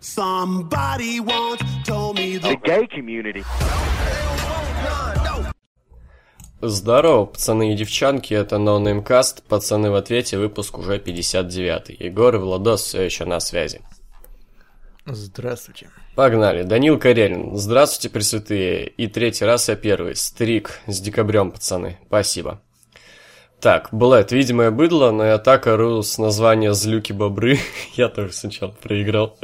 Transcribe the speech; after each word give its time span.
Somebody 0.00 1.20
once 1.20 1.60
told 1.84 2.16
me 2.16 2.38
the 2.38 2.56
gay 2.62 2.86
community. 2.86 3.44
Здорово, 6.60 7.26
пацаны 7.26 7.72
и 7.72 7.76
девчонки, 7.76 8.34
это 8.34 8.56
No 8.56 8.80
Cast, 9.04 9.42
пацаны 9.48 9.90
в 9.90 9.94
ответе, 9.94 10.38
выпуск 10.38 10.78
уже 10.78 10.98
59-й. 10.98 12.04
Егор 12.04 12.34
и 12.34 12.38
Владос 12.38 12.82
все 12.82 13.02
еще 13.02 13.24
на 13.24 13.38
связи. 13.38 13.80
Здравствуйте. 15.06 15.88
Погнали. 16.16 16.64
Данил 16.64 16.98
Карелин. 16.98 17.56
Здравствуйте, 17.56 18.12
пресвятые. 18.12 18.88
И 18.88 19.06
третий 19.06 19.44
раз 19.44 19.68
я 19.68 19.76
первый. 19.76 20.16
Стрик 20.16 20.80
с 20.86 21.00
декабрем, 21.00 21.52
пацаны. 21.52 21.98
Спасибо. 22.06 22.60
Так, 23.60 23.88
Блэд, 23.90 24.30
видимое 24.30 24.70
быдло, 24.70 25.10
но 25.10 25.24
я 25.24 25.38
так 25.38 25.66
ору 25.66 26.02
с 26.02 26.16
названия 26.18 26.72
«Злюки-бобры». 26.74 27.58
я 27.94 28.08
тоже 28.08 28.32
сначала 28.32 28.70
проиграл. 28.70 29.36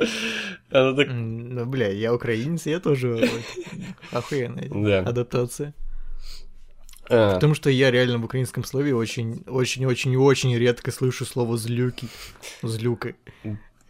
Она 0.71 0.95
так... 0.95 1.09
Ну, 1.11 1.67
бля, 1.67 1.89
я 1.89 2.15
украинец, 2.15 2.67
я 2.67 2.79
тоже 2.79 3.29
охуенная 4.13 4.69
да. 4.71 4.99
адаптация. 5.01 5.75
А. 7.09 7.35
Потому 7.35 7.55
что 7.55 7.71
я 7.71 7.91
реально 7.91 8.19
в 8.19 8.25
украинском 8.25 8.63
слове 8.63 8.95
очень, 8.95 9.43
очень, 9.49 9.85
очень, 9.85 10.17
очень 10.17 10.57
редко 10.57 10.93
слышу 10.93 11.25
слово 11.25 11.57
«злюки». 11.57 12.07
Злюка. 12.63 13.15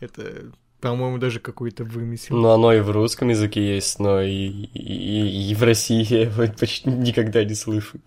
Это 0.00 0.52
по-моему, 0.80 1.16
даже 1.16 1.40
какой-то 1.40 1.82
вымысел. 1.84 2.36
Ну, 2.36 2.48
оно 2.50 2.70
и 2.74 2.80
в 2.80 2.90
русском 2.90 3.30
языке 3.30 3.74
есть, 3.76 3.98
но 3.98 4.20
и, 4.20 4.48
и, 4.48 5.50
и 5.50 5.54
в 5.54 5.62
России 5.62 6.04
я 6.12 6.22
его 6.22 6.44
почти 6.60 6.90
никогда 6.90 7.42
не 7.42 7.54
слышу. 7.54 8.00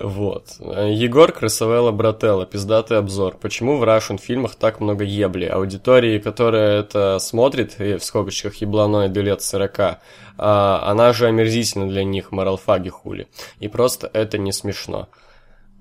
Вот. 0.00 0.56
Егор 0.60 1.32
Красавелла 1.32 1.90
Брателла, 1.90 2.46
пиздатый 2.46 2.98
обзор. 2.98 3.36
Почему 3.36 3.78
в 3.78 3.82
Russian 3.82 4.18
фильмах 4.18 4.54
так 4.54 4.80
много 4.80 5.04
ебли? 5.04 5.46
Аудитории, 5.46 6.18
которая 6.18 6.80
это 6.80 7.18
смотрит, 7.18 7.80
и 7.80 7.96
в 7.96 8.04
скобочках 8.04 8.56
ебланоиды 8.56 9.22
лет 9.22 9.42
40, 9.42 9.98
а, 10.38 10.82
она 10.84 11.12
же 11.12 11.26
омерзительна 11.26 11.88
для 11.88 12.04
них, 12.04 12.30
моралфаги 12.30 12.90
хули. 12.90 13.28
И 13.60 13.68
просто 13.68 14.08
это 14.12 14.38
не 14.38 14.52
смешно. 14.52 15.08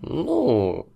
Ну, 0.02 0.88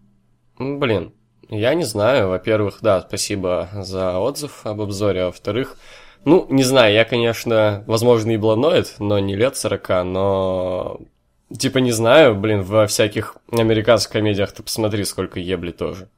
блин, 0.58 1.14
я 1.50 1.74
не 1.76 1.84
знаю. 1.84 2.30
Во-первых, 2.30 2.80
да, 2.82 3.02
спасибо 3.02 3.70
за 3.74 4.20
отзыв 4.20 4.66
об 4.66 4.82
обзоре. 4.82 5.24
А 5.24 5.26
во-вторых, 5.28 5.78
ну, 6.24 6.48
не 6.50 6.64
знаю, 6.64 6.94
я, 6.94 7.04
конечно, 7.06 7.84
возможно, 7.88 8.32
и 8.32 8.38
бланоид, 8.38 8.96
но 9.00 9.20
не 9.20 9.36
лет 9.36 9.56
40, 9.58 9.90
но 10.06 11.02
Типа, 11.58 11.80
не 11.80 11.92
знаю, 11.92 12.36
блин, 12.36 12.62
во 12.64 12.88
всяких 12.88 13.38
американских 13.52 14.14
комедиях 14.14 14.52
ты 14.52 14.64
посмотри, 14.64 15.04
сколько 15.04 15.40
ебли 15.40 15.72
тоже. 15.72 16.10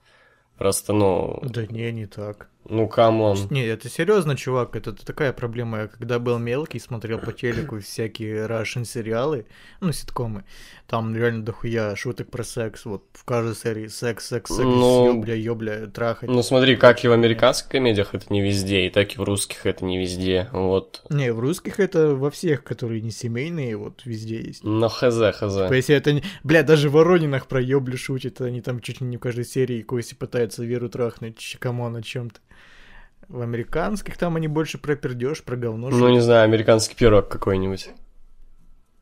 Просто, 0.57 0.93
ну... 0.93 1.39
Да 1.43 1.65
не, 1.65 1.91
не 1.91 2.05
так. 2.05 2.47
Ну, 2.69 2.87
come 2.87 3.16
on. 3.16 3.37
Не, 3.49 3.65
это 3.65 3.89
серьезно, 3.89 4.37
чувак, 4.37 4.75
это, 4.75 4.93
такая 4.93 5.33
проблема. 5.33 5.79
Я 5.79 5.87
когда 5.87 6.19
был 6.19 6.39
мелкий, 6.39 6.79
смотрел 6.79 7.19
по 7.19 7.33
телеку 7.33 7.79
всякие 7.79 8.47
Russian 8.47 8.85
сериалы, 8.85 9.45
ну, 9.81 9.91
ситкомы, 9.91 10.45
там 10.87 11.15
реально 11.15 11.43
дохуя 11.43 11.95
шуток 11.95 12.29
про 12.29 12.43
секс, 12.43 12.85
вот 12.85 13.03
в 13.13 13.23
каждой 13.23 13.55
серии 13.55 13.87
секс, 13.87 14.27
секс, 14.27 14.49
секс, 14.49 14.59
ну, 14.65 15.07
ёбля, 15.07 15.35
ёбля, 15.35 15.87
трахать. 15.87 16.29
Ну, 16.29 16.43
смотри, 16.43 16.75
как 16.75 17.03
и 17.03 17.07
в 17.07 17.11
американских 17.11 17.69
комедиях 17.69 18.13
это 18.13 18.25
не 18.29 18.41
везде, 18.41 18.87
и 18.87 18.89
так 18.89 19.15
и 19.15 19.17
в 19.17 19.23
русских 19.23 19.65
это 19.65 19.85
не 19.85 19.97
везде, 19.97 20.49
вот. 20.51 21.03
Не, 21.09 21.33
в 21.33 21.39
русских 21.39 21.79
это 21.79 22.15
во 22.15 22.29
всех, 22.29 22.63
которые 22.63 23.01
не 23.01 23.11
семейные, 23.11 23.75
вот 23.77 24.01
везде 24.05 24.41
есть. 24.41 24.63
Ну, 24.63 24.87
хз, 24.87 25.01
хз. 25.01 25.53
Типа, 25.53 25.73
если 25.73 25.95
это, 25.95 26.21
бля, 26.43 26.63
даже 26.63 26.89
в 26.89 26.93
Воронинах 26.93 27.47
про 27.47 27.61
ёбли 27.61 27.95
шутят, 27.95 28.41
они 28.41 28.61
там 28.61 28.79
чуть 28.79 29.01
ли 29.01 29.07
не 29.07 29.17
в 29.17 29.19
каждой 29.19 29.45
серии 29.45 29.81
Коси 29.81 30.15
пытаются 30.15 30.63
Веру 30.63 30.89
трахнуть, 30.89 31.57
кому 31.59 31.87
на 31.89 32.03
чем-то. 32.03 32.39
В 33.29 33.41
американских 33.41 34.17
там 34.17 34.35
они 34.35 34.47
больше 34.47 34.77
про 34.77 34.95
пердеж, 34.95 35.43
про 35.43 35.55
говно. 35.55 35.89
Ну, 35.89 36.09
не 36.09 36.19
знаю, 36.19 36.43
американский 36.43 36.95
пирог 36.95 37.29
какой-нибудь. 37.29 37.89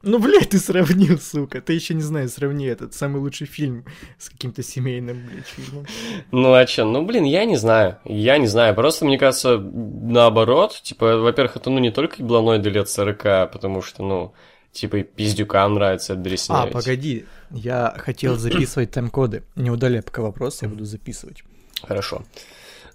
Ну, 0.03 0.19
блядь, 0.19 0.49
ты 0.49 0.59
сравнил, 0.59 1.19
сука. 1.19 1.61
Ты 1.61 1.73
еще 1.73 1.93
не 1.93 2.01
знаю, 2.01 2.27
сравни 2.29 2.65
этот 2.65 2.93
самый 2.93 3.19
лучший 3.21 3.47
фильм 3.47 3.85
с 4.17 4.29
каким-то 4.29 4.63
семейным, 4.63 5.27
блядь, 5.27 5.45
фильмом. 5.45 5.85
Ну, 6.31 6.53
а 6.53 6.65
че? 6.65 6.83
Ну, 6.85 7.05
блин, 7.05 7.23
я 7.23 7.45
не 7.45 7.55
знаю. 7.55 7.97
Я 8.05 8.37
не 8.37 8.47
знаю. 8.47 8.75
Просто, 8.75 9.05
мне 9.05 9.17
кажется, 9.17 9.57
наоборот. 9.57 10.79
Типа, 10.83 11.17
во-первых, 11.17 11.57
это, 11.57 11.69
ну, 11.69 11.79
не 11.79 11.91
только 11.91 12.17
ебланоиды 12.17 12.69
лет 12.69 12.89
40, 12.89 13.51
потому 13.51 13.81
что, 13.81 14.03
ну, 14.03 14.33
типа, 14.71 14.97
и 14.97 15.03
пиздюкам 15.03 15.75
нравится 15.75 16.15
дресня. 16.15 16.63
А, 16.63 16.67
погоди. 16.67 17.25
Я 17.51 17.93
хотел 17.97 18.35
записывать 18.37 18.91
тайм-коды. 18.91 19.43
Не 19.55 19.69
удаляй 19.69 20.01
пока 20.01 20.21
вопрос, 20.21 20.61
я 20.63 20.69
буду 20.69 20.85
записывать. 20.85 21.43
Хорошо. 21.83 22.23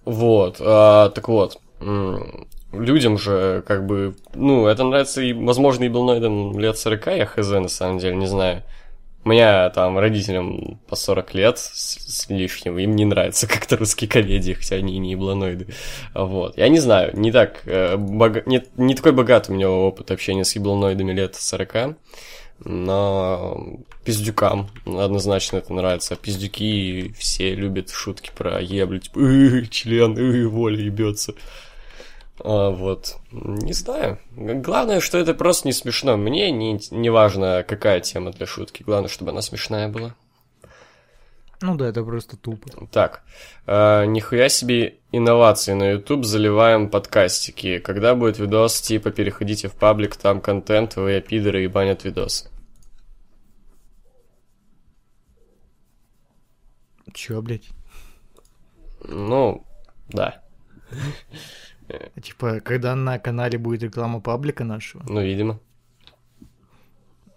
Вот, 0.04 0.56
а, 0.60 1.10
так 1.10 1.28
вот, 1.28 1.60
людям 2.80 3.18
же, 3.18 3.62
как 3.66 3.86
бы, 3.86 4.14
ну, 4.34 4.66
это 4.66 4.84
нравится, 4.84 5.22
и, 5.22 5.32
возможно, 5.32 5.84
и 5.84 5.88
Билноидам 5.88 6.58
лет 6.58 6.78
40, 6.78 7.06
я 7.06 7.26
хз, 7.26 7.48
на 7.50 7.68
самом 7.68 7.98
деле, 7.98 8.16
не 8.16 8.26
знаю. 8.26 8.62
У 9.24 9.30
меня 9.30 9.70
там 9.70 9.98
родителям 9.98 10.78
по 10.88 10.94
40 10.94 11.34
лет 11.34 11.58
с, 11.58 11.98
с 12.22 12.30
лишним, 12.30 12.78
им 12.78 12.94
не 12.94 13.04
нравятся 13.04 13.46
как-то 13.48 13.76
русские 13.76 14.08
комедии, 14.08 14.52
хотя 14.52 14.76
они 14.76 14.94
и 14.94 14.98
не 14.98 15.12
ебланоиды. 15.12 15.66
Вот. 16.14 16.56
Я 16.56 16.68
не 16.68 16.78
знаю, 16.78 17.10
не 17.18 17.32
так, 17.32 17.62
э, 17.66 17.96
бога... 17.96 18.44
не, 18.46 18.62
не 18.76 18.94
такой 18.94 19.12
богат 19.12 19.48
у 19.48 19.52
меня 19.52 19.68
опыт 19.68 20.12
общения 20.12 20.44
с 20.44 20.54
ебланоидами 20.54 21.12
лет 21.12 21.34
40 21.34 21.96
но 22.64 23.80
пиздюкам 24.04 24.70
однозначно 24.86 25.58
это 25.58 25.72
нравится. 25.72 26.16
Пиздюки 26.16 27.14
все 27.18 27.54
любят 27.54 27.90
шутки 27.90 28.30
про 28.34 28.60
еблю, 28.60 29.00
типа, 29.00 29.20
член, 29.70 30.48
воля 30.48 30.80
ебется. 30.80 31.34
А, 32.42 32.70
вот. 32.70 33.16
Не 33.32 33.72
знаю. 33.72 34.18
Главное, 34.32 35.00
что 35.00 35.18
это 35.18 35.34
просто 35.34 35.68
не 35.68 35.72
смешно. 35.72 36.16
Мне 36.16 36.50
не, 36.50 36.78
не 36.90 37.10
важно, 37.10 37.64
какая 37.66 38.00
тема 38.00 38.32
для 38.32 38.46
шутки. 38.46 38.82
Главное, 38.82 39.08
чтобы 39.08 39.30
она 39.30 39.42
смешная 39.42 39.88
была. 39.88 40.14
Ну 41.62 41.74
да, 41.74 41.88
это 41.88 42.04
просто 42.04 42.36
тупо. 42.36 42.86
Так, 42.92 43.22
э, 43.66 44.04
нихуя 44.04 44.50
себе 44.50 44.98
инновации 45.10 45.72
на 45.72 45.92
YouTube 45.92 46.26
заливаем 46.26 46.90
подкастики. 46.90 47.78
Когда 47.78 48.14
будет 48.14 48.38
видос, 48.38 48.80
типа, 48.82 49.10
переходите 49.10 49.68
в 49.68 49.74
паблик, 49.74 50.16
там 50.16 50.42
контент, 50.42 50.96
вы 50.96 51.20
пидоры 51.22 51.64
и 51.64 51.68
банят 51.68 52.04
видосы. 52.04 52.50
Чё, 57.14 57.40
блядь? 57.40 57.70
Ну, 59.08 59.64
да. 60.08 60.42
Типа, 62.22 62.60
когда 62.60 62.94
на 62.94 63.18
канале 63.18 63.58
будет 63.58 63.82
реклама 63.82 64.20
паблика 64.20 64.64
нашего? 64.64 65.04
Ну, 65.08 65.22
видимо. 65.22 65.60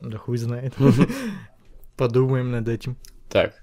Да 0.02 0.18
хуй 0.18 0.38
знает. 0.38 0.74
Подумаем 1.98 2.52
над 2.52 2.68
этим. 2.68 2.98
Так, 3.30 3.54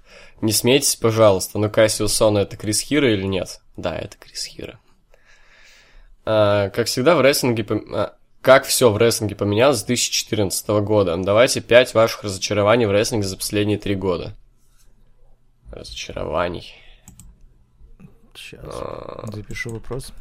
не 0.41 0.53
смейтесь, 0.53 0.95
пожалуйста, 0.95 1.59
но 1.59 1.69
Кассиус 1.69 2.13
Сона 2.13 2.39
это 2.39 2.55
Крис 2.55 2.79
Хира 2.79 3.11
или 3.11 3.25
нет? 3.25 3.59
Да, 3.75 3.95
это 3.95 4.17
Крис 4.17 4.45
Хира. 4.45 4.79
А, 6.25 6.69
как 6.69 6.87
всегда 6.87 7.15
в 7.15 7.21
рестлинге... 7.21 7.63
Пом... 7.63 7.93
А, 7.93 8.15
как 8.41 8.63
все 8.63 8.89
в 8.89 8.97
рестлинге 8.97 9.35
поменялось 9.35 9.79
с 9.79 9.83
2014 9.83 10.67
года? 10.69 11.17
Давайте 11.17 11.59
пять 11.59 11.93
ваших 11.93 12.23
разочарований 12.23 12.85
в 12.85 12.91
рестлинге 12.91 13.27
за 13.27 13.35
последние 13.35 13.77
три 13.77 13.95
года. 13.95 14.35
Разочарований. 15.71 16.73
Сейчас, 18.35 18.63
а... 18.63 19.25
запишу 19.33 19.71
вопрос. 19.71 20.13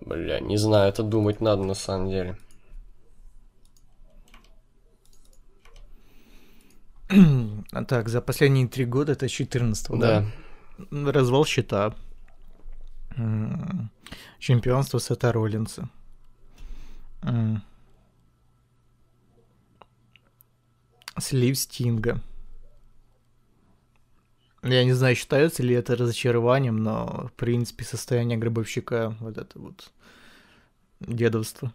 Бля, 0.00 0.40
не 0.40 0.56
знаю, 0.56 0.88
это 0.88 1.02
думать 1.02 1.40
надо 1.40 1.64
на 1.64 1.74
самом 1.74 2.10
деле. 2.10 2.36
так, 7.88 8.08
за 8.08 8.20
последние 8.20 8.68
три 8.68 8.84
года, 8.84 9.12
это 9.12 9.28
14 9.28 9.98
да. 9.98 10.24
да? 10.90 11.12
Развал 11.12 11.44
счета. 11.44 11.94
Чемпионство 14.38 14.98
Сета 14.98 15.32
Роллинса. 15.32 15.88
Слив 21.18 21.58
Стинга. 21.58 22.20
Я 24.64 24.84
не 24.84 24.92
знаю, 24.92 25.14
считается 25.14 25.62
ли 25.62 25.74
это 25.74 25.94
разочарованием, 25.94 26.82
но, 26.82 27.28
в 27.28 27.32
принципе, 27.32 27.84
состояние 27.84 28.38
гробовщика, 28.38 29.14
вот 29.20 29.38
это 29.38 29.58
вот 29.58 29.90
дедовство. 31.00 31.72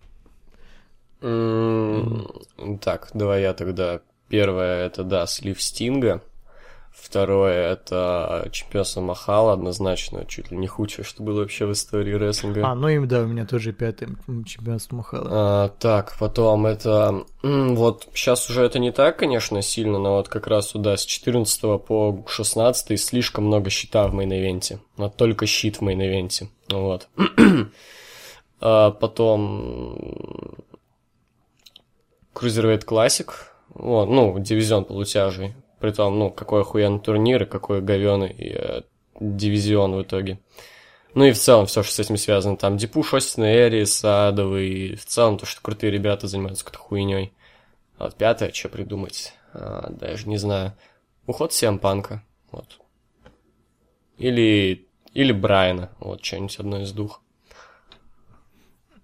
Mm, 1.21 2.80
так, 2.80 3.09
давай 3.13 3.41
я 3.44 3.53
тогда 3.53 4.01
Первое 4.30 4.86
это, 4.86 5.03
да, 5.03 5.25
слив 5.25 5.62
Стинга. 5.62 6.21
Второе 6.91 7.71
это 7.71 8.47
чемпионство 8.51 9.01
Махала, 9.01 9.53
однозначно, 9.53 10.25
чуть 10.25 10.51
ли 10.51 10.57
не 10.57 10.68
худшее, 10.68 11.06
что 11.06 11.24
было 11.24 11.39
вообще 11.39 11.65
в 11.65 11.71
истории 11.71 12.13
рестлинга. 12.13 12.68
А, 12.68 12.75
ну 12.75 12.88
и 12.88 13.03
да, 13.06 13.21
у 13.21 13.27
меня 13.27 13.45
тоже 13.45 13.74
пятое 13.74 14.09
чемпионство 14.45 14.97
Махала. 14.97 15.27
А, 15.31 15.69
так, 15.80 16.15
потом 16.19 16.65
это... 16.65 17.24
Вот 17.41 18.09
сейчас 18.13 18.50
уже 18.50 18.63
это 18.63 18.80
не 18.80 18.91
так, 18.91 19.18
конечно, 19.18 19.62
сильно, 19.62 19.97
но 19.97 20.18
вот 20.18 20.27
как 20.30 20.47
раз 20.47 20.68
туда 20.68 20.97
с 20.97 21.06
14 21.06 21.62
по 21.83 22.24
16 22.27 23.00
слишком 23.00 23.45
много 23.45 23.69
Щита 23.69 24.07
в 24.07 24.13
main 24.13 24.38
event 24.38 24.68
е. 24.68 24.80
Но 24.97 25.09
только 25.09 25.45
Щит 25.46 25.78
в 25.77 25.81
main 25.81 26.06
event 26.06 26.36
е. 26.36 26.48
Вот. 26.69 27.07
А 28.62 28.91
потом 28.91 29.97
Cruiserweight 32.36 32.86
Classic, 32.86 33.30
вот, 33.69 34.09
ну, 34.09 34.38
дивизион 34.38 34.83
полутяжей. 34.83 35.53
Притом, 35.80 36.20
ну, 36.20 36.30
какой 36.30 36.62
охуенный 36.62 37.00
турнир 37.00 37.44
и 37.44 37.46
какой 37.46 37.81
говёный 37.81 38.36
э, 38.38 38.81
дивизион 39.20 39.96
в 39.96 40.02
итоге. 40.04 40.40
Ну 41.16 41.26
и 41.26 41.31
в 41.31 41.38
целом 41.40 41.66
все, 41.66 41.84
что 41.84 41.94
с 41.94 42.00
этим 42.00 42.18
связано. 42.18 42.58
Там 42.58 42.78
Дипуш, 42.78 43.14
Остин, 43.14 43.44
Эри, 43.46 43.84
Садовый. 43.86 44.70
И 44.70 44.96
в 44.96 45.06
целом 45.06 45.38
то, 45.38 45.46
что 45.46 45.62
крутые 45.62 45.92
ребята 45.92 46.28
занимаются 46.28 46.64
какой-то 46.64 46.84
хуйней. 46.84 47.34
А 47.98 48.06
вот 48.06 48.16
пятое, 48.16 48.52
что 48.52 48.70
придумать? 48.70 49.34
А, 49.54 49.90
даже 49.90 50.28
не 50.30 50.38
знаю. 50.38 50.74
Уход 51.26 51.54
Сиам 51.54 51.80
Панка. 51.80 52.24
Вот. 52.52 52.80
Или, 54.18 54.88
или 55.14 55.32
Брайана. 55.32 55.90
Вот, 56.00 56.24
что-нибудь 56.24 56.60
одно 56.60 56.82
из 56.82 56.92
двух. 56.92 57.22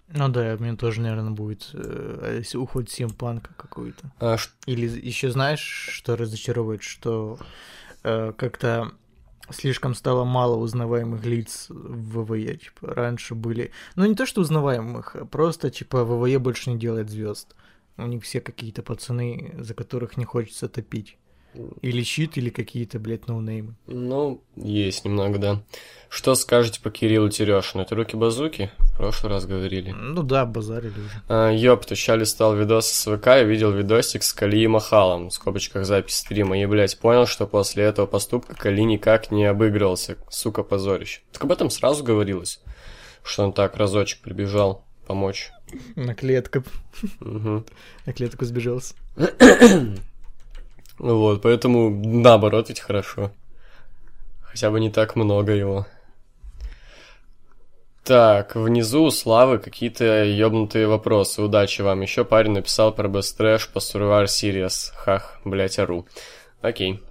Ну 0.07 0.29
да, 0.29 0.55
мне 0.59 0.75
тоже, 0.75 1.01
наверное, 1.01 1.31
будет 1.31 1.69
э, 1.73 2.43
уход 2.53 2.89
Симпанка 2.89 3.53
какой-то. 3.57 4.11
А. 4.19 4.37
Или 4.65 4.87
еще 4.87 5.31
знаешь, 5.31 5.59
что 5.59 6.15
разочаровывает, 6.15 6.83
что 6.83 7.39
э, 8.03 8.31
как-то 8.37 8.91
слишком 9.49 9.95
стало 9.95 10.23
мало 10.23 10.57
узнаваемых 10.57 11.25
лиц 11.25 11.67
в 11.69 12.23
ВВЕ. 12.23 12.57
Типа, 12.57 12.93
раньше 12.93 13.35
были... 13.35 13.71
Ну, 13.95 14.05
не 14.05 14.15
то, 14.15 14.25
что 14.25 14.41
узнаваемых, 14.41 15.15
а 15.15 15.25
просто, 15.25 15.69
типа, 15.71 16.03
ВВЕ 16.03 16.39
больше 16.39 16.69
не 16.69 16.77
делает 16.77 17.09
звезд. 17.09 17.55
У 17.97 18.05
них 18.05 18.23
все 18.23 18.41
какие-то 18.41 18.83
пацаны, 18.83 19.55
за 19.57 19.73
которых 19.73 20.17
не 20.17 20.25
хочется 20.25 20.67
топить. 20.67 21.17
Или 21.81 22.03
щит, 22.03 22.37
или 22.37 22.49
какие-то, 22.49 22.99
блядь, 22.99 23.27
ноунеймы. 23.27 23.75
Ну, 23.87 24.41
есть 24.55 25.05
немного, 25.05 25.37
да. 25.37 25.61
Что 26.09 26.35
скажете 26.35 26.79
по 26.81 26.91
Кириллу 26.91 27.29
Терешину? 27.29 27.83
Это 27.83 27.95
руки-базуки? 27.95 28.71
В 28.77 28.97
прошлый 28.97 29.33
раз 29.33 29.45
говорили. 29.45 29.91
Ну 29.91 30.23
да, 30.23 30.45
базарили 30.45 30.91
уже. 30.91 31.21
А, 31.27 31.51
ёпта, 31.51 31.95
ща 31.95 32.15
листал 32.15 32.55
видос 32.55 32.87
с 32.87 33.17
ВК 33.17 33.27
и 33.41 33.45
видел 33.45 33.71
видосик 33.71 34.23
с 34.23 34.31
Кали 34.33 34.59
и 34.59 34.67
Махалом, 34.67 35.29
в 35.29 35.33
скобочках 35.33 35.85
запись 35.85 36.15
стрима, 36.15 36.57
и, 36.57 36.65
блядь, 36.65 36.97
понял, 36.99 37.25
что 37.25 37.47
после 37.47 37.83
этого 37.83 38.05
поступка 38.05 38.55
Кали 38.55 38.81
никак 38.81 39.31
не 39.31 39.45
обыгрывался. 39.45 40.17
Сука, 40.29 40.63
позорище. 40.63 41.21
Так 41.31 41.43
об 41.43 41.51
этом 41.51 41.69
сразу 41.69 42.03
говорилось, 42.03 42.61
что 43.23 43.43
он 43.43 43.53
так 43.53 43.75
разочек 43.75 44.21
прибежал 44.21 44.85
помочь. 45.07 45.51
На 45.95 46.15
клетку. 46.15 46.63
Угу. 47.21 47.65
На 48.05 48.13
клетку 48.13 48.45
сбежался. 48.45 48.95
Вот, 50.97 51.41
поэтому 51.41 51.89
наоборот 51.89 52.69
ведь 52.69 52.79
хорошо. 52.79 53.31
Хотя 54.41 54.71
бы 54.71 54.79
не 54.79 54.89
так 54.89 55.15
много 55.15 55.51
его. 55.51 55.85
Так, 58.05 58.55
внизу 58.55 59.03
у 59.03 59.11
Славы 59.11 59.57
какие-то 59.57 60.23
ёбнутые 60.23 60.87
вопросы. 60.87 61.41
Удачи 61.41 61.81
вам. 61.81 62.01
Еще 62.01 62.23
парень 62.23 62.51
написал 62.51 62.93
про 62.93 63.07
Trash 63.07 63.71
по 63.73 63.79
Survivor 63.79 64.25
Series. 64.25 64.91
Хах, 64.95 65.39
блять, 65.43 65.79
ору. 65.79 66.05
Окей. 66.61 67.01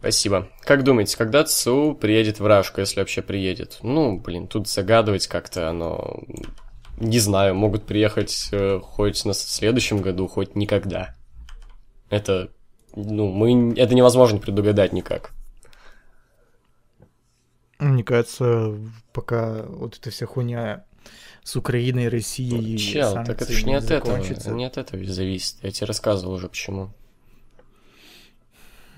Спасибо. 0.00 0.48
Как 0.62 0.82
думаете, 0.82 1.16
когда 1.16 1.44
ЦУ 1.44 1.94
приедет 1.94 2.40
в 2.40 2.46
Рашку, 2.46 2.80
если 2.80 3.00
вообще 3.00 3.22
приедет? 3.22 3.78
Ну, 3.82 4.18
блин, 4.18 4.48
тут 4.48 4.66
загадывать 4.66 5.28
как-то 5.28 5.68
оно... 5.68 6.24
Не 6.98 7.18
знаю, 7.18 7.54
могут 7.54 7.84
приехать 7.84 8.48
э, 8.50 8.80
хоть 8.82 9.24
на 9.24 9.32
следующем 9.32 10.02
году, 10.02 10.26
хоть 10.26 10.56
никогда. 10.56 11.14
Это 12.10 12.50
ну, 12.94 13.30
мы, 13.30 13.74
это 13.76 13.94
невозможно 13.94 14.38
предугадать 14.38 14.92
никак. 14.92 15.32
Мне 17.78 18.04
кажется, 18.04 18.74
пока 19.12 19.62
вот 19.62 19.96
эта 19.96 20.10
вся 20.10 20.26
хуйня 20.26 20.84
с 21.42 21.56
Украиной, 21.56 22.08
Россией... 22.08 22.76
Чел, 22.76 23.14
так 23.14 23.42
это 23.42 23.52
ж 23.52 23.64
не, 23.64 23.74
от 23.74 23.90
этого, 23.90 24.16
не 24.54 24.64
от 24.64 24.76
этого 24.76 25.04
зависит. 25.04 25.56
Я 25.62 25.70
тебе 25.70 25.86
рассказывал 25.86 26.34
уже 26.34 26.48
почему. 26.48 26.90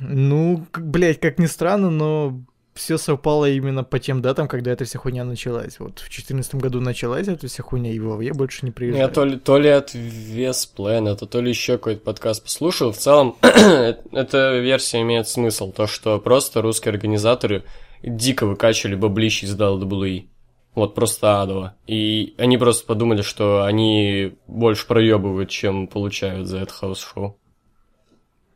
Ну, 0.00 0.66
блядь, 0.74 1.20
как 1.20 1.38
ни 1.38 1.46
странно, 1.46 1.90
но 1.90 2.42
все 2.74 2.96
совпало 2.96 3.50
именно 3.50 3.84
по 3.84 3.98
тем 3.98 4.22
датам, 4.22 4.48
когда 4.48 4.72
эта 4.72 4.84
вся 4.84 4.98
хуйня 4.98 5.24
началась. 5.24 5.78
Вот 5.78 5.98
в 5.98 6.08
2014 6.08 6.54
году 6.54 6.80
началась 6.80 7.28
эта 7.28 7.46
вся 7.46 7.62
хуйня, 7.62 7.92
и 7.92 7.98
в 7.98 8.20
я 8.20 8.32
больше 8.32 8.64
не 8.64 8.70
приезжаю. 8.70 9.02
Я 9.02 9.08
то 9.08 9.24
ли, 9.24 9.38
то 9.38 9.58
ли 9.58 9.68
от 9.68 9.92
VSplanet, 9.94 11.26
то 11.26 11.40
ли 11.40 11.50
еще 11.50 11.74
какой-то 11.74 12.02
подкаст 12.02 12.42
послушал. 12.42 12.92
В 12.92 12.96
целом, 12.96 13.36
эта 13.42 14.58
версия 14.58 15.02
имеет 15.02 15.28
смысл. 15.28 15.70
То, 15.70 15.86
что 15.86 16.18
просто 16.18 16.62
русские 16.62 16.92
организаторы 16.92 17.64
дико 18.02 18.46
выкачивали 18.46 18.94
баблищ 18.94 19.44
из 19.44 19.54
WWE. 19.54 20.26
Вот 20.74 20.94
просто 20.94 21.42
адово. 21.42 21.76
И 21.86 22.34
они 22.38 22.56
просто 22.56 22.86
подумали, 22.86 23.20
что 23.20 23.64
они 23.64 24.32
больше 24.46 24.86
проебывают, 24.86 25.50
чем 25.50 25.86
получают 25.86 26.48
за 26.48 26.58
это 26.58 26.72
house 26.72 27.04
show. 27.04 27.36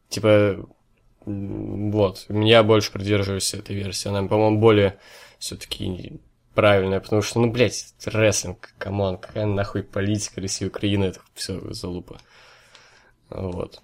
Типа, 0.08 0.66
вот, 1.26 2.26
я 2.28 2.62
больше 2.62 2.92
придерживаюсь 2.92 3.52
этой 3.52 3.74
версии. 3.74 4.08
Она, 4.08 4.22
по-моему, 4.28 4.58
более 4.58 4.98
все-таки 5.38 6.20
правильная, 6.54 7.00
потому 7.00 7.20
что, 7.20 7.40
ну, 7.40 7.50
блядь, 7.50 7.94
рестлинг, 8.04 8.74
come 8.78 9.01
on, 9.01 9.18
какая 9.18 9.44
нахуй 9.46 9.82
политика 9.82 10.40
России, 10.40 10.66
Украины, 10.66 11.04
это 11.06 11.20
все 11.34 11.60
залупа. 11.72 12.20
Вот. 13.28 13.82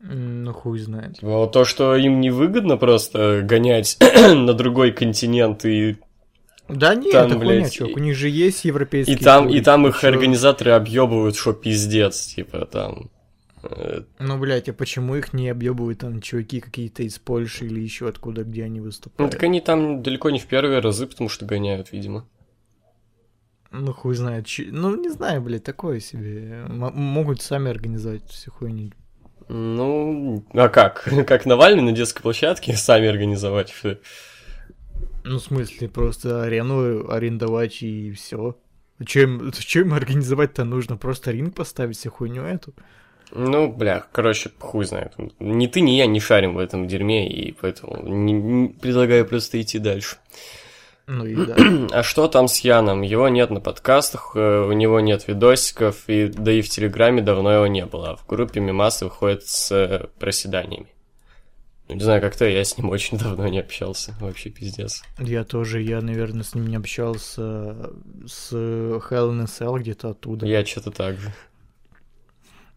Ну, 0.00 0.52
хуй 0.52 0.78
знает. 0.78 1.16
Типа, 1.16 1.28
вот 1.28 1.52
то, 1.52 1.64
что 1.64 1.96
им 1.96 2.20
невыгодно 2.20 2.76
просто 2.76 3.42
гонять 3.42 3.98
на 4.16 4.52
другой 4.54 4.92
континент 4.92 5.64
и 5.64 5.96
да 6.68 6.94
нет, 6.94 7.12
там, 7.12 7.26
это 7.26 7.36
блядь, 7.38 7.56
хуйня, 7.56 7.70
чувак, 7.70 7.96
у 7.96 8.00
них 8.00 8.16
же 8.16 8.28
есть 8.28 8.64
европейские... 8.64 9.16
И 9.16 9.20
там, 9.20 9.48
и 9.50 9.60
там 9.60 9.86
их 9.86 10.02
организаторы 10.02 10.70
объебывают, 10.70 11.36
что 11.36 11.52
пиздец, 11.52 12.26
типа, 12.26 12.64
там... 12.66 13.10
Ну, 14.18 14.38
блядь, 14.38 14.68
а 14.68 14.72
почему 14.72 15.16
их 15.16 15.32
не 15.32 15.48
объебывают 15.48 16.00
там 16.00 16.20
чуваки 16.20 16.60
какие-то 16.60 17.02
из 17.02 17.18
Польши 17.18 17.66
или 17.66 17.80
еще 17.80 18.08
откуда, 18.08 18.44
где 18.44 18.64
они 18.64 18.80
выступают? 18.80 19.32
Ну, 19.32 19.36
так 19.36 19.42
они 19.42 19.60
там 19.60 20.02
далеко 20.02 20.30
не 20.30 20.38
в 20.38 20.46
первые 20.46 20.80
разы, 20.80 21.06
потому 21.06 21.28
что 21.28 21.46
гоняют, 21.46 21.92
видимо. 21.92 22.26
Ну, 23.70 23.92
хуй 23.92 24.14
знает. 24.14 24.46
Ну, 24.58 24.96
не 24.96 25.08
знаю, 25.10 25.42
блядь, 25.42 25.64
такое 25.64 26.00
себе. 26.00 26.64
М- 26.68 26.92
могут 26.94 27.42
сами 27.42 27.70
организовать 27.70 28.28
всю 28.30 28.50
хуйню. 28.52 28.92
Ну, 29.48 30.44
а 30.52 30.68
как? 30.68 31.08
Как 31.26 31.44
Навальный 31.44 31.82
на 31.82 31.92
детской 31.92 32.22
площадке 32.22 32.72
сами 32.76 33.08
организовать 33.08 33.70
все? 33.70 33.98
Ну, 35.24 35.38
в 35.38 35.42
смысле, 35.42 35.88
просто 35.88 36.44
арену 36.44 37.10
арендовать 37.10 37.82
и 37.82 38.12
все. 38.12 38.56
Чем, 39.04 39.50
чем 39.52 39.92
организовать-то 39.92 40.64
нужно? 40.64 40.96
Просто 40.96 41.32
ринг 41.32 41.54
поставить, 41.54 41.96
всю 41.96 42.10
хуйню 42.10 42.42
эту? 42.42 42.74
Ну, 43.34 43.72
бля, 43.72 44.04
короче, 44.12 44.50
хуй 44.60 44.84
знает. 44.84 45.12
Ни 45.40 45.66
ты, 45.66 45.80
ни 45.80 45.90
я 45.92 46.06
не 46.06 46.20
шарим 46.20 46.54
в 46.54 46.58
этом 46.58 46.86
дерьме, 46.86 47.28
и 47.28 47.52
поэтому 47.52 48.06
не, 48.08 48.32
не, 48.32 48.68
предлагаю 48.68 49.26
просто 49.26 49.60
идти 49.60 49.80
дальше. 49.80 50.16
Ну 51.06 51.26
и 51.26 51.34
да. 51.34 51.56
А 51.98 52.02
что 52.02 52.28
там 52.28 52.48
с 52.48 52.60
Яном? 52.60 53.02
Его 53.02 53.28
нет 53.28 53.50
на 53.50 53.60
подкастах, 53.60 54.32
э, 54.36 54.66
у 54.66 54.72
него 54.72 55.00
нет 55.00 55.26
видосиков, 55.26 56.04
и 56.06 56.28
да 56.28 56.52
и 56.52 56.62
в 56.62 56.68
Телеграме 56.68 57.22
давно 57.22 57.52
его 57.52 57.66
не 57.66 57.84
было. 57.84 58.10
А 58.12 58.16
в 58.16 58.24
группе 58.26 58.60
Мимасы 58.60 59.06
выходит 59.06 59.46
с 59.46 59.72
э, 59.72 60.06
проседаниями. 60.18 60.88
Ну, 61.88 61.96
не 61.96 62.00
знаю, 62.00 62.22
как-то 62.22 62.46
я 62.48 62.64
с 62.64 62.78
ним 62.78 62.88
очень 62.88 63.18
давно 63.18 63.48
не 63.48 63.58
общался. 63.58 64.14
Вообще 64.20 64.48
пиздец. 64.48 65.02
Я 65.18 65.44
тоже, 65.44 65.82
я, 65.82 66.00
наверное, 66.00 66.44
с 66.44 66.54
ним 66.54 66.68
не 66.68 66.76
общался 66.76 67.90
с 68.26 68.52
Hell 68.52 69.32
in 69.32 69.44
Cell 69.44 69.78
где-то 69.78 70.10
оттуда. 70.10 70.46
Я 70.46 70.64
что-то 70.64 70.90
так 70.90 71.18
же. 71.18 71.32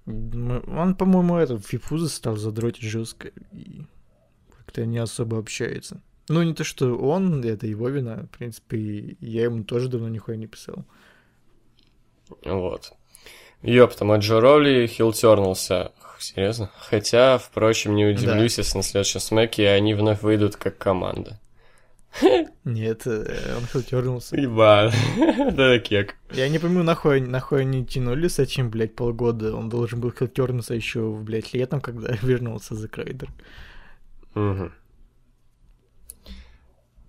Он, 0.08 0.96
по-моему, 0.96 1.36
этот 1.36 1.66
Фифуза 1.66 2.08
стал 2.08 2.38
задротить 2.38 2.84
жестко 2.84 3.30
и 3.52 3.86
как-то 4.56 4.86
не 4.86 5.00
особо 5.00 5.38
общается. 5.38 6.02
Ну, 6.30 6.44
не 6.44 6.54
то, 6.54 6.64
что 6.64 6.98
он, 6.98 7.44
это 7.44 7.68
его 7.68 7.90
вина. 7.90 8.28
В 8.32 8.38
принципе, 8.38 9.18
я 9.20 9.44
ему 9.44 9.64
тоже 9.64 9.90
давно 9.90 10.08
нихуя 10.08 10.38
не 10.38 10.48
писал. 10.48 10.86
Вот. 12.44 12.94
Ёпта, 13.62 14.06
Маджо 14.06 14.40
Роли 14.40 14.88
хилтернулся. 14.88 15.92
Серьезно? 16.20 16.72
Хотя, 16.80 17.38
впрочем, 17.38 17.96
не 17.96 18.06
удивлюсь, 18.06 18.56
да. 18.56 18.62
если 18.62 18.78
на 18.78 18.84
следующем 18.84 19.20
смеке 19.20 19.70
они 19.70 19.94
вновь 19.94 20.22
выйдут 20.22 20.56
как 20.56 20.78
команда. 20.78 21.40
Нет, 22.64 23.06
э, 23.06 23.56
он 23.56 23.66
хилтернулся. 23.66 24.36
Ебан, 24.36 24.92
да 25.56 25.78
кек. 25.80 26.16
Я 26.32 26.50
не 26.50 26.60
помню, 26.60 26.84
нахуй, 26.84 27.22
нахуй 27.22 27.62
они 27.62 27.86
тянули 27.86 28.28
с 28.28 28.40
этим, 28.40 28.70
блядь, 28.70 28.96
полгода. 28.96 29.56
Он 29.56 29.70
должен 29.70 30.00
был 30.00 30.12
хилтернуться 30.12 30.74
еще, 30.74 31.12
блядь, 31.12 31.54
летом, 31.54 31.80
когда 31.80 32.14
вернулся 32.22 32.76
за 32.76 32.88
Крайдер. 32.88 33.30
Угу. 34.36 34.72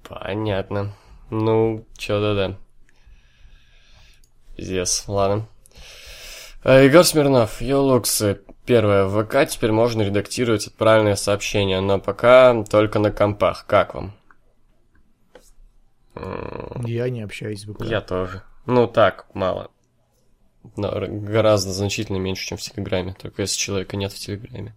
Понятно. 0.08 0.94
Ну, 1.30 1.86
чё 1.96 2.20
да-да. 2.20 2.56
Пиздец, 4.56 5.04
ладно. 5.06 5.46
А, 6.64 6.80
Егор 6.80 7.04
Смирнов, 7.04 7.60
Йолуксы. 7.60 8.40
Первое. 8.66 9.04
В 9.04 9.24
ВК 9.24 9.48
теперь 9.48 9.72
можно 9.72 10.02
редактировать 10.02 10.66
отправленные 10.66 11.16
сообщения, 11.16 11.80
но 11.80 11.98
пока 11.98 12.64
только 12.64 12.98
на 12.98 13.10
компах. 13.10 13.64
Как 13.66 13.94
вам? 13.94 14.17
Я 16.84 17.08
не 17.10 17.22
общаюсь 17.22 17.64
в 17.66 17.74
ВК. 17.74 17.84
Я 17.84 18.00
тоже. 18.00 18.42
Ну 18.66 18.86
так, 18.86 19.26
мало. 19.34 19.70
гораздо 20.76 21.72
значительно 21.72 22.18
меньше, 22.18 22.46
чем 22.46 22.58
в 22.58 22.62
Телеграме, 22.62 23.14
только 23.18 23.42
если 23.42 23.56
человека 23.56 23.96
нет 23.96 24.12
в 24.12 24.18
Телеграме. 24.18 24.74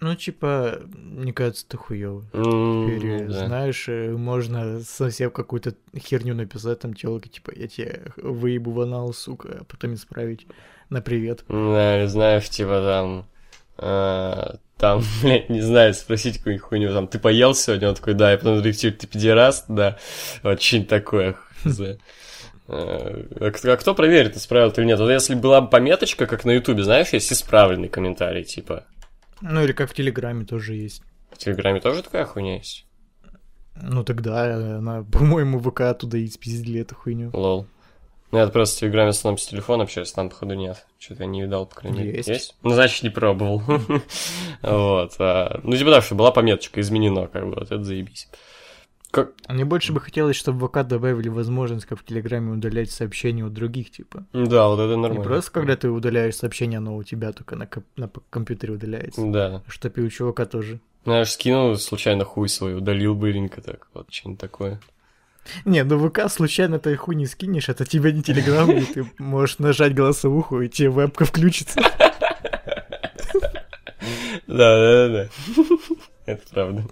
Ну, 0.00 0.14
типа, 0.14 0.82
мне 0.86 1.32
кажется, 1.32 1.66
ты 1.66 1.78
хуёвый. 1.78 2.26
Mm, 2.32 2.98
Теперь, 2.98 3.26
да. 3.26 3.46
знаешь, 3.46 3.88
э, 3.88 4.10
можно 4.10 4.80
совсем 4.80 5.30
какую-то 5.30 5.76
херню 5.96 6.34
написать, 6.34 6.80
там, 6.80 6.92
телка, 6.92 7.30
типа, 7.30 7.52
я 7.56 7.68
тебе 7.68 8.12
выебу 8.16 8.72
в 8.72 8.80
анал, 8.82 9.14
сука, 9.14 9.60
а 9.60 9.64
потом 9.64 9.94
исправить 9.94 10.46
на 10.90 11.00
привет. 11.00 11.44
Да, 11.48 12.06
знаешь, 12.06 12.50
типа, 12.50 12.82
там, 12.82 13.26
э, 13.78 14.56
там, 14.76 15.02
блядь, 15.22 15.50
не 15.50 15.60
знаю, 15.60 15.94
спросить 15.94 16.38
какую-нибудь 16.38 16.66
хуйню, 16.66 16.92
там, 16.92 17.08
ты 17.08 17.18
поел 17.18 17.54
сегодня? 17.54 17.88
Он 17.88 17.94
такой, 17.94 18.14
да, 18.14 18.34
и 18.34 18.36
потом 18.36 18.62
рефтив, 18.62 18.98
ты 18.98 19.06
педераст, 19.06 19.66
да, 19.68 19.98
вот 20.42 20.60
что-нибудь 20.60 20.88
такое, 20.88 21.36
э, 21.64 21.96
а 22.68 23.50
кто, 23.50 23.72
а 23.72 23.76
кто 23.76 23.94
проверит, 23.94 24.36
исправил 24.36 24.72
ты 24.72 24.80
или 24.80 24.88
нет? 24.88 24.98
Вот 24.98 25.10
если 25.10 25.34
была 25.34 25.60
бы 25.60 25.68
пометочка, 25.68 26.26
как 26.26 26.44
на 26.44 26.52
Ютубе, 26.52 26.82
знаешь, 26.82 27.10
есть 27.10 27.32
исправленный 27.32 27.88
комментарий, 27.88 28.44
типа, 28.44 28.84
ну 29.40 29.62
или 29.62 29.72
как 29.72 29.90
в 29.90 29.94
Телеграме 29.94 30.44
тоже 30.44 30.74
есть. 30.74 31.02
В 31.30 31.38
Телеграме 31.38 31.80
тоже 31.80 32.02
такая 32.02 32.24
хуйня 32.24 32.56
есть? 32.56 32.86
Ну 33.80 34.04
тогда 34.04 34.76
она, 34.78 35.02
по-моему, 35.12 35.60
ВК 35.60 35.82
оттуда 35.82 36.16
и 36.16 36.26
спиздили 36.28 36.80
эту 36.80 36.94
хуйню. 36.94 37.30
Лол. 37.32 37.66
Ну, 38.34 38.40
я 38.40 38.48
просто 38.48 38.78
в 38.78 38.80
Телеграме 38.80 39.12
в 39.12 39.14
основном 39.14 39.38
с 39.38 39.46
телефона 39.46 39.84
общаюсь, 39.84 40.10
там, 40.10 40.28
походу, 40.28 40.54
нет. 40.54 40.84
Что-то 40.98 41.22
я 41.22 41.28
не 41.28 41.42
видал, 41.42 41.66
по 41.66 41.76
крайней 41.76 42.00
мере. 42.00 42.16
Есть. 42.16 42.28
Есть? 42.28 42.56
Ну, 42.64 42.70
значит, 42.70 43.04
не 43.04 43.10
пробовал. 43.10 43.62
Вот. 44.60 45.12
А, 45.20 45.60
ну, 45.62 45.76
типа, 45.76 45.90
да, 45.90 46.02
что 46.02 46.16
была 46.16 46.32
пометочка, 46.32 46.80
изменено, 46.80 47.28
как 47.28 47.44
бы, 47.44 47.54
вот 47.54 47.70
это 47.70 47.84
заебись. 47.84 48.28
Как... 49.12 49.34
Мне 49.48 49.64
больше 49.64 49.92
бы 49.92 50.00
хотелось, 50.00 50.34
чтобы 50.34 50.66
в 50.66 50.68
ВК 50.68 50.84
добавили 50.84 51.28
возможность, 51.28 51.86
как 51.86 52.00
в 52.00 52.04
Телеграме, 52.04 52.54
удалять 52.54 52.90
сообщения 52.90 53.44
у 53.44 53.50
других, 53.50 53.92
типа. 53.92 54.26
Да, 54.32 54.66
вот 54.66 54.80
это 54.80 54.96
нормально. 54.96 55.18
Не 55.18 55.22
просто, 55.22 55.52
когда 55.52 55.76
ты 55.76 55.88
удаляешь 55.88 56.34
сообщение, 56.34 56.78
оно 56.78 56.96
у 56.96 57.04
тебя 57.04 57.30
только 57.30 57.54
на, 57.54 57.66
комп- 57.66 57.86
на 57.94 58.10
компьютере 58.30 58.72
удаляется. 58.72 59.24
Да. 59.24 59.62
Чтоб 59.68 59.96
и 59.96 60.00
у 60.00 60.10
чувака 60.10 60.46
тоже. 60.46 60.80
Знаешь, 61.04 61.30
скинул 61.30 61.76
случайно 61.76 62.24
хуй 62.24 62.48
свой, 62.48 62.76
удалил 62.76 63.14
быренько 63.14 63.60
так, 63.62 63.86
вот 63.94 64.12
что-нибудь 64.12 64.40
такое. 64.40 64.80
Не, 65.64 65.84
ну 65.84 66.08
ВК 66.08 66.30
случайно 66.30 66.78
ты 66.78 66.96
хуй 66.96 67.14
не 67.14 67.26
скинешь, 67.26 67.68
это 67.68 67.84
тебе 67.84 68.12
не 68.12 68.22
Телеграм, 68.22 68.70
и 68.70 68.84
ты 68.84 69.06
можешь 69.18 69.58
нажать 69.58 69.94
голосовуху, 69.94 70.60
и 70.60 70.68
тебе 70.68 70.90
вебка 70.90 71.24
включится. 71.24 71.80
Да, 74.46 75.08
да, 75.08 75.08
да. 75.08 75.28
Это 76.26 76.42
правда. 76.50 76.84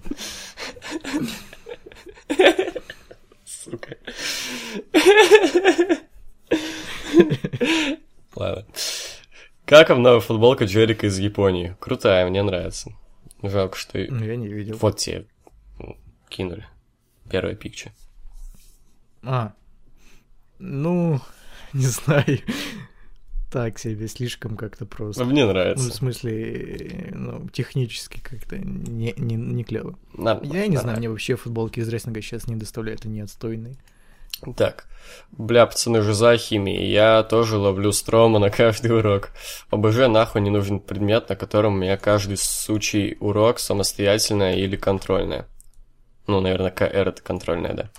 Сука. 3.44 3.96
Ладно. 8.34 8.66
Как 9.64 9.90
вам 9.90 10.02
новая 10.02 10.20
футболка 10.20 10.64
Джерика 10.64 11.06
из 11.06 11.18
Японии? 11.18 11.76
Крутая, 11.78 12.28
мне 12.28 12.42
нравится. 12.42 12.92
Жалко, 13.42 13.76
что... 13.76 13.98
Ну, 13.98 14.24
я 14.24 14.36
не 14.36 14.48
видел. 14.48 14.76
Вот 14.80 14.98
тебе 14.98 15.26
кинули. 16.28 16.66
Первая 17.30 17.54
пикча. 17.54 17.92
А. 19.22 19.52
Ну, 20.58 21.20
не 21.72 21.86
знаю 21.86 22.38
так 23.52 23.78
себе, 23.78 24.08
слишком 24.08 24.56
как-то 24.56 24.86
просто. 24.86 25.24
Мне 25.24 25.44
нравится. 25.44 25.84
Ну, 25.84 25.90
в 25.90 25.94
смысле, 25.94 27.10
ну, 27.12 27.48
технически 27.50 28.18
как-то 28.18 28.56
не, 28.58 29.12
не, 29.18 29.36
не 29.36 29.62
клево. 29.62 29.98
Нормально, 30.14 30.52
Я 30.54 30.66
не 30.66 30.78
знаю, 30.78 30.98
мне 30.98 31.10
вообще 31.10 31.36
футболки 31.36 31.78
из 31.80 31.88
рестлинга 31.88 32.22
сейчас 32.22 32.46
не 32.46 32.56
доставляют, 32.56 33.04
они 33.04 33.20
отстойные. 33.20 33.76
Так, 34.56 34.86
бля, 35.30 35.66
пацаны, 35.66 36.00
же 36.00 36.14
за 36.14 36.36
химией. 36.36 36.90
Я 36.90 37.22
тоже 37.22 37.58
ловлю 37.58 37.92
строма 37.92 38.38
на 38.38 38.50
каждый 38.50 38.96
урок. 38.96 39.30
ОБЖ 39.70 40.08
нахуй 40.08 40.40
не 40.40 40.50
нужен 40.50 40.80
предмет, 40.80 41.28
на 41.28 41.36
котором 41.36 41.74
у 41.74 41.76
меня 41.76 41.96
каждый 41.96 42.38
сучий 42.38 43.18
урок 43.20 43.60
самостоятельное 43.60 44.56
или 44.56 44.76
контрольное. 44.76 45.46
Ну, 46.26 46.40
наверное, 46.40 46.70
КР 46.70 47.08
это 47.08 47.22
контрольная, 47.22 47.74
да. 47.74 47.90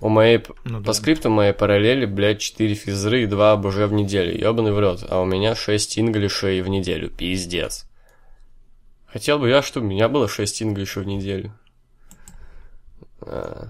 У 0.00 0.08
моей... 0.08 0.44
Ну, 0.64 0.80
да. 0.80 0.86
По 0.86 0.92
скрипту 0.92 1.30
моей 1.30 1.52
параллели, 1.52 2.04
блядь, 2.04 2.40
4 2.40 2.74
физры 2.74 3.22
и 3.22 3.26
2 3.26 3.52
АБЖ 3.52 3.76
в 3.86 3.92
неделю. 3.92 4.38
Ёбаный 4.38 4.72
в 4.72 4.78
рот. 4.78 5.04
А 5.08 5.20
у 5.20 5.24
меня 5.24 5.54
6 5.54 5.98
инглишей 5.98 6.60
в 6.60 6.68
неделю. 6.68 7.10
Пиздец. 7.10 7.86
Хотел 9.06 9.38
бы 9.38 9.48
я, 9.48 9.62
чтобы 9.62 9.86
у 9.86 9.90
меня 9.90 10.08
было 10.08 10.28
6 10.28 10.62
инглишей 10.62 11.02
в 11.02 11.06
неделю. 11.06 11.52
А, 13.22 13.68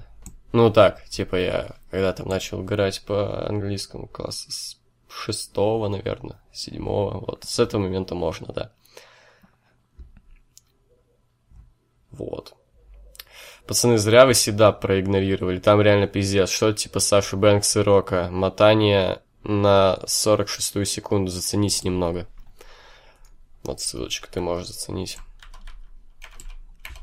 ну 0.53 0.71
так, 0.71 1.05
типа 1.05 1.37
я 1.37 1.77
когда 1.91 2.13
там 2.13 2.29
начал 2.29 2.63
играть 2.63 3.03
по 3.05 3.47
английскому 3.49 4.07
классу 4.07 4.51
с 4.51 4.77
шестого, 5.09 5.89
наверное, 5.89 6.41
седьмого. 6.53 7.19
Вот 7.19 7.45
с 7.45 7.59
этого 7.59 7.83
момента 7.83 8.15
можно, 8.15 8.53
да. 8.53 8.73
Вот. 12.11 12.55
Пацаны, 13.71 13.99
зря 13.99 14.27
вы 14.27 14.35
седап 14.35 14.81
проигнорировали. 14.81 15.61
Там 15.61 15.81
реально 15.81 16.09
пиздец. 16.09 16.51
Что 16.51 16.73
типа 16.73 16.99
Саши 16.99 17.37
Бэнкс 17.37 17.77
и 17.77 17.81
Рока. 17.83 18.29
Мотание 18.29 19.23
на 19.45 19.97
46-ю 20.07 20.85
секунду. 20.85 21.31
Зацените 21.31 21.83
немного. 21.85 22.27
Вот 23.63 23.81
ссылочка, 23.81 24.29
ты 24.29 24.41
можешь 24.41 24.67
заценить. 24.67 25.19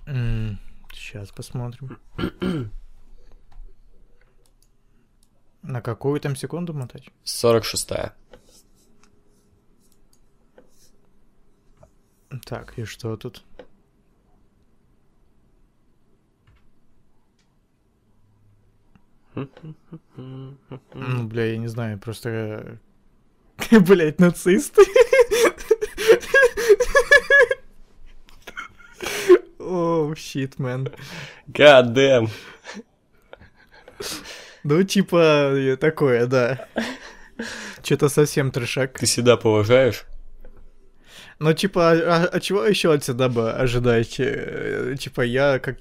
Mm, 0.07 0.57
сейчас 0.93 1.29
посмотрим. 1.29 2.00
На 5.62 5.81
какую 5.81 6.19
там 6.19 6.36
секунду 6.36 6.74
мотать? 6.74 7.07
46-я. 7.24 8.13
Так, 12.45 12.77
и 12.77 12.83
что 12.83 13.15
тут? 13.15 13.45
Ну, 20.94 21.24
бля, 21.24 21.46
я 21.46 21.58
не 21.58 21.67
знаю, 21.67 22.00
просто... 22.00 22.79
Блять, 23.72 24.20
нацисты. 24.20 24.84
О, 29.60 30.13
щит, 30.15 30.60
мэн. 30.60 30.89
God 31.48 31.94
damn. 31.94 32.29
Ну, 34.63 34.84
типа, 34.84 35.77
такое, 35.79 36.25
да. 36.27 36.67
Что-то 37.84 38.10
совсем 38.10 38.51
трешак. 38.51 38.98
Ты 39.00 39.06
всегда 39.06 39.38
поважаешь? 39.38 40.06
Ну, 41.39 41.53
типа, 41.53 41.91
а, 41.91 42.29
а 42.32 42.39
чего 42.39 42.63
еще 42.63 42.94
от 42.94 43.03
себя 43.03 43.29
бы 43.29 43.51
ожидать? 43.51 44.15
Э, 44.20 44.96
типа, 45.00 45.22
я 45.22 45.60
как 45.60 45.77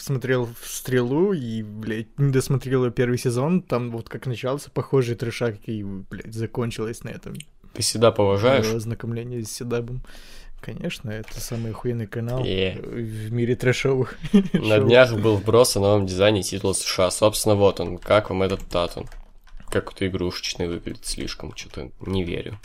смотрел 0.00 0.48
«Стрелу» 0.62 1.32
и, 1.32 1.62
блядь, 1.62 2.18
не 2.18 2.32
досмотрел 2.32 2.90
первый 2.90 3.18
сезон, 3.18 3.62
там 3.62 3.90
вот 3.90 4.08
как 4.08 4.26
начался 4.26 4.70
похожий 4.70 5.16
трешак 5.16 5.56
и, 5.66 5.82
блядь, 5.82 6.34
закончилось 6.34 7.04
на 7.04 7.10
этом. 7.10 7.34
Ты 7.74 7.82
всегда 7.82 8.10
поважаешь? 8.10 8.66
Знакомление 8.66 9.44
с 9.44 9.50
Седабом. 9.50 10.02
Конечно, 10.60 11.10
это 11.10 11.40
самый 11.40 11.70
охуенный 11.70 12.06
канал 12.06 12.42
yeah. 12.44 12.80
в 12.82 13.32
мире 13.32 13.54
трэшовых. 13.54 14.18
На 14.52 14.80
днях 14.80 15.14
был 15.14 15.36
вброс 15.36 15.76
о 15.76 15.80
новом 15.80 16.06
дизайне 16.06 16.42
титула 16.42 16.72
США. 16.72 17.10
Собственно, 17.10 17.54
вот 17.54 17.78
он. 17.78 17.98
Как 17.98 18.30
вам 18.30 18.42
этот 18.42 18.66
татун? 18.66 19.06
Как-то 19.70 20.06
игрушечный 20.06 20.66
выглядит 20.66 21.06
слишком. 21.06 21.54
Что-то 21.54 21.90
не 22.00 22.24
верю. 22.24 22.58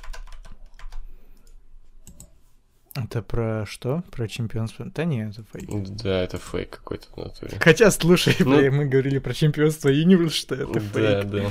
Это 2.95 3.23
про 3.23 3.65
что? 3.65 4.03
Про 4.11 4.27
чемпионство? 4.27 4.85
Да 4.85 5.03
нет, 5.03 5.33
это 5.33 5.45
фейк. 5.51 5.89
Да, 6.03 6.21
это 6.21 6.37
фейк 6.37 6.69
какой-то 6.69 7.07
в 7.13 7.17
натуре. 7.17 7.57
Хотя, 7.59 7.89
слушай, 7.89 8.35
ну... 8.39 8.71
мы 8.71 8.85
говорили 8.85 9.17
про 9.17 9.33
чемпионство 9.33 9.89
Юниверс, 9.89 10.33
что 10.33 10.55
это 10.55 10.79
фейк. 10.79 10.93
Да, 10.93 11.23
да. 11.23 11.45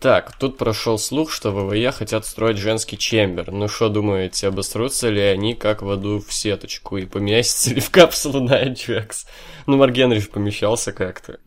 Так, 0.00 0.34
тут 0.38 0.56
прошел 0.56 0.98
слух, 0.98 1.30
что 1.30 1.52
ВВЕ 1.52 1.92
хотят 1.92 2.24
строить 2.24 2.56
женский 2.56 2.96
чембер. 2.96 3.52
Ну 3.52 3.68
что 3.68 3.90
думаете, 3.90 4.48
обосрутся 4.48 5.10
ли 5.10 5.20
они 5.20 5.54
как 5.54 5.82
в 5.82 5.90
аду 5.90 6.20
в 6.20 6.32
сеточку 6.32 6.96
и 6.96 7.04
поместятся 7.04 7.74
ли 7.74 7.80
в 7.82 7.90
капсулу 7.90 8.40
на 8.40 8.64
Ajax? 8.64 9.26
Ну, 9.66 9.76
Марк 9.76 9.92
Генриш 9.92 10.30
помещался 10.30 10.92
как-то. 10.92 11.38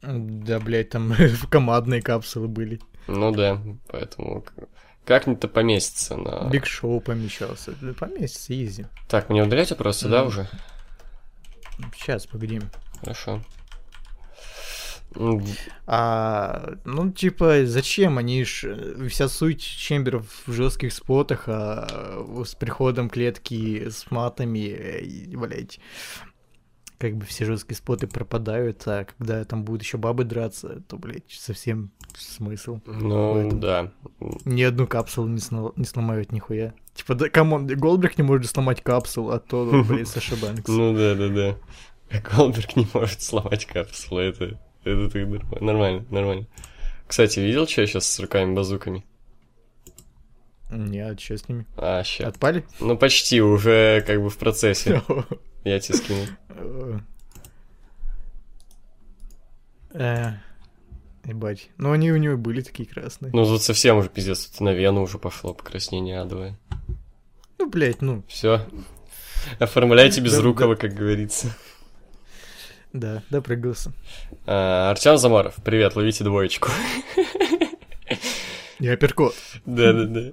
Да, 0.00 0.58
блядь, 0.58 0.88
там 0.88 1.12
в 1.12 1.46
командные 1.48 2.00
капсулы 2.00 2.48
были. 2.48 2.80
Ну 3.08 3.30
да, 3.30 3.60
поэтому 3.88 4.42
как-нибудь-то 5.04 5.48
поместится 5.48 6.16
на... 6.16 6.48
Биг 6.50 6.66
Шоу 6.66 7.00
помещался. 7.00 7.74
Да, 7.80 7.92
поместится, 7.92 8.52
изи. 8.52 8.86
Так, 9.08 9.28
мне 9.28 9.42
удалять 9.42 9.76
просто, 9.76 10.06
mm. 10.06 10.10
да, 10.10 10.24
уже? 10.24 10.48
Сейчас, 11.94 12.26
погоди. 12.26 12.60
Хорошо. 13.00 13.42
А, 15.86 16.74
ну, 16.84 17.10
типа, 17.10 17.66
зачем? 17.66 18.18
Они 18.18 18.44
ж... 18.44 18.64
Вся 19.08 19.28
суть 19.28 19.60
chamber 19.60 20.11
ов 20.11 20.26
в 20.46 20.52
жестких 20.52 20.92
спотах, 20.92 21.44
а 21.46 22.24
с 22.44 22.54
приходом 22.54 23.10
клетки 23.10 23.88
с 23.90 24.10
матами, 24.10 25.34
блять, 25.34 25.80
как 27.02 27.16
бы 27.16 27.26
все 27.26 27.44
жесткие 27.44 27.76
споты 27.76 28.06
пропадают, 28.06 28.80
а 28.86 29.04
когда 29.04 29.44
там 29.44 29.64
будут 29.64 29.82
еще 29.82 29.98
бабы 29.98 30.22
драться, 30.22 30.82
то, 30.86 30.96
блядь, 30.96 31.28
совсем 31.28 31.90
смысл. 32.16 32.78
Ну, 32.86 33.50
да. 33.52 33.90
Ни 34.44 34.62
одну 34.62 34.86
капсулу 34.86 35.26
не, 35.26 35.40
снова, 35.40 35.72
не 35.74 35.84
сломают 35.84 36.30
нихуя. 36.30 36.74
Типа, 36.94 37.16
да, 37.16 37.28
come 37.28 37.50
on, 37.50 37.66
Голдберг 37.66 38.18
не 38.18 38.22
может 38.22 38.48
сломать 38.48 38.82
капсулу, 38.84 39.30
а 39.30 39.40
то, 39.40 39.84
блин, 39.88 40.06
Саша 40.06 40.36
Бэнкс. 40.36 40.68
Ну 40.68 40.94
да, 40.94 41.16
да, 41.16 41.28
да. 41.28 42.20
Голдберг 42.20 42.76
не 42.76 42.86
может 42.94 43.20
сломать 43.20 43.66
капсулу, 43.66 44.20
это, 44.20 44.60
это 44.84 45.18
нормально, 45.60 46.06
нормально. 46.08 46.46
Кстати, 47.08 47.40
видел, 47.40 47.66
что 47.66 47.80
я 47.80 47.88
сейчас 47.88 48.06
с 48.06 48.20
руками-базуками? 48.20 49.04
Нет, 50.70 51.20
что 51.20 51.36
с 51.36 51.48
ними? 51.48 51.66
А, 51.76 52.04
ща. 52.04 52.28
Отпали? 52.28 52.64
Ну, 52.78 52.96
почти, 52.96 53.42
уже 53.42 54.04
как 54.06 54.22
бы 54.22 54.30
в 54.30 54.38
процессе. 54.38 55.02
Я 55.64 55.78
тебе 55.78 55.98
скинул. 55.98 56.26
Э, 59.94 60.32
ебать. 61.24 61.70
Ну, 61.76 61.92
они 61.92 62.10
у 62.12 62.16
него 62.16 62.36
были 62.36 62.62
такие 62.62 62.88
красные. 62.88 63.32
Ну, 63.32 63.44
тут 63.44 63.62
совсем 63.62 63.98
уже 63.98 64.08
пиздец, 64.08 64.46
тут 64.46 64.60
на 64.60 64.72
вену 64.72 65.02
уже 65.02 65.18
пошло 65.18 65.54
покраснение 65.54 66.20
адовое. 66.20 66.58
Ну, 67.58 67.68
блядь, 67.68 68.02
ну. 68.02 68.24
Все. 68.28 68.66
Оформляйте 69.58 70.20
без 70.20 70.38
рукава, 70.38 70.76
как 70.76 70.94
говорится. 70.94 71.54
Да, 72.92 73.22
допрыгался. 73.30 73.92
А, 74.46 74.90
Артем 74.90 75.16
Замаров, 75.16 75.56
привет, 75.64 75.96
ловите 75.96 76.24
двоечку. 76.24 76.68
Не 78.82 78.88
апперкот. 78.88 79.34
Да-да-да. 79.64 80.32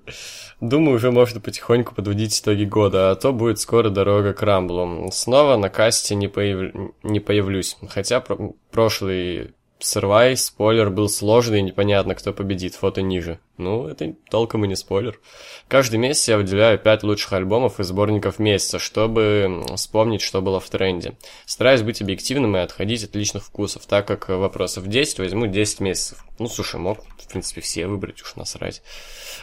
Думаю, 0.59 0.95
уже 0.95 1.11
можно 1.11 1.39
потихоньку 1.39 1.93
подводить 1.93 2.41
итоги 2.41 2.63
года, 2.63 3.11
а 3.11 3.15
то 3.15 3.31
будет 3.31 3.59
скоро 3.59 3.91
дорога 3.91 4.33
к 4.33 4.41
Рамблу. 4.41 5.07
Снова 5.11 5.55
на 5.55 5.69
касте 5.69 6.15
не, 6.15 6.27
появ... 6.27 6.73
не 7.03 7.19
появлюсь, 7.19 7.77
хотя 7.87 8.21
про... 8.21 8.55
прошлый 8.71 9.51
Сырвай, 9.77 10.35
спойлер 10.35 10.89
был 10.89 11.09
сложный 11.09 11.59
и 11.59 11.61
непонятно, 11.61 12.15
кто 12.15 12.33
победит, 12.33 12.73
фото 12.73 13.03
ниже. 13.03 13.39
Ну, 13.59 13.87
это 13.87 14.15
толком 14.29 14.63
и 14.63 14.69
не 14.69 14.77
спойлер. 14.77 15.19
Каждый 15.67 15.97
месяц 15.97 16.29
я 16.29 16.37
выделяю 16.37 16.79
5 16.79 17.03
лучших 17.03 17.33
альбомов 17.33 17.81
и 17.81 17.83
сборников 17.83 18.39
месяца, 18.39 18.79
чтобы 18.79 19.65
вспомнить, 19.75 20.21
что 20.21 20.41
было 20.41 20.61
в 20.61 20.69
тренде. 20.69 21.17
Стараюсь 21.45 21.81
быть 21.81 22.01
объективным 22.01 22.55
и 22.55 22.61
отходить 22.61 23.03
от 23.03 23.13
личных 23.15 23.43
вкусов, 23.43 23.85
так 23.85 24.07
как 24.07 24.29
вопросов 24.29 24.87
10 24.87 25.19
возьму 25.19 25.45
10 25.45 25.81
месяцев. 25.81 26.23
Ну, 26.39 26.47
слушай, 26.47 26.79
мог, 26.79 26.99
в 27.17 27.27
принципе, 27.27 27.59
все 27.59 27.87
выбрать, 27.87 28.21
уж 28.21 28.37
насрать. 28.37 28.81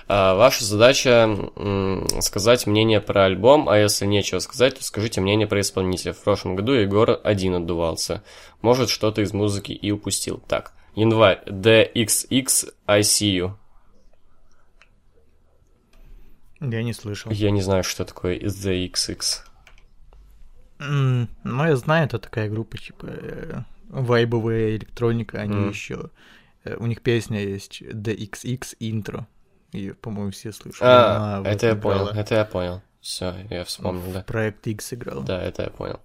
А, 0.08 0.34
ваша 0.34 0.64
задача 0.64 1.28
сказать 2.20 2.66
мнение 2.66 3.02
про 3.02 3.26
альбом, 3.26 3.68
а 3.68 3.76
если 3.76 4.06
нечего 4.06 4.38
сказать, 4.38 4.78
то 4.78 4.82
скажите 4.82 5.20
мнение 5.20 5.46
про 5.46 5.60
исполнителя. 5.60 6.14
В 6.14 6.22
прошлом 6.22 6.56
году 6.56 6.72
Егор 6.72 7.20
один 7.22 7.54
отдувался. 7.54 8.22
Может, 8.62 8.88
что-то 8.88 9.20
из 9.20 9.34
музыки 9.34 9.72
и 9.72 9.90
упустил. 9.90 10.42
Так, 10.48 10.72
январь. 10.94 11.42
DXX 11.46 12.72
I 12.86 13.00
see 13.00 13.36
you. 13.36 13.56
Я 16.60 16.82
не 16.82 16.92
слышал. 16.92 17.30
Я 17.30 17.50
не 17.50 17.60
знаю, 17.60 17.84
что 17.84 18.04
такое 18.04 18.38
DXX. 18.38 19.42
Mm, 20.78 21.28
ну, 21.44 21.64
я 21.64 21.76
знаю, 21.76 22.06
это 22.06 22.18
такая 22.18 22.48
группа, 22.48 22.76
типа, 22.76 23.06
э, 23.08 23.62
вайбовая 23.88 24.76
электроника, 24.76 25.40
они 25.40 25.56
mm. 25.56 25.68
еще... 25.68 26.10
Э, 26.64 26.76
у 26.76 26.86
них 26.86 27.02
песня 27.02 27.40
есть 27.40 27.82
DXX 27.82 28.76
Intro. 28.80 29.24
Ее, 29.72 29.94
по-моему, 29.94 30.30
все 30.30 30.52
слышали. 30.52 30.88
А, 30.88 31.38
Она 31.38 31.50
это 31.50 31.66
я 31.66 31.72
играла. 31.72 32.06
понял, 32.06 32.20
это 32.20 32.34
я 32.34 32.44
понял. 32.44 32.82
Все, 33.00 33.34
я 33.50 33.64
вспомнил, 33.64 34.12
да. 34.12 34.22
Проект 34.22 34.66
X 34.66 34.94
играл. 34.94 35.22
Да, 35.22 35.42
это 35.42 35.64
я 35.64 35.70
понял. 35.70 36.00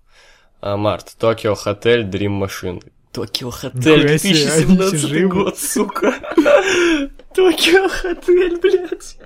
А, 0.62 0.78
март. 0.78 1.16
Токио 1.18 1.56
Хотель 1.56 2.04
Dream 2.08 2.40
Machine. 2.40 2.84
Токио 3.12 3.50
Хотель 3.50 4.08
2017 4.08 5.28
год, 5.28 5.58
сука. 5.58 6.14
Токио 7.36 7.90
Хотель, 7.90 8.60
блядь. 8.60 9.18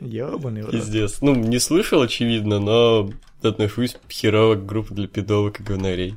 Ёбаный 0.00 0.62
урод. 0.62 0.72
Пиздец. 0.72 1.20
Ну, 1.20 1.34
не 1.34 1.58
слышал, 1.58 2.02
очевидно, 2.02 2.58
но 2.58 3.10
отношусь 3.42 3.96
херово 4.10 4.54
к 4.56 4.66
группе 4.66 4.94
для 4.94 5.08
пидовок 5.08 5.60
и 5.60 5.62
говнарей. 5.62 6.16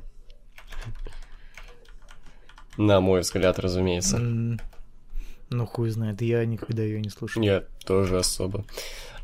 На 2.78 3.02
мой 3.02 3.22
взгляд, 3.22 3.60
разумеется. 3.60 4.18
Mm, 4.18 4.62
ну, 5.50 5.66
хуй 5.66 5.90
знает, 5.90 6.22
я 6.22 6.46
никогда 6.46 6.84
ее 6.84 7.02
не 7.02 7.10
слушал. 7.10 7.42
Нет, 7.42 7.68
тоже 7.86 8.18
особо. 8.18 8.66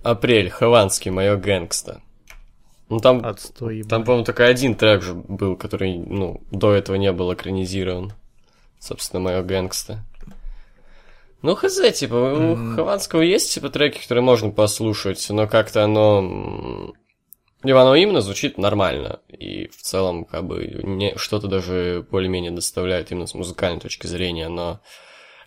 Апрель, 0.04 0.50
Хованский, 0.50 1.12
мое 1.12 1.38
гэнгста. 1.38 2.02
Ну 2.90 3.00
там, 3.00 3.26
Отстой, 3.26 3.84
там, 3.84 4.04
по-моему, 4.04 4.26
только 4.26 4.46
один 4.46 4.76
трек 4.76 5.02
же 5.02 5.14
был, 5.14 5.56
который, 5.56 5.98
ну, 5.98 6.42
до 6.52 6.74
этого 6.74 6.98
не 6.98 7.12
был 7.12 7.34
экранизирован. 7.34 8.14
Собственно, 8.80 9.22
мое 9.22 9.42
гэнгста. 9.42 10.04
Ну, 11.46 11.56
хз, 11.56 11.80
типа, 11.94 12.16
mm. 12.16 12.72
у 12.72 12.76
Хованского 12.76 13.22
есть, 13.22 13.54
типа, 13.54 13.70
треки, 13.70 14.02
которые 14.02 14.24
можно 14.24 14.50
послушать, 14.50 15.28
но 15.30 15.48
как-то 15.48 15.84
оно... 15.84 16.96
Либо 17.62 17.82
оно 17.82 17.94
именно 17.94 18.22
звучит 18.22 18.58
нормально, 18.58 19.20
и 19.28 19.68
в 19.68 19.80
целом, 19.80 20.26
как 20.26 20.44
бы, 20.46 20.82
не, 20.84 21.16
что-то 21.18 21.48
даже 21.48 22.04
более-менее 22.10 22.52
доставляет 22.52 23.12
именно 23.12 23.28
с 23.28 23.36
музыкальной 23.36 23.80
точки 23.80 24.08
зрения, 24.08 24.50
но 24.50 24.82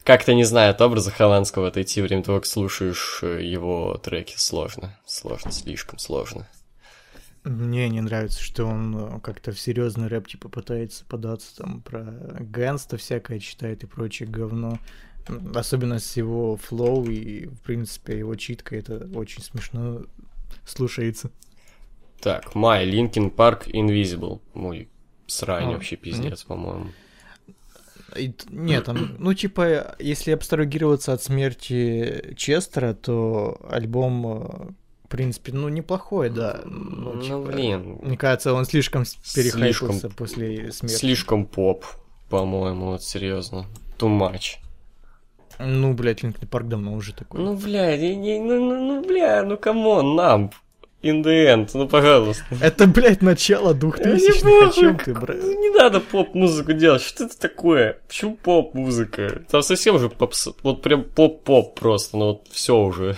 как-то 0.04 0.34
не 0.34 0.44
знаю, 0.44 0.70
от 0.70 0.80
образа 0.80 1.10
Хованского 1.10 1.66
отойти 1.66 2.00
время 2.00 2.22
того, 2.22 2.38
как 2.38 2.46
слушаешь 2.46 3.18
э, 3.22 3.42
его 3.42 4.00
треки, 4.00 4.34
сложно. 4.36 4.96
Сложно, 5.04 5.50
слишком 5.50 5.98
сложно. 5.98 6.46
Мне 7.42 7.88
не 7.88 8.00
нравится, 8.00 8.40
что 8.40 8.66
он 8.66 8.96
э, 8.96 9.20
как-то 9.20 9.50
в 9.50 9.58
серьезный 9.58 10.06
рэп 10.06 10.28
типа 10.28 10.48
пытается 10.48 11.04
податься 11.04 11.56
там 11.56 11.82
про 11.82 12.02
gangsta 12.40 12.96
всякое 12.98 13.40
читает 13.40 13.82
и 13.82 13.86
прочее 13.86 14.28
говно. 14.28 14.78
Особенно 15.54 15.98
с 15.98 16.16
его 16.16 16.56
flow 16.56 17.06
и, 17.06 17.46
в 17.46 17.60
принципе, 17.60 18.18
его 18.18 18.34
читкой 18.34 18.80
это 18.80 19.08
очень 19.14 19.42
смешно 19.42 20.02
слушается. 20.66 21.30
Так, 22.20 22.54
май, 22.54 22.84
Linkin 22.84 23.30
Park, 23.30 23.68
Invisible. 23.68 24.40
Мой 24.54 24.88
срань 25.26 25.64
а, 25.64 25.70
вообще 25.72 25.96
пиздец, 25.96 26.42
mm 26.42 26.46
по-моему. 26.46 26.86
Нет, 28.50 28.84
там, 28.84 29.16
ну, 29.18 29.34
типа, 29.34 29.94
если 29.98 30.32
абстрагироваться 30.32 31.12
от 31.12 31.22
смерти 31.22 32.34
Честера, 32.36 32.94
то 32.94 33.60
альбом 33.70 34.26
э, 34.26 34.72
в 35.04 35.10
принципе, 35.10 35.52
ну, 35.52 35.68
неплохой, 35.68 36.28
да. 36.28 36.60
Ну, 36.66 37.14
ну 37.14 37.22
типа, 37.22 37.38
блин. 37.38 37.98
Мне 38.02 38.16
кажется, 38.16 38.52
он 38.52 38.66
слишком 38.66 39.04
перехайпился 39.34 40.00
слишком, 40.00 40.10
после 40.12 40.72
смерти. 40.72 40.96
Слишком 40.96 41.46
поп, 41.46 41.86
по-моему, 42.28 42.86
вот 42.92 43.02
серьезно. 43.02 43.66
Too 43.98 44.08
much. 44.08 44.56
Ну, 45.58 45.92
блядь, 45.94 46.22
Linkin 46.22 46.48
Park 46.48 46.68
давно 46.68 46.94
уже 46.94 47.12
такой. 47.12 47.40
Ну, 47.40 47.54
блядь, 47.54 48.00
не, 48.00 48.14
не, 48.16 48.38
ну, 48.38 48.60
ну, 48.60 48.86
ну, 48.86 49.04
бля, 49.04 49.42
ну, 49.42 49.56
come 49.56 49.89
on, 49.89 50.14
Numb. 50.14 50.50
In 51.00 51.22
the 51.22 51.46
End, 51.46 51.70
ну, 51.74 51.86
пожалуйста. 51.88 52.44
Это, 52.60 52.88
блядь, 52.88 53.22
начало 53.22 53.72
2000-х, 53.72 54.68
о 54.68 54.72
чем 54.72 54.98
ты, 54.98 55.14
брат? 55.14 55.36
Ну, 55.40 55.60
не 55.60 55.70
надо 55.70 56.00
поп-музыку 56.00 56.72
делать, 56.72 57.02
что 57.02 57.24
это 57.24 57.38
такое? 57.38 58.00
Почему 58.08 58.34
поп-музыка? 58.34 59.42
Там 59.48 59.62
совсем 59.62 59.94
уже 59.94 60.08
поп 60.08 60.34
вот 60.64 60.82
прям 60.82 61.04
поп-поп 61.04 61.78
просто, 61.78 62.16
ну, 62.16 62.26
вот 62.26 62.48
все 62.50 62.76
уже. 62.76 63.14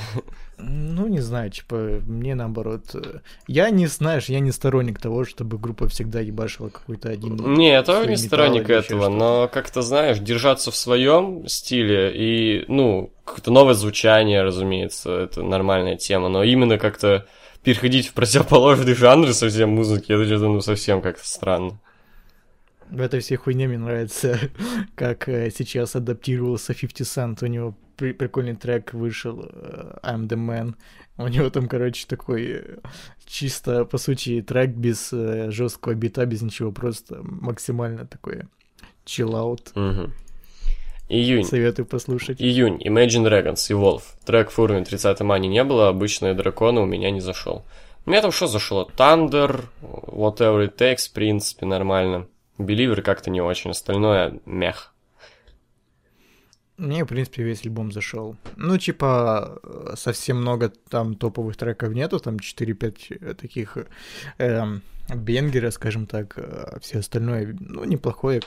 Ну, 0.62 1.08
не 1.08 1.20
знаю, 1.20 1.50
типа, 1.50 2.00
мне 2.06 2.34
наоборот. 2.34 2.94
Э, 2.94 3.20
я 3.46 3.70
не, 3.70 3.86
знаешь, 3.86 4.26
я 4.26 4.40
не 4.40 4.52
сторонник 4.52 5.00
того, 5.00 5.24
чтобы 5.24 5.58
группа 5.58 5.88
всегда 5.88 6.20
ебашила 6.20 6.68
какой-то 6.68 7.08
один... 7.10 7.36
Не, 7.54 7.70
я 7.70 7.82
тоже 7.82 8.08
не 8.08 8.16
сторонник 8.16 8.68
этого, 8.68 9.08
но 9.08 9.48
как-то, 9.48 9.82
знаешь, 9.82 10.18
держаться 10.18 10.70
в 10.70 10.76
своем 10.76 11.46
стиле 11.46 12.12
и, 12.14 12.64
ну, 12.68 13.12
какое-то 13.24 13.50
новое 13.50 13.74
звучание, 13.74 14.42
разумеется, 14.42 15.10
это 15.20 15.42
нормальная 15.42 15.96
тема, 15.96 16.28
но 16.28 16.42
именно 16.42 16.78
как-то 16.78 17.26
переходить 17.62 18.08
в 18.08 18.14
противоположный 18.14 18.94
жанр 18.94 19.32
совсем 19.32 19.70
музыки, 19.70 20.12
это 20.12 20.24
что-то, 20.26 20.48
ну, 20.48 20.60
совсем 20.60 21.00
как-то 21.02 21.26
странно. 21.26 21.80
В 22.90 23.00
этой 23.00 23.20
всей 23.20 23.36
хуйне 23.36 23.68
мне 23.68 23.78
нравится, 23.78 24.38
как 24.96 25.28
э, 25.28 25.50
сейчас 25.56 25.94
адаптировался 25.94 26.74
50 26.74 27.06
Cent. 27.06 27.44
У 27.44 27.46
него 27.46 27.76
при 28.00 28.12
прикольный 28.12 28.56
трек 28.56 28.94
вышел 28.94 29.44
э, 29.44 29.98
I'm 30.02 30.26
the 30.26 30.38
Man. 30.38 30.74
У 31.18 31.28
него 31.28 31.50
там, 31.50 31.68
короче, 31.68 32.06
такой 32.08 32.46
э, 32.46 32.62
чисто, 33.26 33.84
по 33.84 33.98
сути, 33.98 34.40
трек 34.40 34.70
без 34.70 35.10
жесткого 35.10 35.92
бита, 35.92 36.24
без 36.24 36.40
ничего, 36.40 36.72
просто 36.72 37.20
максимально 37.22 38.06
такой 38.06 38.44
чиллаут. 39.04 39.72
Угу. 39.74 40.10
Июнь. 41.10 41.44
Советую 41.44 41.84
послушать. 41.84 42.40
Июнь. 42.40 42.80
Imagine 42.82 43.28
Dragons, 43.28 43.68
Evolve. 43.68 44.04
Трек 44.24 44.50
в 44.50 44.58
уровне 44.58 44.82
30 44.82 45.20
мани 45.20 45.48
не 45.48 45.62
было, 45.62 45.88
обычные 45.88 46.32
драконы 46.32 46.80
у 46.80 46.86
меня 46.86 47.10
не 47.10 47.20
зашел. 47.20 47.66
У 48.06 48.10
меня 48.10 48.22
там 48.22 48.32
что 48.32 48.46
зашло? 48.46 48.88
Thunder, 48.96 49.66
Whatever 49.82 50.66
It 50.66 50.78
Takes, 50.78 51.10
в 51.10 51.12
принципе, 51.12 51.66
нормально. 51.66 52.28
Беливер 52.56 53.02
как-то 53.02 53.28
не 53.28 53.42
очень, 53.42 53.72
остальное 53.72 54.40
мех. 54.46 54.94
Мне, 56.80 57.04
в 57.04 57.08
принципе, 57.08 57.42
весь 57.42 57.64
альбом 57.66 57.92
зашел. 57.92 58.36
Ну, 58.56 58.78
типа, 58.78 59.60
совсем 59.96 60.38
много 60.38 60.72
там 60.88 61.14
топовых 61.14 61.56
треков 61.56 61.92
нету, 61.92 62.18
там 62.18 62.36
4-5 62.36 63.34
таких 63.34 63.76
э, 64.38 64.64
banger 65.14 65.56
а, 65.56 65.70
скажем 65.70 66.06
так. 66.06 66.38
А 66.38 66.78
все 66.80 67.00
остальное, 67.00 67.54
ну, 67.60 67.84
неплохой 67.84 68.40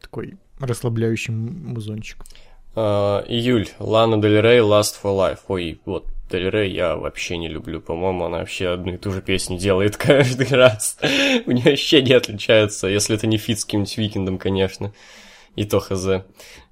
такой 0.00 0.36
расслабляющий 0.60 1.34
музончик. 1.34 2.18
Uh, 2.76 3.24
июль. 3.28 3.68
Лана 3.78 4.20
Дель 4.20 4.40
Рей, 4.40 4.60
Lust 4.60 4.94
for 5.02 5.16
Life. 5.16 5.40
Ой, 5.48 5.80
вот, 5.84 6.06
Дель 6.30 6.50
Рей 6.50 6.72
я 6.72 6.96
вообще 6.96 7.36
не 7.36 7.48
люблю. 7.48 7.80
По-моему, 7.80 8.24
она 8.24 8.38
вообще 8.38 8.68
одну 8.68 8.94
и 8.94 8.96
ту 8.96 9.12
же 9.12 9.22
песню 9.22 9.58
делает 9.58 9.96
каждый 9.98 10.48
раз. 10.48 10.98
У 11.46 11.50
нее 11.50 11.70
вообще 11.70 12.02
не 12.02 12.12
отличается, 12.12 12.86
если 12.86 13.16
это 13.16 13.26
не 13.26 13.38
feat 13.38 13.60
с 13.60 13.64
каким-нибудь 13.64 13.96
Weeknd 13.96 14.24
ом, 14.24 14.38
конечно. 14.38 14.92
И 15.56 15.64
то 15.64 15.80
хз. 15.80 16.24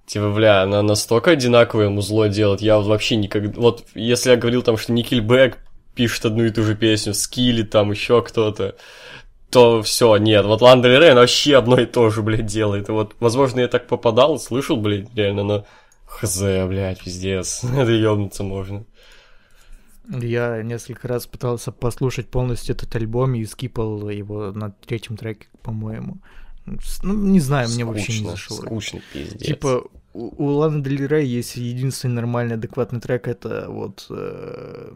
Типа, 0.06 0.30
бля, 0.30 0.62
она 0.62 0.82
настолько 0.82 1.30
одинаковое 1.30 1.88
музло 1.88 2.28
делает, 2.28 2.60
я 2.60 2.78
вообще 2.78 3.16
никогда... 3.16 3.58
Вот, 3.60 3.86
если 3.94 4.30
я 4.30 4.36
говорил 4.36 4.62
там, 4.62 4.76
что 4.76 4.92
Никельбэк 4.92 5.58
пишет 5.94 6.26
одну 6.26 6.44
и 6.44 6.50
ту 6.50 6.64
же 6.64 6.74
песню, 6.74 7.14
Скилли 7.14 7.62
там, 7.62 7.92
еще 7.92 8.20
кто-то, 8.22 8.76
то 9.50 9.82
все, 9.82 10.16
нет. 10.16 10.44
Вот 10.44 10.60
Ланда 10.60 10.88
Рей, 10.88 11.14
вообще 11.14 11.56
одно 11.56 11.78
и 11.78 11.86
то 11.86 12.10
же, 12.10 12.22
блядь, 12.22 12.46
делает. 12.46 12.88
И 12.88 12.92
вот, 12.92 13.14
возможно, 13.20 13.60
я 13.60 13.68
так 13.68 13.86
попадал, 13.86 14.38
слышал, 14.38 14.76
блядь, 14.76 15.14
реально, 15.14 15.44
но... 15.44 15.66
Хз, 16.06 16.40
блядь, 16.40 17.02
пиздец. 17.02 17.64
Это 17.76 17.90
ёбнуться 17.90 18.42
можно. 18.42 18.84
Я 20.08 20.62
несколько 20.62 21.08
раз 21.08 21.26
пытался 21.26 21.70
послушать 21.70 22.28
полностью 22.28 22.74
этот 22.74 22.94
альбом 22.96 23.34
и 23.34 23.44
скипал 23.44 24.08
его 24.10 24.52
на 24.52 24.70
третьем 24.70 25.16
треке, 25.16 25.46
по-моему. 25.62 26.18
Ну, 26.66 27.14
не 27.14 27.40
знаю, 27.40 27.68
мне 27.68 27.84
скучно, 27.84 27.92
вообще 27.92 28.20
не 28.20 28.30
зашло. 28.30 28.56
Скучно, 28.56 29.00
пиздец. 29.12 29.42
Типа, 29.46 29.84
у, 30.12 30.44
у 30.44 30.46
Ланы 30.50 30.82
Дель 30.82 31.06
Рей 31.06 31.26
есть 31.26 31.56
единственный 31.56 32.14
нормальный, 32.14 32.54
адекватный 32.54 33.00
трек, 33.00 33.28
это 33.28 33.66
вот... 33.68 34.06
Э, 34.10 34.92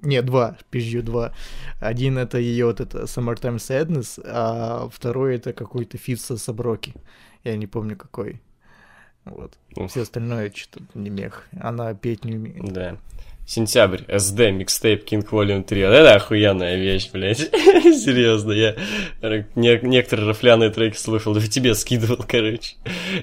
не, 0.00 0.22
два, 0.22 0.56
пизжу, 0.70 1.02
два. 1.02 1.32
Один 1.80 2.18
это 2.18 2.38
ее 2.38 2.66
вот 2.66 2.80
это 2.80 3.02
Summertime 3.02 3.56
Sadness, 3.56 4.22
а 4.24 4.88
второй 4.92 5.36
это 5.36 5.52
какой-то 5.52 5.98
feat 5.98 6.20
с 6.20 6.36
A$AP 6.36 6.59
Rocky. 6.59 6.94
Я 7.42 7.56
не 7.56 7.66
помню 7.66 7.96
какой. 7.96 8.40
Вот. 9.24 9.58
Уф. 9.76 9.90
Все 9.90 10.02
остальное 10.02 10.52
что-то 10.54 10.86
не 10.94 11.10
meh. 11.10 11.46
Она 11.60 11.94
петь 11.94 12.24
не 12.24 12.36
умеет. 12.36 12.72
Да. 12.72 12.96
Сентябрь, 13.48 14.02
SD, 14.08 14.50
микстейп, 14.52 15.10
King 15.10 15.26
Volume 15.26 15.62
3. 15.62 15.84
Вот 15.86 15.92
это 15.92 16.14
охуенная 16.16 16.76
вещь, 16.76 17.08
блядь. 17.10 17.38
Серьезно, 17.58 18.52
я 18.52 18.76
не, 19.54 19.80
некоторые 19.86 20.28
рафляные 20.28 20.68
треки 20.68 20.98
слушал, 20.98 21.32
даже 21.32 21.48
тебе 21.48 21.74
скидывал, 21.74 22.22
короче. 22.28 22.74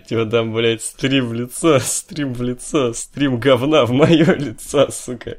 Типа 0.10 0.26
там, 0.26 0.52
блядь, 0.52 0.82
стрим 0.82 1.28
в 1.28 1.34
лицо, 1.36 1.78
стрим 1.78 2.34
в 2.34 2.42
лицо, 2.42 2.92
стрим 2.94 3.40
говна 3.40 3.86
в 3.86 3.92
мое 3.92 4.36
лицо, 4.36 4.90
сука. 4.90 5.38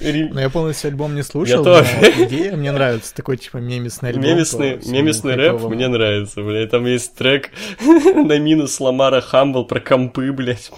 Рим... 0.00 0.30
Ну, 0.32 0.40
я 0.40 0.48
полностью 0.48 0.88
альбом 0.88 1.14
не 1.14 1.22
слушал, 1.22 1.58
я 1.58 1.62
тоже. 1.62 1.90
идея 2.24 2.56
мне 2.56 2.72
нравится, 2.72 3.14
такой, 3.14 3.36
типа, 3.36 3.58
мемесный 3.58 4.08
альбом. 4.08 4.24
Мемесный, 4.24 4.80
мемесный 4.86 5.34
рэп 5.34 5.60
мне 5.64 5.88
нравится, 5.88 6.42
блядь. 6.42 6.70
Там 6.70 6.86
есть 6.86 7.14
трек 7.14 7.50
на 7.80 8.38
минус 8.38 8.80
Ламара 8.80 9.20
Хамбл 9.20 9.66
про 9.66 9.80
компы, 9.80 10.32
блядь. 10.32 10.70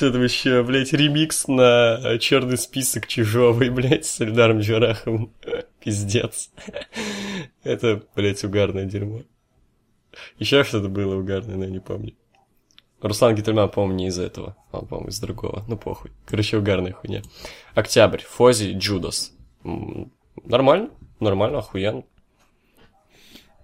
Вообще, 0.00 0.62
блядь, 0.62 0.92
ремикс 0.92 1.48
на 1.48 2.18
черный 2.18 2.58
список 2.58 3.06
Чижовой, 3.06 3.70
блядь, 3.70 4.04
с 4.04 4.20
Эльдаром 4.20 4.60
Джараховым. 4.60 5.32
Пиздец. 5.80 6.50
Это, 7.64 8.02
блядь, 8.14 8.44
угарное 8.44 8.84
дерьмо. 8.84 9.22
Еще 10.38 10.64
что-то 10.64 10.88
было 10.88 11.16
угарное, 11.16 11.56
но 11.56 11.64
я 11.64 11.70
не 11.70 11.80
помню. 11.80 12.14
Руслан 13.00 13.34
Гительман, 13.34 13.70
по-моему, 13.70 13.94
не 13.98 14.06
из 14.08 14.18
этого. 14.18 14.56
Он, 14.72 14.86
по-моему, 14.86 15.10
из 15.10 15.20
другого. 15.20 15.64
Ну, 15.68 15.76
похуй. 15.76 16.10
Короче, 16.26 16.56
угарная 16.56 16.92
хуйня. 16.92 17.22
Октябрь. 17.74 18.22
Фози, 18.22 18.72
Джудас. 18.72 19.32
Нормально. 20.44 20.90
Нормально, 21.20 21.58
охуенно. 21.58 22.04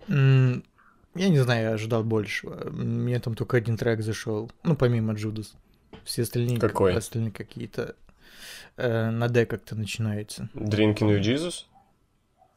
Я 0.08 1.28
не 1.28 1.38
знаю, 1.38 1.62
я 1.62 1.72
ожидал 1.72 2.04
большего. 2.04 2.70
Мне 2.70 3.18
там 3.20 3.34
только 3.34 3.56
один 3.56 3.76
трек 3.76 4.02
зашел. 4.02 4.50
Ну, 4.62 4.76
помимо 4.76 5.14
Джудас. 5.14 5.54
Все 6.04 6.22
остальные, 6.22 6.58
Какой? 6.58 6.94
остальные 6.94 7.32
какие-то 7.32 7.94
э, 8.76 9.10
на 9.10 9.28
Д 9.28 9.46
как-то 9.46 9.74
начинается. 9.74 10.48
Drinking 10.54 11.08
with 11.08 11.20
Jesus? 11.20 11.64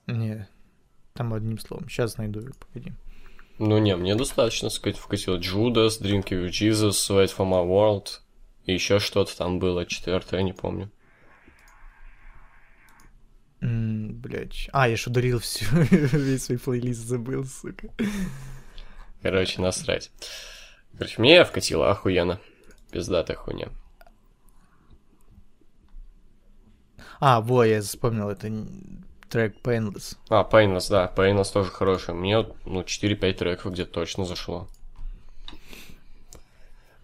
Не, 0.07 0.47
там 1.13 1.33
одним 1.33 1.59
словом. 1.59 1.89
Сейчас 1.89 2.17
найду 2.17 2.41
погоди. 2.59 2.93
Ну 3.57 3.77
не, 3.77 3.95
мне 3.95 4.15
достаточно 4.15 4.69
сказать 4.69 4.97
вкатило 4.97 5.37
Judas, 5.37 6.01
Drinking 6.01 6.45
with 6.45 6.49
Jesus, 6.49 6.91
Wait 7.09 7.33
for 7.35 7.47
my 7.47 7.65
world. 7.65 8.19
И 8.65 8.73
еще 8.73 8.99
что-то 8.99 9.37
там 9.37 9.59
было, 9.59 9.85
четвертое, 9.85 10.37
я 10.37 10.43
не 10.43 10.53
помню. 10.53 10.91
Mm, 13.61 14.11
блять. 14.13 14.69
А, 14.73 14.89
я 14.89 14.97
ж 14.97 15.07
ударил 15.07 15.39
всю, 15.39 15.65
весь 15.91 16.43
свой 16.45 16.59
плейлист 16.59 17.01
забыл, 17.01 17.45
сука. 17.45 17.89
Короче, 19.21 19.61
насрать. 19.61 20.11
Короче, 20.97 21.21
мне 21.21 21.43
вкатило 21.45 21.89
охуенно. 21.89 22.39
Пиздатая 22.95 23.35
хуйня. 23.35 23.67
А, 27.19 27.41
во, 27.41 27.65
я 27.65 27.81
вспомнил, 27.81 28.29
это 28.29 28.49
трек 29.29 29.57
Painless. 29.61 30.15
А, 30.29 30.47
Painless, 30.49 30.89
да, 30.89 31.11
Painless 31.13 31.51
тоже 31.51 31.71
хороший. 31.71 32.13
Мне, 32.13 32.47
ну, 32.63 32.83
4-5 32.83 33.33
треков 33.33 33.73
где 33.73 33.83
точно 33.83 34.23
зашло. 34.23 34.69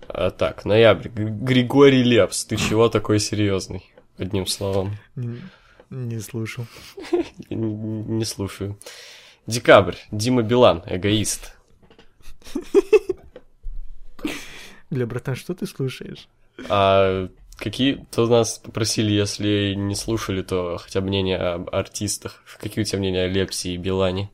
А, 0.07 0.31
так, 0.31 0.63
ноябрь. 0.63 1.09
Григорий 1.09 2.03
Лепс, 2.03 2.45
ты 2.45 2.55
чего 2.55 2.87
такой 2.87 3.19
серьезный? 3.19 3.83
Одним 4.17 4.47
словом. 4.47 4.95
Не, 5.89 6.21
слушал. 6.21 6.67
не 7.49 8.23
слушаю. 8.23 8.79
Декабрь. 9.45 9.97
Дима 10.09 10.41
Билан, 10.41 10.83
эгоист. 10.85 11.53
Бля, 14.91 15.07
братан, 15.07 15.35
что 15.35 15.55
ты 15.55 15.65
слушаешь? 15.65 16.27
А 16.69 17.29
какие... 17.57 18.05
То 18.11 18.27
нас 18.27 18.59
попросили, 18.59 19.11
если 19.11 19.73
не 19.73 19.95
слушали, 19.95 20.41
то 20.41 20.77
хотя 20.77 20.99
бы 20.99 21.07
мнение 21.07 21.37
об 21.37 21.73
артистах. 21.73 22.43
Какие 22.59 22.83
у 22.83 22.85
тебя 22.85 22.99
мнения 22.99 23.23
о 23.23 23.27
Лепсе 23.29 23.73
и 23.73 23.77
Билане? 23.77 24.29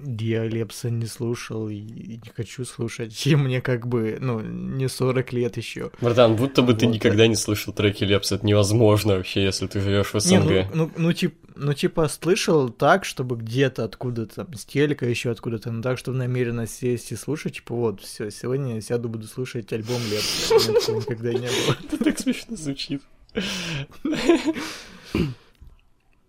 Я 0.00 0.44
Лепса 0.44 0.90
не 0.90 1.06
слушал 1.06 1.68
и 1.68 1.80
не 1.80 2.30
хочу 2.34 2.64
слушать. 2.64 3.20
И 3.26 3.34
мне 3.34 3.60
как 3.60 3.88
бы, 3.88 4.18
ну, 4.20 4.40
не 4.40 4.88
40 4.88 5.32
лет 5.32 5.56
еще. 5.56 5.90
Братан, 6.00 6.36
будто 6.36 6.62
бы 6.62 6.72
вот. 6.72 6.80
ты 6.80 6.86
никогда 6.86 7.26
не 7.26 7.34
слышал 7.34 7.72
треки 7.72 8.04
Лепса. 8.04 8.36
Это 8.36 8.46
невозможно 8.46 9.16
вообще, 9.16 9.42
если 9.42 9.66
ты 9.66 9.80
живешь 9.80 10.14
в 10.14 10.20
СНГ. 10.20 10.44
Не, 10.44 10.70
ну, 10.72 10.86
ну, 10.86 10.90
ну, 10.96 11.12
тип, 11.12 11.34
ну, 11.56 11.74
типа, 11.74 12.06
слышал 12.08 12.68
так, 12.68 13.04
чтобы 13.04 13.36
где-то 13.36 13.84
откуда-то, 13.84 14.44
там, 14.44 14.54
с 14.54 14.64
телека 14.64 15.04
еще 15.04 15.30
откуда-то, 15.30 15.72
но 15.72 15.82
так, 15.82 15.98
чтобы 15.98 16.18
намеренно 16.18 16.68
сесть 16.68 17.10
и 17.10 17.16
слушать, 17.16 17.56
типа, 17.56 17.74
вот, 17.74 18.00
все, 18.00 18.30
сегодня 18.30 18.76
я 18.76 18.80
сяду, 18.80 19.08
буду 19.08 19.26
слушать 19.26 19.72
альбом 19.72 20.00
Лепса. 20.10 20.54
Никогда 20.92 21.32
не 21.32 21.40
было. 21.40 21.76
Это 21.84 22.04
так 22.04 22.18
смешно 22.18 22.56
звучит. 22.56 23.02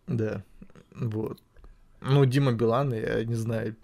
Да, 0.08 0.43
вот. 0.95 1.39
Ну, 2.01 2.25
Дима 2.25 2.53
Билан, 2.53 2.93
я 2.93 3.23
не 3.23 3.35
знаю. 3.35 3.75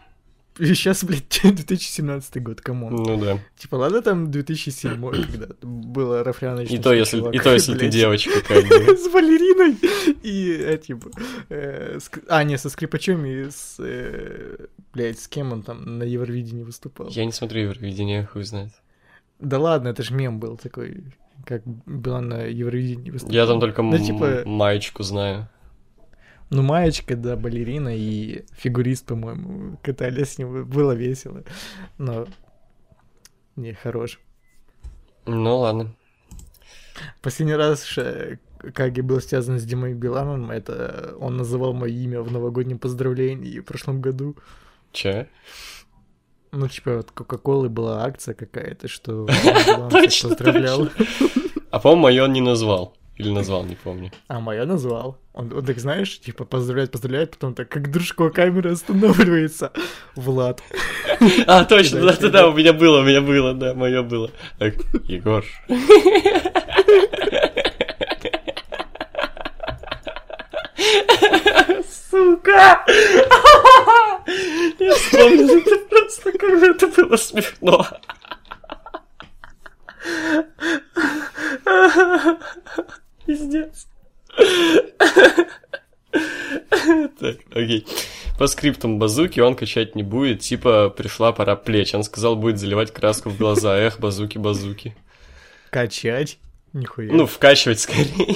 Сейчас, 0.58 1.04
блядь, 1.04 1.28
2017 1.44 2.42
год, 2.42 2.62
кому? 2.62 2.90
Ну 2.90 3.20
да. 3.20 3.40
Типа, 3.58 3.76
ладно, 3.76 4.02
там 4.02 4.32
2007 4.32 5.12
когда 5.32 5.48
было 5.62 6.24
рафляночное. 6.24 6.78
И 6.78 6.82
то, 6.82 6.94
если, 6.94 7.18
чувак, 7.18 7.36
и 7.36 7.40
то, 7.40 7.54
если 7.54 7.78
ты 7.78 7.90
девочка, 7.90 8.42
как 8.48 8.64
бы. 8.64 8.98
С 8.98 9.12
балериной 9.12 9.78
и 10.24 10.54
этим... 10.54 11.02
Э, 11.50 12.00
а, 12.30 12.44
не, 12.44 12.58
со 12.58 12.70
скрипачом 12.70 13.26
и 13.26 13.50
с... 13.50 13.76
Э, 13.80 14.68
блядь, 14.94 15.20
с 15.20 15.28
кем 15.28 15.52
он 15.52 15.62
там 15.62 16.00
на 16.00 16.04
Евровидении 16.04 16.64
выступал? 16.64 17.10
Я 17.10 17.26
не 17.26 17.34
смотрю 17.34 17.64
Евровидение, 17.64 18.26
хуй 18.26 18.44
знает. 18.44 18.72
Да 19.40 19.60
ладно, 19.60 19.90
это 19.90 20.04
же 20.04 20.14
мем 20.14 20.40
был 20.40 20.56
такой, 20.56 21.04
как 21.46 21.64
была 21.66 22.22
на 22.22 22.44
Евровидении 22.44 23.12
выступал. 23.12 23.36
Я 23.36 23.46
там 23.46 23.60
только 23.60 23.82
ну, 23.82 23.98
типа... 23.98 24.44
маечку 24.46 25.04
знаю. 25.04 25.50
Ну, 26.50 26.62
маечка, 26.62 27.16
да, 27.16 27.36
балерина 27.36 27.96
и 27.96 28.46
фигурист, 28.54 29.06
по-моему, 29.06 29.78
катались 29.84 30.34
с 30.34 30.38
ним. 30.38 30.66
Было 30.66 30.92
весело. 30.92 31.44
Но 31.98 32.28
не 33.56 33.74
хорош. 33.74 34.20
Ну, 35.26 35.58
ладно. 35.58 35.96
Последний 37.22 37.56
раз, 37.56 37.84
как 38.74 38.98
я 38.98 39.04
был 39.04 39.20
связан 39.22 39.60
с 39.60 39.64
Димой 39.64 39.94
Биланом, 39.94 40.52
это 40.52 41.16
он 41.20 41.38
называл 41.38 41.74
мое 41.74 41.92
имя 41.92 42.22
в 42.22 42.32
новогоднем 42.32 42.80
поздравлении 42.80 43.60
в 43.60 43.66
прошлом 43.66 44.02
году. 44.02 44.38
Че? 44.92 45.28
Ну, 46.52 46.68
типа, 46.68 46.98
вот 46.98 47.12
Кока-Колы 47.12 47.70
была 47.70 48.06
акция 48.06 48.34
какая-то, 48.34 48.88
что 48.88 49.26
поздравлял. 49.92 50.90
А 51.70 51.80
по-моему, 51.80 52.02
мое 52.04 52.24
он 52.24 52.34
не 52.34 52.42
назвал. 52.42 52.96
Или 53.18 53.30
назвал, 53.30 53.64
не 53.64 53.76
помню. 53.76 54.12
А 54.28 54.40
моя 54.40 54.66
назвал. 54.66 55.18
Он, 55.34 55.52
он 55.54 55.66
так, 55.66 55.80
знаешь, 55.80 56.20
типа, 56.20 56.46
поздравляет, 56.46 56.92
поздравляет, 56.92 57.32
потом 57.32 57.54
так, 57.54 57.70
как 57.70 57.92
дружко 57.92 58.30
камера 58.30 58.72
останавливается. 58.72 59.72
Влад. 60.16 60.62
А, 61.48 61.64
точно, 61.64 62.02
да-да-да, 62.02 62.50
у 62.50 62.54
меня 62.54 62.74
было, 62.74 63.00
у 63.00 63.04
меня 63.04 63.22
было, 63.22 63.54
да, 63.54 63.74
мое 63.74 64.04
было. 64.04 64.32
Так, 64.60 64.74
Егор. 65.06 65.46
Сука! 72.10 72.84
Я 74.80 74.94
вспомнил 74.94 75.58
это 75.58 75.78
просто, 75.90 76.32
как 76.34 76.64
это 76.64 76.88
было 76.88 77.16
смешно. 77.16 77.88
Пиздец. 83.26 83.88
Так, 87.20 87.38
окей. 87.52 87.86
По 88.38 88.48
скриптам 88.48 89.00
базуки 89.00 89.40
он 89.40 89.56
качать 89.56 89.96
не 89.96 90.04
будет, 90.04 90.42
типа 90.42 90.90
пришла 90.90 91.32
пора 91.32 91.56
плеч. 91.56 91.94
Он 91.96 92.04
сказал, 92.04 92.36
будет 92.36 92.60
заливать 92.60 92.92
краску 92.92 93.30
в 93.30 93.38
глаза. 93.38 93.78
Эх, 93.80 94.00
базуки-базуки. 94.00 94.96
Качать? 95.70 96.38
Нихуя. 96.74 97.14
Ну, 97.14 97.26
вкачивать 97.26 97.80
скорее. 97.80 98.36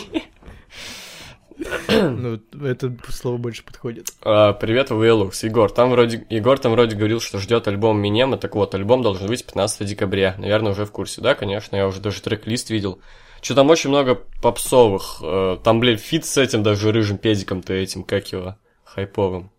Ну, 1.90 2.40
это 2.64 2.96
слово 3.10 3.38
больше 3.38 3.66
подходит. 3.66 4.14
А, 4.22 4.54
привет, 4.54 4.92
Вэлукс. 4.92 5.44
Егор, 5.44 5.70
там 5.70 5.90
вроде, 5.90 6.26
Егор 6.30 6.58
там 6.58 6.72
вроде 6.72 6.96
говорил, 6.96 7.20
что 7.20 7.38
ждет 7.40 7.68
альбом 7.68 8.00
Эминема. 8.00 8.38
Так 8.38 8.56
вот, 8.56 8.74
альбом 8.76 9.04
должен 9.04 9.28
выйти 9.28 9.44
15 9.44 9.86
декабря. 9.86 10.36
Наверное, 10.38 10.72
уже 10.72 10.86
в 10.86 10.92
курсе, 10.92 11.20
да, 11.20 11.36
конечно. 11.36 11.76
Я 11.76 11.88
уже 11.88 12.00
даже 12.00 12.22
трек-лист 12.22 12.70
видел. 12.70 13.02
Что 13.42 13.56
там 13.56 13.70
очень 13.70 13.90
много 13.90 14.16
попсовых. 14.42 15.20
Э, 15.22 15.58
там, 15.64 15.80
блядь, 15.80 16.00
feat 16.00 16.26
с 16.26 16.38
этим 16.38 16.64
даже 16.64 16.92
рыжим 16.92 17.18
педиком-то 17.18 17.74
этим, 17.74 18.04
как 18.04 18.32
его, 18.32 18.56
хайповым. 18.84 19.52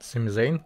Сами 0.00 0.28
Зейн? 0.28 0.64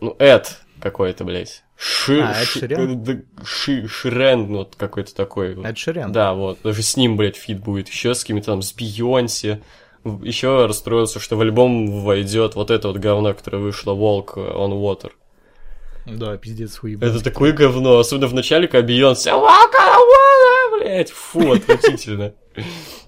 Ну, 0.00 0.14
Эд 0.18 0.58
какой-то, 0.80 1.24
блядь. 1.24 1.62
Ши, 1.76 2.20
а, 2.20 2.42
Эд 2.42 2.48
Ширен? 2.48 3.26
Ши, 3.44 3.86
Ширен, 3.86 4.50
ну, 4.50 4.58
вот 4.58 4.76
какой-то 4.76 5.14
такой. 5.14 5.54
Эд 5.62 5.78
Ширен? 5.78 6.12
Да, 6.12 6.34
вот. 6.34 6.58
Даже 6.62 6.82
с 6.82 6.96
ним, 6.96 7.16
блядь, 7.16 7.36
feat 7.36 7.60
будет. 7.60 7.88
Еще 7.88 8.14
с 8.14 8.24
кем-то 8.24 8.46
там, 8.46 8.62
с 8.62 8.72
Бейонсе. 8.72 9.62
Еще 10.04 10.66
расстроился, 10.66 11.20
что 11.20 11.36
в 11.36 11.40
альбом 11.40 12.02
войдет 12.02 12.54
вот 12.54 12.70
это 12.70 12.88
вот 12.88 12.98
говно, 12.98 13.34
которое 13.34 13.58
вышло, 13.58 13.92
Walk 13.92 14.34
on 14.36 14.72
Water. 14.72 15.12
Да, 16.06 16.36
пиздец, 16.36 16.78
хуй. 16.78 16.94
Это 16.94 17.22
такое 17.22 17.52
говно, 17.52 17.98
особенно 17.98 18.28
в 18.28 18.34
начале, 18.34 18.68
когда 18.68 18.86
Бейонсе 18.86 19.30
Walk 19.30 19.72
on 19.74 19.96
Water, 19.96 20.25
блядь, 20.70 21.10
фу, 21.10 21.52
отвратительно. 21.52 22.34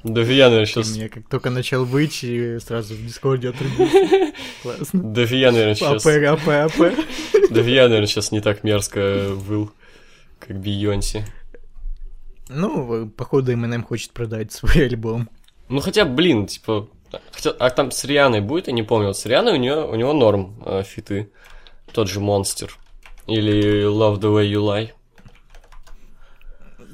Даже 0.04 0.32
я, 0.32 0.46
наверное, 0.46 0.66
сейчас... 0.66 0.94
Мне 0.94 1.08
как 1.08 1.28
только 1.28 1.50
начал 1.50 1.84
быть, 1.84 2.22
и 2.22 2.58
сразу 2.58 2.94
в 2.94 3.04
Дискорде 3.04 3.50
отрубился. 3.50 4.32
Классно. 4.62 5.02
Даже 5.02 5.36
я, 5.36 5.52
наверное, 5.52 5.74
сейчас... 5.74 6.04
Up, 6.06 6.40
up, 6.40 6.48
up. 6.48 6.94
Даже 7.50 7.70
я, 7.70 7.84
наверное, 7.84 8.06
сейчас 8.06 8.30
не 8.30 8.40
так 8.40 8.64
мерзко 8.64 9.30
был, 9.48 9.72
как 10.38 10.60
Бейонси. 10.60 11.24
Ну, 12.48 13.08
походу, 13.10 13.52
Eminem 13.52 13.82
хочет 13.82 14.12
продать 14.12 14.52
свой 14.52 14.86
альбом. 14.86 15.28
Ну, 15.68 15.80
хотя, 15.80 16.04
блин, 16.04 16.46
типа... 16.46 16.88
Хотя, 17.32 17.50
а 17.50 17.70
там 17.70 17.90
с 17.90 18.04
Рианой 18.04 18.40
будет, 18.40 18.66
я 18.66 18.72
не 18.74 18.82
помню. 18.82 19.08
Вот 19.08 19.16
с 19.16 19.24
Рианой 19.24 19.54
у 19.54 19.56
нее, 19.56 19.86
у 19.86 19.94
него 19.94 20.12
норм 20.12 20.62
э, 20.64 20.82
фиты. 20.82 21.30
Тот 21.92 22.08
же 22.08 22.20
Монстр. 22.20 22.76
Или 23.26 23.84
Love 23.84 24.18
the 24.20 24.30
Way 24.30 24.52
You 24.52 24.60
Lie. 24.60 24.90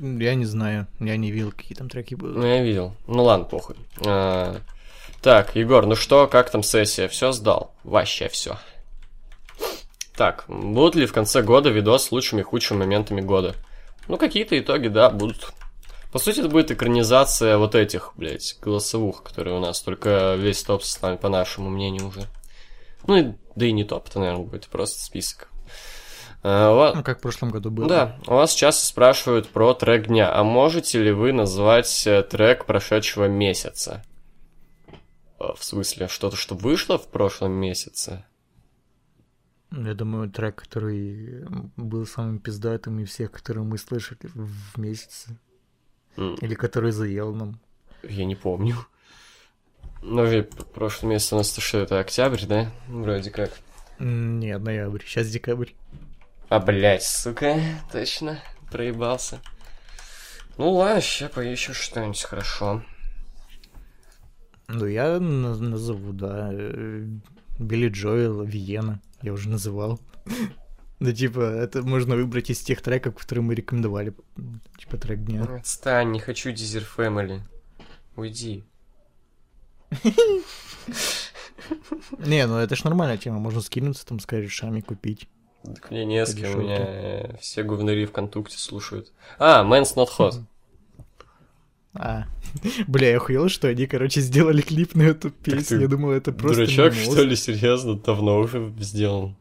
Я 0.05 0.35
не 0.35 0.45
знаю, 0.45 0.87
я 1.01 1.17
не 1.17 1.31
видел, 1.31 1.51
какие 1.51 1.75
там 1.77 1.89
треки 1.89 2.15
будут. 2.15 2.37
Ну, 2.37 2.45
я 2.45 2.63
видел. 2.63 2.95
Ну 3.07 3.25
ладно, 3.25 3.47
похуй. 3.47 3.77
А, 4.05 4.57
так, 5.23 5.57
Егор, 5.57 5.87
ну 5.87 5.97
что, 5.97 6.27
как 6.27 6.51
там 6.51 6.63
сессия? 6.63 7.09
Все 7.09 7.33
сдал? 7.33 7.75
Вообще 7.85 8.29
все. 8.29 8.59
Так, 10.15 10.45
будут 10.47 10.95
ли 10.95 11.07
в 11.07 11.13
конце 11.15 11.41
года 11.43 11.71
видос 11.71 12.05
с 12.05 12.13
лучшими 12.13 12.41
и 12.41 12.45
худшими 12.45 12.79
моментами 12.79 13.23
года? 13.23 13.57
Ну, 14.07 14.19
какие-то 14.19 14.59
итоги, 14.59 14.89
да, 14.89 15.09
будут. 15.09 15.53
По 16.13 16.19
сути, 16.19 16.41
это 16.41 16.49
будет 16.49 16.71
экранизация 16.71 17.57
вот 17.57 17.75
этих, 17.75 18.13
блядь, 18.17 18.59
голосовых, 18.61 19.23
которые 19.23 19.57
у 19.57 19.61
нас, 19.61 19.81
только 19.81 20.35
весь 20.35 20.63
топ 20.63 20.85
составлен, 20.85 21.19
по 21.19 21.31
нашему 21.31 21.71
мнению, 21.71 22.09
уже. 22.09 22.29
Ну, 23.07 23.17
и, 23.17 23.33
да 23.57 23.67
и 23.67 23.73
не 23.73 23.85
топ, 23.85 24.07
это, 24.09 24.21
наверное, 24.21 24.45
будет 24.45 24.69
просто 24.69 25.03
список. 25.03 25.49
А, 26.47 26.93
ну, 26.95 27.03
как 27.03 27.19
в 27.19 27.23
прошлом 27.23 27.51
году 27.51 27.71
было. 27.71 27.89
Да, 27.89 28.19
у 28.27 28.33
вас 28.33 28.53
часто 28.53 28.85
спрашивают 28.85 29.49
про 29.49 29.73
трек 29.73 30.09
дня. 30.09 30.31
А 30.31 30.45
можете 30.45 31.03
ли 31.03 31.11
вы 31.11 31.33
назвать 31.33 32.07
э, 32.07 32.23
трек 32.23 32.67
прошедшего 32.67 33.29
месяца? 33.29 34.05
Э, 35.41 35.55
в 35.57 35.65
смысле, 35.65 36.07
что-то, 36.07 36.37
что 36.37 36.55
вышло 36.55 36.99
в 36.99 37.09
прошлом 37.09 37.53
месяце? 37.53 38.27
Я 39.71 39.95
думаю, 39.95 40.31
трек, 40.31 40.57
который 40.57 41.47
был 41.79 42.07
самым 42.07 42.39
пиздатым 42.39 43.01
из 43.01 43.09
всех, 43.09 43.33
которые 43.33 43.65
мы 43.65 43.79
слышали 43.79 44.21
в 44.35 44.79
месяце. 44.79 45.39
Mm. 46.17 46.41
Или 46.43 46.55
который 46.55 46.93
заел 46.93 47.35
нам. 47.35 47.59
Я 48.03 48.27
не 48.27 48.37
помню. 48.37 48.77
Ну, 50.03 50.27
ведь 50.27 50.51
прошлый 50.75 51.13
месяц 51.13 51.33
у 51.33 51.37
нас 51.37 51.57
что, 51.57 51.79
это 51.79 52.01
октябрь, 52.01 52.45
да? 52.45 52.71
Вроде 52.87 53.31
как. 53.31 53.51
Нет, 53.99 54.61
ноябрь, 54.63 55.03
сейчас 55.07 55.31
декабрь. 55.31 55.71
А, 56.55 56.61
блядь, 56.61 57.03
сука, 57.03 57.61
точно, 57.91 58.39
проебался. 58.71 59.41
Ну 60.57 60.71
ладно, 60.71 61.01
сейчас 61.01 61.33
поищу 61.33 61.75
что-нибудь 61.75 62.23
хорошо. 62.23 62.85
Ну, 64.69 64.87
я 64.87 65.19
назову, 65.19 66.13
да. 66.13 66.51
Э, 66.53 67.09
Билли 67.59 67.89
Джоэл, 67.89 68.45
Виена. 68.45 69.01
Я 69.21 69.33
уже 69.33 69.49
называл. 69.49 69.99
Ну, 71.01 71.13
типа, 71.13 71.41
это 71.41 71.83
можно 71.83 72.15
выбрать 72.15 72.51
из 72.51 72.61
тех 72.61 72.81
треков, 72.81 73.17
которые 73.17 73.43
мы 73.43 73.57
рекомендовали. 73.57 74.15
Типа, 74.79 74.97
трек 74.97 75.25
дня. 75.25 75.43
Отстань, 75.43 76.13
не 76.13 76.21
хочу 76.21 76.53
Дизер 76.53 76.87
Family. 76.97 77.41
Уйди. 78.15 78.65
Не, 82.19 82.47
ну 82.47 82.59
это 82.59 82.77
ж 82.77 82.85
нормальная 82.85 83.19
тема. 83.19 83.41
Можно 83.41 83.61
скинуться, 83.61 84.07
там, 84.07 84.21
с 84.21 84.25
корешами 84.25 84.81
купить. 84.81 85.29
Так 85.65 85.91
мне 85.91 86.05
не 86.05 86.25
с 86.25 86.35
кем, 86.35 86.59
у 86.59 86.63
меня 86.63 86.77
э, 86.79 87.37
все 87.41 87.63
говнари 87.63 88.05
ВКонтакте 88.05 88.59
слушают. 88.59 89.13
А, 89.39 89.65
Man's 89.65 89.95
Not 89.97 90.09
Hot. 90.19 90.35
А, 91.95 92.25
бля, 92.87 93.11
я 93.11 93.17
охуел, 93.17 93.49
что 93.49 93.69
они, 93.69 93.87
короче, 93.87 94.21
сделали 94.21 94.61
клип 94.61 94.95
на 94.95 95.03
эту 95.03 95.31
песню. 95.31 95.83
Я 95.83 95.89
думал, 95.89 96.11
это 96.11 96.33
просто 96.33 96.67
Дурачок, 96.67 96.93
что 96.93 97.23
ли, 97.23 97.35
серьезно? 97.37 97.95
Давно 97.95 98.39
уже 98.39 98.73
сделан. 98.79 99.37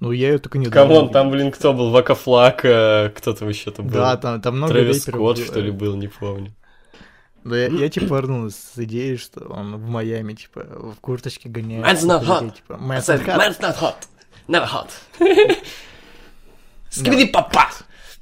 Ну, 0.00 0.12
я 0.12 0.32
ее 0.32 0.38
только 0.38 0.58
не... 0.58 0.66
Come 0.66 0.91
on, 0.91 1.10
там, 1.10 1.30
блин, 1.30 1.50
кто 1.50 1.72
был? 1.72 1.90
Waka 1.90 2.14
Flocka, 2.14 2.64
э, 2.64 3.10
кто 3.14 3.34
там 3.34 3.48
еще 3.48 3.70
там 3.70 3.86
был? 3.86 3.94
Да, 3.94 4.16
там, 4.16 4.40
там 4.40 4.56
много 4.56 4.72
Travis 4.72 5.02
Scott, 5.02 5.38
что 5.38 5.60
ли, 5.60 5.70
был, 5.70 5.96
не 5.96 6.08
помню. 6.08 6.54
Да 7.44 7.56
я, 7.56 7.68
я 7.68 7.88
типа 7.88 8.14
вернулся 8.14 8.58
с 8.58 8.78
идеей, 8.78 9.16
что 9.16 9.40
он 9.48 9.76
в 9.76 9.88
Майами, 9.88 10.34
типа, 10.34 10.64
в 10.64 11.00
курточке 11.00 11.48
гоняет. 11.48 11.84
Man's 11.84 12.06
not 12.06 12.24
hot. 12.24 12.54
Типа, 12.54 12.74
Man's 12.74 13.60
not 13.60 13.78
hot. 13.80 13.94
Never 14.48 14.66
hot. 14.66 14.90
Скибиди 16.90 17.26
папа. 17.26 17.68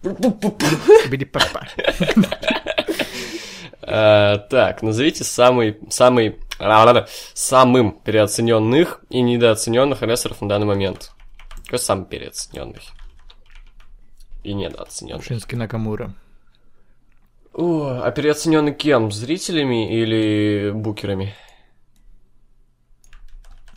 Скибиди 0.02 1.24
папа. 1.24 1.68
Так, 4.50 4.82
назовите 4.82 5.22
самый, 5.22 5.78
самый, 5.88 6.36
самым 7.34 7.92
переоцененных 7.92 9.00
и 9.08 9.20
недооцененных 9.22 10.02
рестлеров 10.02 10.40
на 10.40 10.48
данный 10.48 10.66
момент. 10.66 11.12
Какой 11.64 11.78
самый 11.78 12.06
переоцененный? 12.06 12.82
И 14.42 14.52
недооцененный. 14.52 15.22
Шински 15.22 15.54
Накамура. 15.54 16.14
О, 17.52 18.00
а 18.02 18.10
переоцененный 18.10 18.74
кем? 18.74 19.12
Зрителями 19.12 19.96
или 19.96 20.72
букерами? 20.72 21.34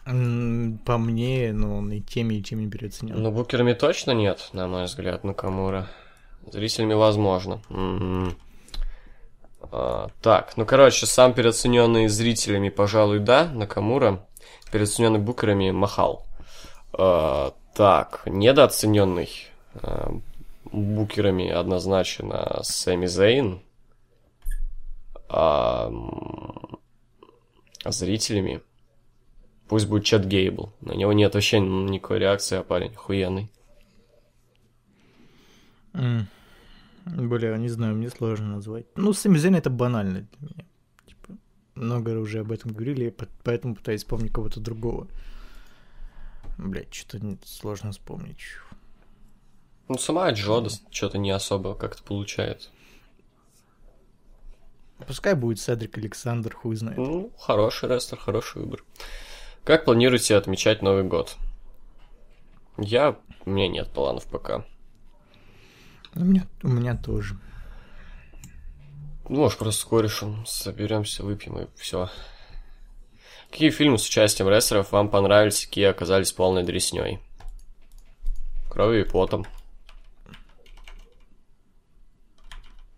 По 0.10 0.98
мне, 0.98 1.52
ну, 1.54 1.78
он 1.78 1.92
и 1.92 2.02
теми, 2.02 2.36
и 2.36 2.42
теми 2.42 2.68
переоценен. 2.68 3.22
Ну, 3.22 3.32
букерами 3.32 3.74
точно 3.74 4.10
нет, 4.10 4.50
на 4.54 4.68
мой 4.68 4.86
взгляд, 4.86 5.24
Накамура. 5.24 5.88
Зрителями 6.52 6.96
возможно. 6.96 7.62
М-м. 7.70 8.36
А, 9.72 10.10
так, 10.24 10.58
ну, 10.58 10.66
короче, 10.66 11.06
сам 11.06 11.34
переоцененный 11.34 12.08
зрителями, 12.08 12.70
пожалуй, 12.70 13.20
да, 13.20 13.52
Накамура. 13.54 14.26
Переоцененный 14.72 15.20
букерами 15.20 15.70
Махал. 15.70 16.26
А, 16.94 17.54
так, 17.76 18.24
недооцененный 18.26 19.30
а, 19.76 20.12
букерами 20.72 21.52
однозначно 21.52 22.62
Сэмми 22.64 23.06
Зейн. 23.06 23.62
А, 25.28 25.92
зрителями 27.86 28.64
Пусть 29.70 29.88
будет 29.88 30.04
Чет 30.04 30.26
Гейбл. 30.26 30.74
На 30.82 30.94
него 30.94 31.14
нет 31.14 31.36
вообще 31.36 31.60
никакой 31.60 32.18
реакции, 32.18 32.58
а 32.58 32.64
парень 32.64 32.92
охуенный. 32.92 33.52
Mm. 35.94 36.24
Бля, 37.06 37.56
не 37.58 37.70
знаю, 37.70 37.96
мне 37.96 38.10
сложно 38.10 38.56
назвать. 38.56 38.88
Ну, 38.96 39.14
Сэмми 39.14 39.58
это 39.58 39.70
банально 39.70 40.28
для 40.40 40.50
меня. 40.50 40.66
Типа, 41.06 41.38
много 41.76 42.18
уже 42.18 42.40
об 42.40 42.52
этом 42.52 42.74
говорили, 42.74 43.16
поэтому 43.44 43.76
пытаюсь 43.76 44.02
вспомнить 44.02 44.34
кого-то 44.34 44.60
другого. 44.60 45.08
Блять, 46.58 46.94
что-то 46.94 47.38
сложно 47.46 47.92
вспомнить. 47.92 48.42
Ну, 49.88 49.98
сама 50.00 50.32
Джода 50.32 50.72
что-то 50.90 51.20
не 51.20 51.30
особо 51.30 51.76
как-то 51.76 52.02
получается. 52.02 52.70
Пускай 55.08 55.36
будет 55.36 55.60
Седрик 55.60 55.98
Александр, 55.98 56.56
хуй 56.56 56.76
знает. 56.76 56.98
Ну, 56.98 57.32
хороший 57.38 57.88
рестлер, 57.88 58.20
хороший 58.20 58.64
выбор. 58.64 58.84
Как 59.70 59.86
планируете 59.86 60.36
отмечать 60.36 60.82
Новый 60.82 61.04
год? 61.04 61.38
Я... 62.80 63.20
У 63.46 63.52
меня 63.52 63.68
нет 63.68 63.88
планов 63.92 64.26
пока. 64.26 64.66
У 66.16 66.22
меня, 66.22 66.48
у 66.64 66.70
меня 66.70 66.98
тоже. 66.98 67.38
Ну, 69.30 69.42
может, 69.42 69.60
просто 69.60 69.82
с 69.82 69.86
корешем 69.86 70.44
соберемся, 70.48 71.24
выпьем 71.24 71.60
и 71.60 71.68
все. 71.76 72.10
Какие 73.52 73.70
фильмы 73.70 74.00
с 74.00 74.08
участием 74.08 74.50
рестлеров 74.50 74.92
вам 74.92 75.08
понравились, 75.08 75.68
какие 75.68 75.86
оказались 75.86 76.32
полной 76.32 76.64
дресней? 76.64 77.20
Кровью 78.72 79.06
и 79.06 79.08
потом. 79.08 79.46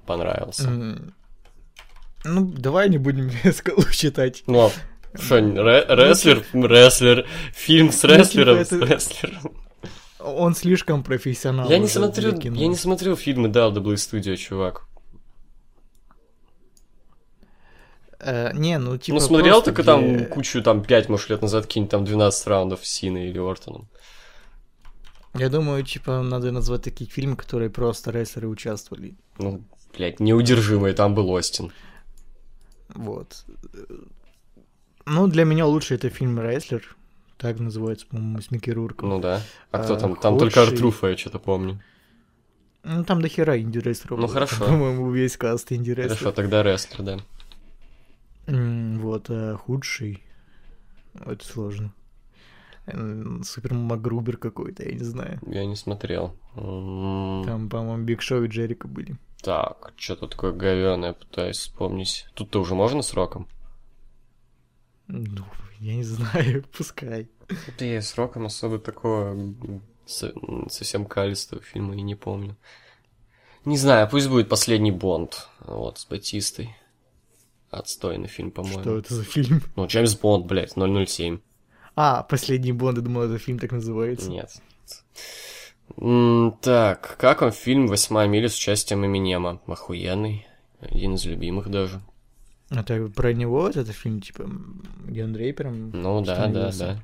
Понравился. 0.06 0.70
Mm. 0.70 1.14
Ну, 2.24 2.46
давай 2.46 2.88
не 2.88 2.98
будем 2.98 3.30
скалу 3.52 3.84
читать. 3.92 4.44
Ну, 4.48 4.68
а 4.68 4.72
что, 5.14 5.40
рестлер, 5.40 6.44
рестлер, 6.54 7.28
фильм 7.54 7.92
с 7.92 8.04
ну, 8.04 8.10
рестлером, 8.10 8.66
с 8.66 8.72
рестлером. 8.72 9.56
Он 10.20 10.56
слишком 10.56 11.04
профессионал. 11.04 11.70
Я 11.70 11.80
не 11.80 11.88
смотрю, 11.88 12.38
я 12.40 12.68
не 12.68 12.76
смотрел 12.76 13.16
фильмы 13.16 13.50
WWE 13.50 13.96
Studio, 13.96 14.36
чувак. 14.36 14.88
Э, 18.20 18.52
не, 18.54 18.78
ну 18.78 18.98
типа. 18.98 19.16
Ну 19.16 19.20
смотрел 19.20 19.62
только 19.62 19.82
где... 19.82 19.92
там 19.92 20.26
кучу, 20.26 20.62
там 20.62 20.84
5, 20.84 21.10
может, 21.10 21.30
лет 21.30 21.42
назад 21.42 21.66
какие-нибудь 21.66 21.92
там 21.92 22.06
12 22.06 22.48
раундов 22.48 22.86
с 22.86 22.90
Синой 22.90 23.30
или 23.30 23.40
Ортоном. 23.40 23.90
Я 25.34 25.50
думаю, 25.50 25.84
типа, 25.84 26.22
надо 26.22 26.52
назвать 26.52 26.84
такие 26.84 27.10
фильмы, 27.10 27.36
которые 27.36 27.70
просто 27.70 28.12
рестлеры 28.12 28.50
участвовали. 28.50 29.16
Ну, 29.38 29.64
блядь, 29.98 30.20
неудержимый, 30.20 30.94
там 30.94 31.16
был 31.16 31.30
Остин. 31.30 31.72
Вот. 32.90 33.46
Ну, 35.14 35.28
для 35.28 35.44
меня 35.44 35.66
лучше 35.66 35.96
это 35.96 36.10
фильм 36.10 36.40
«Рестлер». 36.40 36.96
Так 37.38 37.60
называется, 37.60 38.08
по-моему, 38.08 38.40
с 38.40 38.50
Микки 38.50 38.70
Рурком. 38.70 39.10
Ну 39.10 39.20
да. 39.20 39.42
А 39.72 39.80
кто 39.80 39.98
там? 39.98 40.16
Там 40.16 40.38
только 40.38 40.62
Р-Труфа, 40.62 41.08
я 41.08 41.18
что-то 41.18 41.38
помню. 41.38 41.82
Ну, 42.84 43.04
там 43.04 43.22
до 43.22 43.28
хера 43.28 43.60
инди-рестлеров. 43.60 44.20
Ну, 44.20 44.28
хорошо. 44.28 44.64
По-моему, 44.66 45.12
весь 45.12 45.36
каст 45.36 45.72
инди-рестлеров. 45.74 46.18
Хорошо, 46.18 46.32
тогда 46.32 46.64
рестлер, 46.64 47.02
да. 47.04 47.20
Вот, 48.48 49.26
а 49.30 49.58
худший... 49.58 50.24
Это 51.14 51.46
сложно. 51.46 51.94
Супер 53.44 53.74
Макгрубер 53.74 54.38
какой-то, 54.38 54.88
я 54.88 54.94
не 54.94 55.04
знаю. 55.04 55.42
Я 55.46 55.66
не 55.66 55.76
смотрел. 55.76 56.38
Там, 56.56 57.68
по-моему, 57.70 58.06
Биг 58.06 58.22
Шоу 58.22 58.44
и 58.44 58.48
Джерико 58.48 58.88
были. 58.88 59.18
Так, 59.42 59.92
что-то 59.98 60.28
такое 60.28 60.54
говёное, 60.54 61.12
пытаюсь 61.12 61.58
вспомнить. 61.58 62.28
Тут-то 62.34 62.62
уже 62.62 62.76
можно 62.76 63.02
сроком? 63.02 63.48
Ну, 65.12 65.44
я 65.80 65.96
не 65.96 66.04
знаю, 66.04 66.64
пускай. 66.78 67.28
Я 67.80 68.02
сроком 68.02 68.46
особо 68.46 68.80
такого 68.80 69.38
совсем 70.06 71.06
калистого 71.06 71.62
фильма 71.62 71.96
и 71.96 72.02
не 72.02 72.16
помню. 72.16 72.56
Не 73.66 73.78
знаю, 73.78 74.08
пусть 74.10 74.30
будет 74.30 74.50
последний 74.50 74.92
Бонд. 74.92 75.48
Вот, 75.60 76.00
с 76.00 76.06
Батистой. 76.06 76.76
Отстойный 77.70 78.28
фильм, 78.28 78.52
по-моему. 78.52 78.82
Что 78.82 78.98
это 78.98 79.14
за 79.14 79.24
фильм? 79.24 79.62
Ну, 79.76 79.86
Джеймс 79.86 80.16
Бонд, 80.16 80.46
блядь, 80.46 80.74
007. 80.74 81.40
А, 81.96 82.24
последний 82.24 82.72
Бонд, 82.72 82.98
я 82.98 83.04
думал, 83.04 83.24
это 83.24 83.38
фильм 83.38 83.60
так 83.60 83.72
называется. 83.72 84.30
Нет. 84.30 84.62
Так, 86.62 87.18
как 87.18 87.42
вам 87.42 87.52
фильм 87.52 87.88
«Восьмая 87.88 88.28
миля» 88.28 88.50
с 88.50 88.56
участием 88.56 89.06
Эминема? 89.06 89.62
Охуенный. 89.68 90.48
Один 90.80 91.16
из 91.16 91.26
любимых 91.26 91.70
даже. 91.70 92.02
Это 92.72 93.10
про 93.10 93.34
него 93.34 93.62
вот 93.62 93.76
это 93.76 93.92
фильм, 93.92 94.22
типа, 94.22 94.50
где 95.06 95.26
он 95.26 95.36
рэпером 95.36 95.92
Ну 95.92 96.22
да, 96.22 96.48
да, 96.48 96.72
да. 96.72 96.98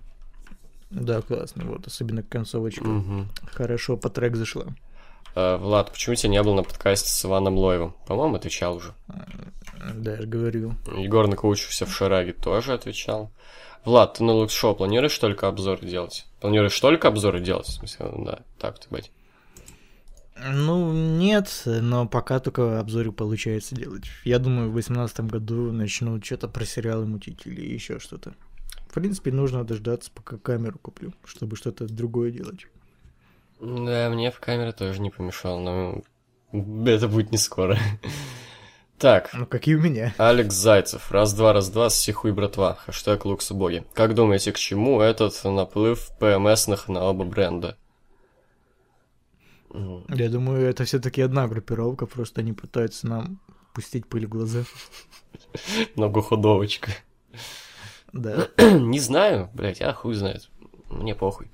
Да, 0.89 1.21
классно, 1.21 1.65
вот, 1.65 1.85
особенно 1.85 2.23
концовочка. 2.23 2.83
Угу. 2.83 3.25
Хорошо 3.51 3.97
по 3.97 4.09
трек 4.09 4.37
зашла. 4.37 4.67
А, 5.35 5.57
Влад, 5.57 5.91
почему 5.91 6.15
тебя 6.15 6.29
не 6.29 6.41
был 6.41 6.55
на 6.55 6.63
подкасте 6.63 7.11
с 7.11 7.25
Иваном 7.25 7.57
Лоевым? 7.57 7.93
По-моему, 8.07 8.37
отвечал 8.37 8.77
уже. 8.77 8.93
Да, 9.95 10.11
я 10.11 10.21
же 10.21 10.27
говорил. 10.27 10.73
Егор 10.95 11.27
Накоучився 11.27 11.85
в 11.85 11.93
Шараге 11.93 12.33
тоже 12.33 12.73
отвечал. 12.73 13.29
Влад, 13.83 14.15
ты 14.15 14.23
на 14.23 14.33
Лукшоу 14.33 14.75
планируешь 14.75 15.17
только 15.17 15.47
обзоры 15.47 15.85
делать? 15.85 16.25
Планируешь 16.39 16.79
только 16.79 17.09
обзоры 17.09 17.41
делать? 17.41 17.67
В 17.67 17.73
смысле, 17.73 18.11
да, 18.17 18.39
так-то 18.57 18.87
быть. 18.89 19.11
Ну, 20.45 20.93
нет, 20.93 21.63
но 21.65 22.07
пока 22.07 22.39
только 22.39 22.79
обзоры 22.79 23.11
получается 23.11 23.75
делать. 23.75 24.05
Я 24.23 24.39
думаю, 24.39 24.69
в 24.69 24.73
2018 24.73 25.19
году 25.21 25.71
начну 25.71 26.21
что-то 26.21 26.47
про 26.47 26.65
сериалы 26.65 27.05
мутить 27.05 27.45
или 27.45 27.61
еще 27.61 27.99
что-то. 27.99 28.33
В 28.89 28.93
принципе, 28.93 29.31
нужно 29.31 29.63
дождаться, 29.63 30.11
пока 30.13 30.37
камеру 30.37 30.79
куплю, 30.79 31.13
чтобы 31.25 31.55
что-то 31.55 31.85
другое 31.87 32.31
делать. 32.31 32.67
Да, 33.59 34.09
мне 34.09 34.31
в 34.31 34.39
камере 34.39 34.71
тоже 34.71 35.01
не 35.01 35.09
помешал, 35.09 35.59
но 35.59 36.03
это 36.85 37.07
будет 37.07 37.31
не 37.31 37.37
скоро. 37.37 37.77
Так. 38.97 39.29
Ну, 39.33 39.45
какие 39.45 39.75
у 39.75 39.81
меня. 39.81 40.13
Алекс 40.17 40.55
Зайцев. 40.55 41.11
Раз-два, 41.11 41.53
раз-два, 41.53 41.89
сихуй, 41.89 42.31
братва. 42.31 42.75
Хэштег 42.85 43.25
луксубоги. 43.25 43.85
Как 43.93 44.15
думаете, 44.15 44.51
к 44.51 44.57
чему 44.57 45.01
этот 45.01 45.43
наплыв 45.43 46.09
ПМСных 46.19 46.87
на 46.87 47.03
оба 47.03 47.23
бренда? 47.23 47.77
Я 49.73 50.29
думаю, 50.29 50.67
это 50.67 50.85
все-таки 50.85 51.21
одна 51.21 51.47
группировка, 51.47 52.05
просто 52.05 52.41
они 52.41 52.53
пытаются 52.53 53.07
нам 53.07 53.39
пустить 53.73 54.07
пыль 54.07 54.25
в 54.25 54.29
глаза. 54.29 54.63
Многоходовочка. 55.95 56.91
Да. 58.13 58.47
Не 58.57 58.99
знаю, 58.99 59.49
блять, 59.53 59.81
а 59.81 59.93
хуй 59.93 60.13
знает. 60.13 60.49
Мне 60.89 61.15
похуй. 61.15 61.51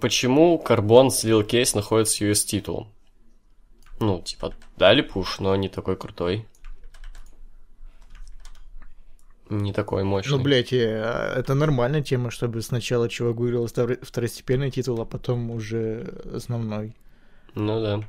Почему 0.00 0.58
Карбон 0.58 1.10
слил 1.10 1.44
кейс 1.44 1.74
находится 1.74 2.16
с 2.16 2.20
US 2.22 2.46
титулом? 2.46 2.88
Ну, 4.00 4.22
типа, 4.22 4.54
дали 4.76 5.02
пуш, 5.02 5.40
но 5.40 5.54
не 5.56 5.68
такой 5.68 5.96
крутой. 5.96 6.46
Не 9.50 9.72
такой 9.72 10.04
мощный. 10.04 10.36
Ну, 10.36 10.42
блядь, 10.42 10.72
э, 10.72 11.32
это 11.36 11.54
нормальная 11.54 12.02
тема, 12.02 12.30
чтобы 12.30 12.60
сначала 12.62 13.08
чувак 13.08 13.36
выиграл 13.36 13.66
второстепенный 13.66 14.70
титул, 14.70 15.00
а 15.00 15.04
потом 15.06 15.50
уже 15.50 16.22
основной. 16.34 16.94
Ну 17.54 17.80
да. 17.80 18.02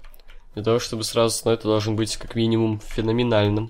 Для 0.56 0.63
того, 0.63 0.80
чтобы 0.80 1.04
сразу 1.04 1.36
основной, 1.36 1.58
ты 1.58 1.63
должен 1.63 1.95
быть 1.95 2.17
как 2.17 2.36
минимум 2.36 2.80
феноменальным. 2.80 3.69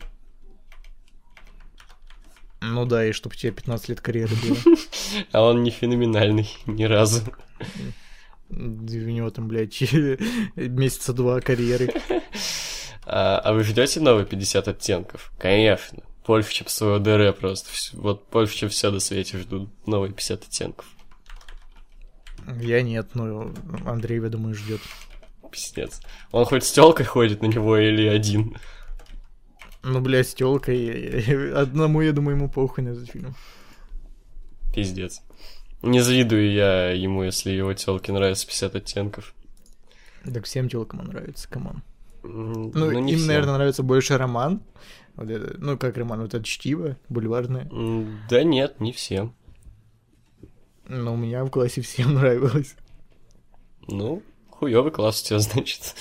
Ну 2.61 2.85
да, 2.85 3.05
и 3.05 3.11
чтобы 3.11 3.35
тебе 3.35 3.51
15 3.51 3.89
лет 3.89 4.01
карьеры 4.01 4.35
было. 4.35 4.75
А 5.31 5.43
он 5.43 5.63
не 5.63 5.71
феноменальный 5.71 6.49
ни 6.65 6.83
разу. 6.83 7.21
У 8.49 8.55
него 8.55 9.29
там, 9.29 9.47
блядь, 9.47 9.81
месяца 10.55 11.13
два 11.13 11.41
карьеры. 11.41 11.93
А, 13.11 13.39
а 13.39 13.53
вы 13.53 13.63
ждете 13.63 13.99
новые 14.01 14.27
50 14.27 14.67
оттенков? 14.67 15.31
Конечно. 15.39 16.03
Польфичем 16.23 16.67
своего 16.67 16.99
ДР 16.99 17.33
просто. 17.33 17.71
Вот 17.93 18.27
Польфичем 18.27 18.69
все 18.69 18.91
до 18.91 18.99
свете 18.99 19.39
ждут 19.39 19.71
новые 19.87 20.13
50 20.13 20.43
оттенков. 20.43 20.85
Я 22.61 22.83
нет, 22.83 23.15
но 23.15 23.51
Андрей, 23.87 24.21
я 24.21 24.29
думаю, 24.29 24.53
ждет. 24.53 24.81
Пиздец. 25.49 26.01
Он 26.31 26.45
хоть 26.45 26.63
с 26.63 26.71
телкой 26.71 27.05
ходит 27.05 27.41
на 27.41 27.47
него 27.47 27.77
или 27.77 28.07
один? 28.07 28.57
Ну, 29.83 30.01
блядь, 30.01 30.29
с 30.29 30.33
телкой. 30.33 31.51
Одному, 31.55 32.01
я 32.01 32.11
думаю, 32.11 32.37
ему 32.37 32.49
похуй 32.49 32.83
на 32.83 32.89
этот 32.89 33.09
фильм. 33.09 33.35
Пиздец. 34.73 35.21
Не 35.81 36.01
завидую 36.01 36.51
я 36.51 36.91
ему, 36.91 37.23
если 37.23 37.51
его 37.51 37.73
телке 37.73 38.11
нравится 38.11 38.45
50 38.45 38.75
оттенков. 38.75 39.33
Так 40.23 40.45
всем 40.45 40.67
телкам 40.67 41.05
нравится, 41.05 41.47
come 41.49 41.68
on. 41.68 41.81
Ну, 42.23 42.71
ну 42.73 42.91
им, 42.91 43.07
всем. 43.07 43.27
наверное, 43.27 43.55
нравится 43.55 43.83
больше 43.83 44.17
роман. 44.17 44.61
Вот 45.15 45.29
это, 45.29 45.55
ну, 45.57 45.77
как 45.77 45.97
роман, 45.97 46.21
вот 46.21 46.33
это 46.33 46.43
чтиво, 46.43 46.97
бульварное. 47.07 47.69
Да 48.29 48.43
нет, 48.43 48.79
не 48.79 48.91
всем. 48.91 49.33
Но 50.87 51.13
у 51.13 51.17
меня 51.17 51.45
в 51.45 51.49
классе 51.49 51.81
всем 51.81 52.13
нравилось. 52.15 52.75
Ну, 53.87 54.21
хуёвый 54.59 54.91
класс 54.91 55.21
у 55.21 55.25
тебя, 55.25 55.39
значит. 55.39 55.95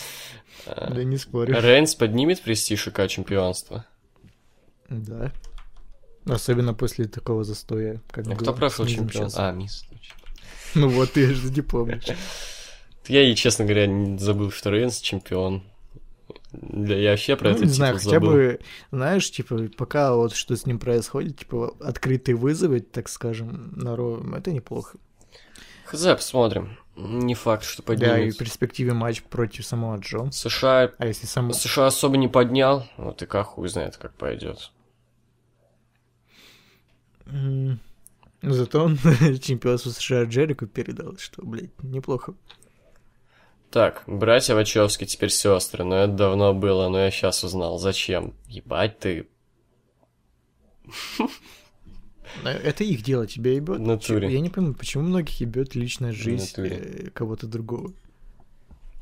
Да 0.66 1.02
не 1.04 1.16
спорю. 1.16 1.60
Рейнс 1.60 1.94
поднимет 1.94 2.42
престиж 2.42 2.88
ИК 2.88 3.08
чемпионства? 3.08 3.86
Да. 4.88 5.32
Особенно 6.26 6.74
после 6.74 7.06
такого 7.06 7.44
застоя. 7.44 8.02
Как 8.10 8.26
а 8.28 8.36
кто 8.36 8.52
прошел 8.52 8.86
чемпион? 8.86 9.30
А, 9.34 9.52
мисс. 9.52 9.84
Ну 10.74 10.88
вот, 10.88 11.12
ты 11.12 11.32
же 11.32 11.50
не 11.50 11.62
помнишь. 11.62 12.04
Я 13.06 13.22
и, 13.22 13.34
честно 13.34 13.64
говоря, 13.64 14.18
забыл, 14.18 14.50
что 14.50 14.70
Рейнс 14.70 15.00
чемпион. 15.00 15.62
Да, 16.52 16.94
я 16.94 17.10
вообще 17.10 17.36
про 17.36 17.50
ну, 17.50 17.56
это 17.56 17.64
не 17.66 17.72
знаю, 17.72 17.94
хотя 17.96 18.10
забыл. 18.10 18.32
бы, 18.32 18.60
знаешь, 18.90 19.30
типа, 19.30 19.68
пока 19.76 20.14
вот 20.14 20.34
что 20.34 20.56
с 20.56 20.64
ним 20.64 20.78
происходит, 20.78 21.38
типа, 21.38 21.74
открытые 21.80 22.36
вызовы, 22.36 22.80
так 22.80 23.08
скажем, 23.08 23.72
на 23.76 23.96
Ро, 23.96 24.22
это 24.36 24.50
неплохо. 24.50 24.98
Хз, 25.84 26.04
посмотрим. 26.04 26.78
Не 27.00 27.34
факт, 27.34 27.62
что 27.62 27.84
поднимет. 27.84 28.10
Да, 28.10 28.18
и 28.18 28.30
в 28.30 28.36
перспективе 28.36 28.92
матч 28.92 29.22
против 29.22 29.64
самого 29.64 29.98
Джо. 29.98 30.30
США... 30.32 30.90
А 30.98 31.06
если 31.06 31.26
сам... 31.26 31.52
США 31.52 31.86
особо 31.86 32.16
не 32.16 32.26
поднял, 32.26 32.88
вот 32.96 33.22
и 33.22 33.26
как 33.26 33.46
хуй 33.46 33.68
знает, 33.68 33.96
как 33.96 34.14
пойдет. 34.14 34.72
Mm. 37.26 37.76
Зато 38.42 38.84
он 38.84 38.98
чемпионство 39.40 39.90
США 39.90 40.24
Джерику 40.24 40.66
передал, 40.66 41.16
что, 41.18 41.44
блядь, 41.44 41.70
неплохо. 41.84 42.34
Так, 43.70 44.02
братья 44.08 44.54
Вачовски 44.54 45.04
теперь 45.04 45.30
сестры, 45.30 45.84
но 45.84 45.98
это 45.98 46.12
давно 46.14 46.52
было, 46.52 46.88
но 46.88 46.98
я 46.98 47.12
сейчас 47.12 47.44
узнал. 47.44 47.78
Зачем? 47.78 48.34
Ебать 48.48 48.98
ты. 48.98 49.28
Это 52.44 52.84
их 52.84 53.02
дело, 53.02 53.26
тебя 53.26 53.52
ебет. 53.52 53.78
Натуре. 53.78 54.32
Я 54.32 54.40
не 54.40 54.50
понимаю, 54.50 54.74
почему 54.74 55.04
многих 55.04 55.40
ебет 55.40 55.74
личная 55.74 56.12
жизнь 56.12 56.52
э, 56.56 57.10
кого-то 57.12 57.46
другого. 57.46 57.92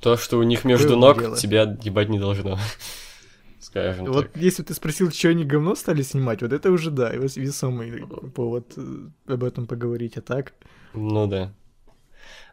То, 0.00 0.16
что 0.16 0.38
у 0.38 0.42
них 0.42 0.64
между 0.64 0.90
Было 0.90 1.00
ног, 1.00 1.20
дело. 1.20 1.36
тебя 1.36 1.76
ебать 1.82 2.08
не 2.08 2.18
должно. 2.18 2.58
Скажем 3.60 4.06
вот 4.06 4.32
так. 4.32 4.42
если 4.42 4.62
ты 4.62 4.74
спросил, 4.74 5.10
что 5.10 5.28
они 5.28 5.44
говно 5.44 5.74
стали 5.74 6.02
снимать, 6.02 6.42
вот 6.42 6.52
это 6.52 6.70
уже 6.70 6.90
да, 6.90 7.10
весомый 7.12 8.06
повод 8.34 8.72
э, 8.76 9.08
об 9.26 9.42
этом 9.42 9.66
поговорить, 9.66 10.16
а 10.16 10.22
так? 10.22 10.54
Ну 10.94 11.26
да. 11.26 11.52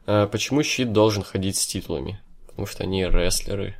А 0.05 0.27
почему 0.27 0.63
щит 0.63 0.91
должен 0.91 1.23
ходить 1.23 1.57
с 1.57 1.65
титулами? 1.65 2.19
Потому 2.47 2.67
что 2.67 2.83
они 2.83 3.05
рестлеры. 3.05 3.75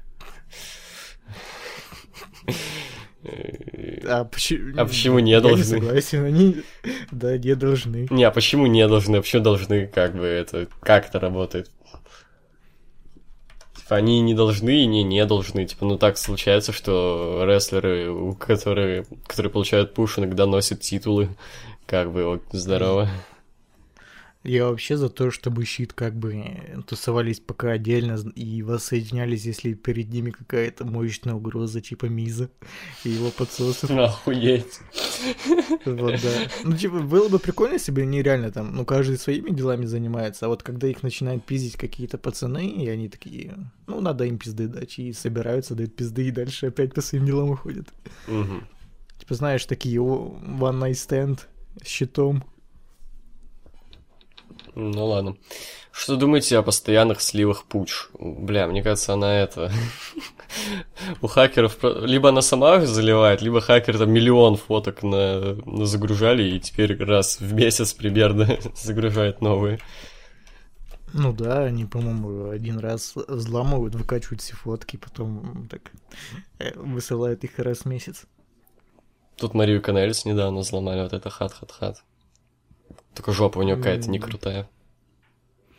А 4.05 4.25
почему, 4.25 4.73
а 4.77 4.85
почему 4.85 5.19
не 5.19 5.39
должны? 5.39 5.75
Я 5.75 5.79
не 5.79 5.85
согласен, 5.85 6.25
они, 6.25 6.57
да, 7.11 7.37
не 7.37 7.55
должны. 7.55 8.07
Не, 8.09 8.25
а 8.25 8.31
почему 8.31 8.67
не 8.67 8.85
должны? 8.87 9.21
Почему 9.21 9.43
должны, 9.43 9.87
как 9.87 10.15
бы, 10.15 10.25
это, 10.25 10.67
как 10.81 11.07
это 11.07 11.19
работает? 11.19 11.71
Типа, 13.77 13.95
они 13.95 14.21
не 14.21 14.33
должны 14.33 14.83
и 14.83 14.85
не 14.85 15.03
не 15.03 15.25
должны. 15.25 15.65
Типа, 15.65 15.85
ну 15.85 15.97
так 15.97 16.17
случается, 16.17 16.73
что 16.73 17.43
рестлеры, 17.45 18.35
которые, 18.35 19.05
которые 19.27 19.51
получают 19.51 19.93
пуш, 19.93 20.19
иногда 20.19 20.45
носят 20.45 20.81
титулы. 20.81 21.29
Как 21.85 22.11
бы, 22.11 22.25
вот, 22.25 22.43
здорово. 22.51 23.09
Я 24.43 24.67
вообще 24.67 24.97
за 24.97 25.09
то, 25.09 25.31
чтобы 25.31 25.63
щит 25.63 25.93
как 25.93 26.15
бы 26.15 26.83
тусовались 26.85 27.39
пока 27.39 27.71
отдельно 27.71 28.17
и 28.35 28.61
воссоединялись, 28.61 29.45
если 29.45 29.73
перед 29.73 30.09
ними 30.09 30.31
какая-то 30.31 30.83
мощная 30.83 31.33
угроза 31.33 31.79
типа 31.79 32.05
Миза 32.05 32.49
и 33.05 33.09
его 33.09 33.31
подсосов. 33.31 33.89
Охуеть. 33.91 34.79
Вот, 35.85 36.21
да. 36.21 36.31
Ну, 36.65 36.75
типа, 36.75 36.99
было 36.99 37.29
бы 37.29 37.39
прикольно, 37.39 37.73
если 37.73 37.93
бы 37.93 38.01
они 38.01 38.21
реально 38.21 38.51
там, 38.51 38.75
ну, 38.75 38.85
каждый 38.85 39.17
своими 39.17 39.51
делами 39.51 39.85
занимается, 39.85 40.45
а 40.45 40.49
вот 40.49 40.61
когда 40.61 40.87
их 40.87 41.03
начинают 41.03 41.45
пиздить 41.45 41.77
какие-то 41.77 42.17
пацаны, 42.17 42.67
и 42.67 42.89
они 42.89 43.07
такие, 43.07 43.55
ну, 43.87 44.01
надо 44.01 44.25
им 44.25 44.37
пизды 44.37 44.67
дать, 44.67 44.99
и 44.99 45.13
собираются, 45.13 45.75
дают 45.75 45.95
пизды, 45.95 46.27
и 46.27 46.31
дальше 46.31 46.67
опять 46.67 46.93
по 46.93 47.01
своим 47.01 47.25
делам 47.25 47.51
уходят. 47.51 47.87
Угу. 48.27 48.61
Типа, 49.19 49.35
знаешь, 49.35 49.65
такие 49.65 49.99
one 49.99 50.79
night 50.79 50.91
stand 50.91 51.39
с 51.81 51.87
щитом. 51.87 52.43
Ну 54.75 55.05
ладно. 55.05 55.37
Что 55.91 56.15
думаете 56.15 56.57
о 56.57 56.63
постоянных 56.63 57.21
сливах 57.21 57.65
пуч? 57.65 58.07
Бля, 58.19 58.65
мне 58.67 58.81
кажется, 58.81 59.13
она 59.13 59.35
это... 59.35 59.71
У 61.21 61.27
хакеров... 61.27 61.77
Либо 61.83 62.29
она 62.29 62.41
сама 62.41 62.81
заливает, 62.81 63.43
либо 63.43 63.61
хакеры 63.61 63.99
там 63.99 64.11
миллион 64.11 64.57
фоток 64.57 65.03
на... 65.03 65.55
на 65.65 65.85
загружали, 65.85 66.43
и 66.43 66.59
теперь 66.59 66.97
раз 66.97 67.39
в 67.39 67.53
месяц 67.53 67.93
примерно 67.93 68.57
загружают 68.75 69.41
новые. 69.41 69.79
Ну 71.13 71.31
да, 71.31 71.65
они, 71.65 71.85
по-моему, 71.85 72.49
один 72.49 72.79
раз 72.79 73.13
взламывают, 73.15 73.93
выкачивают 73.93 74.41
все 74.41 74.55
фотки, 74.55 74.97
потом 74.97 75.67
так 75.69 75.91
э, 76.57 76.71
высылают 76.75 77.43
их 77.43 77.59
раз 77.59 77.79
в 77.79 77.85
месяц. 77.85 78.25
Тут 79.37 79.53
Марию 79.53 79.79
Канелис 79.79 80.25
недавно 80.25 80.61
взломали, 80.61 81.03
вот 81.03 81.13
это 81.13 81.29
хат-хат-хат. 81.29 81.97
Только 83.15 83.31
жопа 83.31 83.59
у 83.59 83.63
нее 83.63 83.75
какая-то 83.75 84.09
не 84.09 84.19
крутая. 84.19 84.69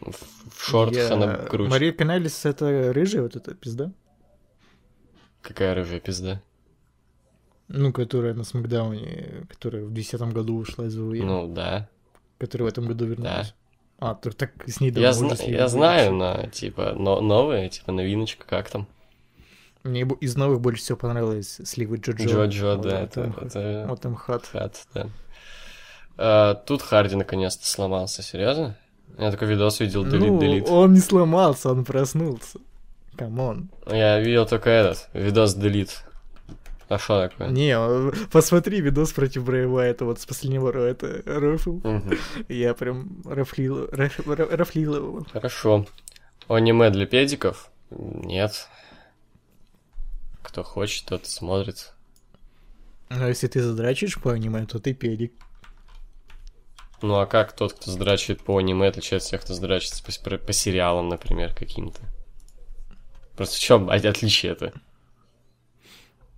В 0.00 0.60
шортах 0.60 0.96
Я... 0.96 1.12
она 1.12 1.36
круче. 1.36 1.70
Мария 1.70 1.92
Канелис 1.92 2.44
это 2.44 2.92
рыжая 2.92 3.22
вот 3.22 3.36
эта 3.36 3.54
пизда? 3.54 3.92
Какая 5.42 5.74
рыжая 5.74 6.00
пизда? 6.00 6.42
Ну, 7.68 7.92
которая 7.92 8.34
на 8.34 8.44
Смакдауне, 8.44 9.46
которая 9.48 9.84
в 9.84 9.90
2010 9.90 10.34
году 10.34 10.56
ушла 10.56 10.86
из 10.86 10.96
ВВЕ. 10.96 11.24
Ну, 11.24 11.46
да. 11.48 11.88
Которая 12.38 12.68
в 12.68 12.72
этом 12.72 12.86
году 12.86 13.06
вернулась. 13.06 13.54
Да. 13.98 14.10
А, 14.10 14.14
так, 14.14 14.34
так 14.34 14.50
с 14.66 14.80
ней 14.80 14.90
давно 14.90 15.06
я, 15.06 15.12
зна- 15.12 15.36
я 15.44 15.68
знаю, 15.68 16.12
но, 16.12 16.46
типа, 16.52 16.94
но, 16.96 17.20
новая, 17.20 17.68
типа, 17.68 17.92
новиночка, 17.92 18.44
как 18.46 18.68
там? 18.68 18.86
Мне 19.82 20.02
из 20.20 20.36
новых 20.36 20.60
больше 20.60 20.82
всего 20.82 20.98
понравилось 20.98 21.60
сливы 21.64 21.96
Джоджо. 21.98 22.24
Джоджо, 22.24 22.76
да, 22.76 23.02
это, 23.02 23.32
это... 23.40 23.86
Вот 23.88 24.00
там 24.00 24.14
хат. 24.14 24.46
Хат, 24.46 24.86
да. 24.92 25.08
А, 26.16 26.54
тут 26.54 26.82
Харди 26.82 27.16
наконец-то 27.16 27.66
сломался, 27.66 28.22
серьезно? 28.22 28.76
Я 29.18 29.30
такой 29.30 29.48
видос 29.48 29.80
видел, 29.80 30.04
delete, 30.04 30.28
ну, 30.28 30.40
delete. 30.40 30.68
он 30.68 30.92
не 30.92 31.00
сломался, 31.00 31.70
он 31.70 31.84
проснулся. 31.84 32.58
Come 33.16 33.47
on. 33.47 33.70
Я 33.86 34.18
видел 34.20 34.46
только 34.46 34.70
этот, 34.70 35.08
видос 35.12 35.54
delete. 35.54 36.04
А 36.88 36.98
что 36.98 37.28
такое? 37.28 37.48
Не, 37.48 37.76
посмотри 38.28 38.80
видос 38.80 39.12
против 39.12 39.44
Брейва, 39.44 39.80
это 39.80 40.04
вот 40.04 40.20
с 40.20 40.26
последнего 40.26 40.70
это 40.70 41.22
рофл. 41.24 41.76
Угу. 41.76 42.14
Я 42.48 42.74
прям 42.74 43.22
рофлил, 43.24 43.88
рофлил 43.90 44.96
его. 44.96 45.26
Хорошо. 45.32 45.86
Аниме 46.48 46.90
для 46.90 47.06
педиков? 47.06 47.70
Нет. 47.90 48.68
Кто 50.42 50.62
хочет, 50.62 51.06
тот 51.06 51.26
смотрит. 51.26 51.94
Но 53.08 53.28
если 53.28 53.46
ты 53.46 53.62
задрачиваешь 53.62 54.20
по 54.20 54.32
аниме, 54.32 54.66
то 54.66 54.78
ты 54.78 54.92
педик. 54.92 55.32
Ну 57.02 57.14
а 57.16 57.26
как 57.26 57.54
тот, 57.54 57.74
кто 57.74 57.90
здрачивает 57.90 58.42
по 58.42 58.58
аниме, 58.58 58.88
отличается 58.88 59.28
от 59.28 59.30
тех, 59.32 59.40
кто 59.42 59.54
здрачивается 59.54 60.02
по, 60.22 60.38
по 60.38 60.52
сериалам, 60.52 61.08
например, 61.08 61.54
каким-то? 61.54 62.00
Просто 63.36 63.56
в 63.56 63.60
чем 63.60 63.90
отличие-то? 63.90 64.72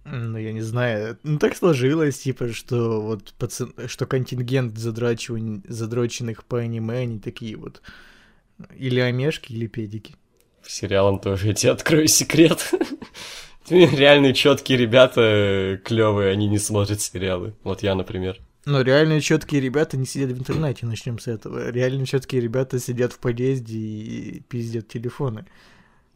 Ну, 0.04 0.38
я 0.38 0.52
не 0.52 0.60
знаю. 0.60 1.18
Ну, 1.24 1.38
так 1.38 1.56
сложилось, 1.56 2.18
типа, 2.18 2.52
что 2.52 3.00
вот 3.00 3.34
пацан... 3.38 3.74
что 3.86 4.06
контингент 4.06 4.78
задрачиваний, 4.78 5.62
задроченных 5.68 6.44
по 6.44 6.58
аниме, 6.58 6.98
они 6.98 7.18
такие 7.18 7.56
вот 7.56 7.82
или 8.76 9.00
омешки, 9.00 9.52
или 9.52 9.66
педики. 9.66 10.14
В 10.62 10.70
сериалам 10.70 11.18
тоже 11.18 11.48
я 11.48 11.54
тебе 11.54 11.72
открою 11.72 12.06
секрет. 12.06 12.72
Реальные 13.68 14.32
четкие 14.32 14.78
ребята 14.78 15.80
клевые, 15.84 16.30
они 16.30 16.46
не 16.46 16.58
смотрят 16.58 17.00
сериалы. 17.00 17.54
Вот 17.64 17.82
я, 17.82 17.94
например. 17.96 18.38
Но 18.66 18.80
реальные 18.80 19.20
четкие 19.20 19.60
ребята 19.60 19.96
не 19.96 20.06
сидят 20.06 20.32
в 20.32 20.38
интернете, 20.38 20.86
начнем 20.86 21.20
с 21.20 21.28
этого. 21.28 21.70
Реальные 21.70 22.04
четкие 22.04 22.40
ребята 22.40 22.80
сидят 22.80 23.12
в 23.12 23.20
подъезде 23.20 23.78
и 23.78 24.40
пиздят 24.40 24.88
телефоны. 24.88 25.46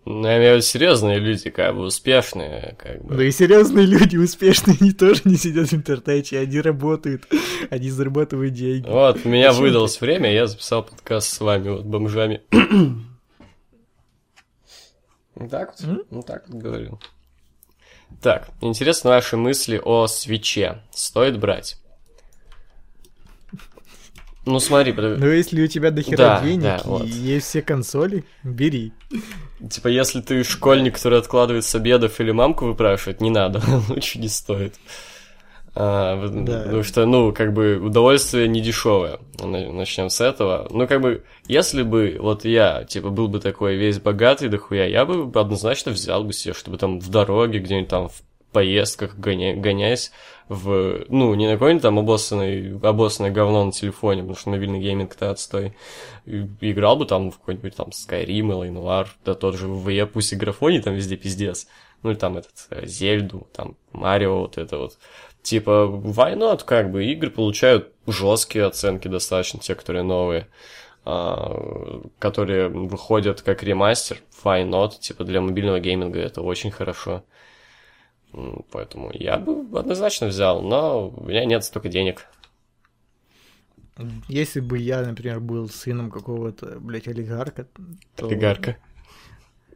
Ну, 0.05 0.27
я 0.27 0.39
имею 0.39 0.53
в 0.53 0.57
виду 0.57 0.63
серьезные 0.63 1.19
люди, 1.21 1.51
как 1.51 1.77
бы 1.77 1.83
успешные, 1.83 2.75
как 2.77 3.05
бы. 3.05 3.15
Да 3.15 3.23
и 3.23 3.31
серьезные 3.31 3.87
люди 3.87 4.17
успешные, 4.17 4.77
они 4.81 4.91
тоже 4.93 5.23
не 5.27 5.37
сидят 5.37 5.69
в 5.69 5.75
интернете, 5.75 6.41
они 6.41 6.61
работают, 6.61 7.29
они 7.71 7.89
зарабатывают 7.89 8.55
деньги. 8.55 8.89
Вот, 8.89 9.25
у 9.25 9.29
меня 9.29 9.53
Зачем 9.53 9.67
выдалось 9.67 9.99
ты? 9.99 10.07
время, 10.07 10.33
я 10.33 10.49
записал 10.49 10.83
подкаст 10.85 11.33
с 11.33 11.41
вами, 11.41 11.69
вот, 11.69 11.85
бомжами. 11.85 12.41
так 15.49 15.75
вот, 15.79 16.07
ну 16.11 16.23
так 16.23 16.49
вот 16.49 16.61
говорил. 16.61 17.01
Так, 18.21 18.49
интересно 18.61 19.11
ваши 19.11 19.37
мысли 19.37 19.81
о 19.85 20.09
свече. 20.09 20.83
Стоит 20.91 21.39
брать? 21.39 21.80
Ну 24.47 24.59
смотри, 24.59 24.93
Ну 24.93 25.27
если 25.27 25.63
у 25.63 25.67
тебя 25.67 25.91
дохера 25.91 26.17
да, 26.17 26.43
денег 26.43 26.63
да, 26.63 26.77
и 26.79 26.89
вот. 26.89 27.05
есть 27.05 27.47
все 27.47 27.63
консоли, 27.63 28.25
бери. 28.43 28.93
Типа, 29.71 29.89
если 29.89 30.23
ты 30.23 30.43
школьник, 30.45 30.95
который 30.95 31.19
откладывает 31.19 31.65
с 31.65 31.75
обедов 31.75 32.19
или 32.21 32.31
мамку 32.31 32.65
выпрашивает, 32.67 33.21
не 33.21 33.31
надо, 33.31 33.61
лучше 33.89 34.19
не 34.19 34.29
стоит. 34.29 34.75
А, 35.75 36.17
да. 36.29 36.63
Потому 36.65 36.83
что, 36.83 37.07
ну, 37.07 37.33
как 37.33 37.53
бы, 37.53 37.77
удовольствие 37.77 38.49
не 38.49 38.61
дешевое. 38.61 39.21
Начнем 39.43 40.11
с 40.11 40.21
этого. 40.21 40.67
Ну, 40.71 40.89
как 40.89 41.01
бы, 41.01 41.23
если 41.47 41.83
бы 41.83 42.17
вот 42.19 42.45
я, 42.45 42.85
типа, 42.85 43.11
был 43.11 43.29
бы 43.29 43.41
такой 43.41 43.77
весь 43.77 44.01
богатый 44.01 44.49
дохуя, 44.49 44.87
я 44.87 45.05
бы 45.05 45.31
однозначно 45.39 45.93
взял 45.93 46.25
бы 46.25 46.33
себе, 46.33 46.55
чтобы 46.55 46.79
там 46.79 46.99
в 46.99 47.09
дороге, 47.09 47.61
где-нибудь 47.61 47.89
там 47.89 48.09
в 48.09 48.23
поездках 48.51 49.17
гоня... 49.17 49.57
гоняясь, 49.57 50.13
в, 50.51 51.05
ну, 51.09 51.33
не 51.35 51.47
на 51.47 51.53
какой-нибудь 51.53 51.83
там 51.83 51.99
обоссанный, 52.01 52.77
обоссанное 52.83 53.31
говно 53.31 53.65
на 53.65 53.73
телефоне, 53.73 54.23
потому 54.23 54.37
что 54.37 54.51
мобильный 54.51 54.81
гейминг-то 54.81 55.31
отстой. 55.31 55.75
Играл 56.27 56.97
бы 56.97 57.07
там 57.07 57.31
в 57.31 57.39
какой-нибудь 57.39 57.77
там 57.77 57.91
Skyrim, 57.91 58.27
или 58.27 58.73
Noir, 58.73 59.07
да 59.25 59.35
тот 59.35 59.57
же 59.57 59.69
в 59.69 60.07
пусть 60.07 60.33
и 60.33 60.37
графоне 60.37 60.83
там 60.83 60.95
везде 60.95 61.17
пиздец. 61.17 61.69
Ну, 62.03 62.11
или 62.11 62.19
там 62.19 62.39
этот, 62.39 62.55
э, 62.71 62.87
Зельду, 62.87 63.47
там, 63.53 63.77
Марио, 63.93 64.41
вот 64.41 64.59
это 64.59 64.79
вот. 64.79 64.99
Типа, 65.43 65.89
why 65.89 66.37
not, 66.37 66.65
как 66.65 66.91
бы, 66.91 67.05
игры 67.05 67.31
получают 67.31 67.93
жесткие 68.07 68.67
оценки 68.67 69.07
достаточно, 69.07 69.61
те, 69.61 69.75
которые 69.75 70.03
новые, 70.03 70.49
а, 71.05 72.03
которые 72.19 72.69
выходят 72.69 73.43
как 73.43 73.63
ремастер, 73.63 74.19
why 74.43 74.69
not, 74.69 74.99
типа, 74.99 75.25
для 75.25 75.41
мобильного 75.41 75.79
гейминга 75.79 76.19
это 76.19 76.43
очень 76.43 76.71
хорошо. 76.71 77.23
Поэтому 78.71 79.11
я 79.13 79.39
бы 79.39 79.79
однозначно 79.79 80.29
взял, 80.29 80.63
но 80.63 81.09
у 81.09 81.25
меня 81.25 81.45
нет 81.45 81.65
столько 81.65 81.89
денег. 81.89 82.27
Если 84.29 84.61
бы 84.61 84.79
я, 84.79 85.03
например, 85.03 85.41
был 85.41 85.69
сыном 85.69 86.11
какого-то, 86.11 86.79
блядь, 86.81 87.09
олигарха, 87.09 87.67
то... 88.17 88.27
Олигарха. 88.27 88.77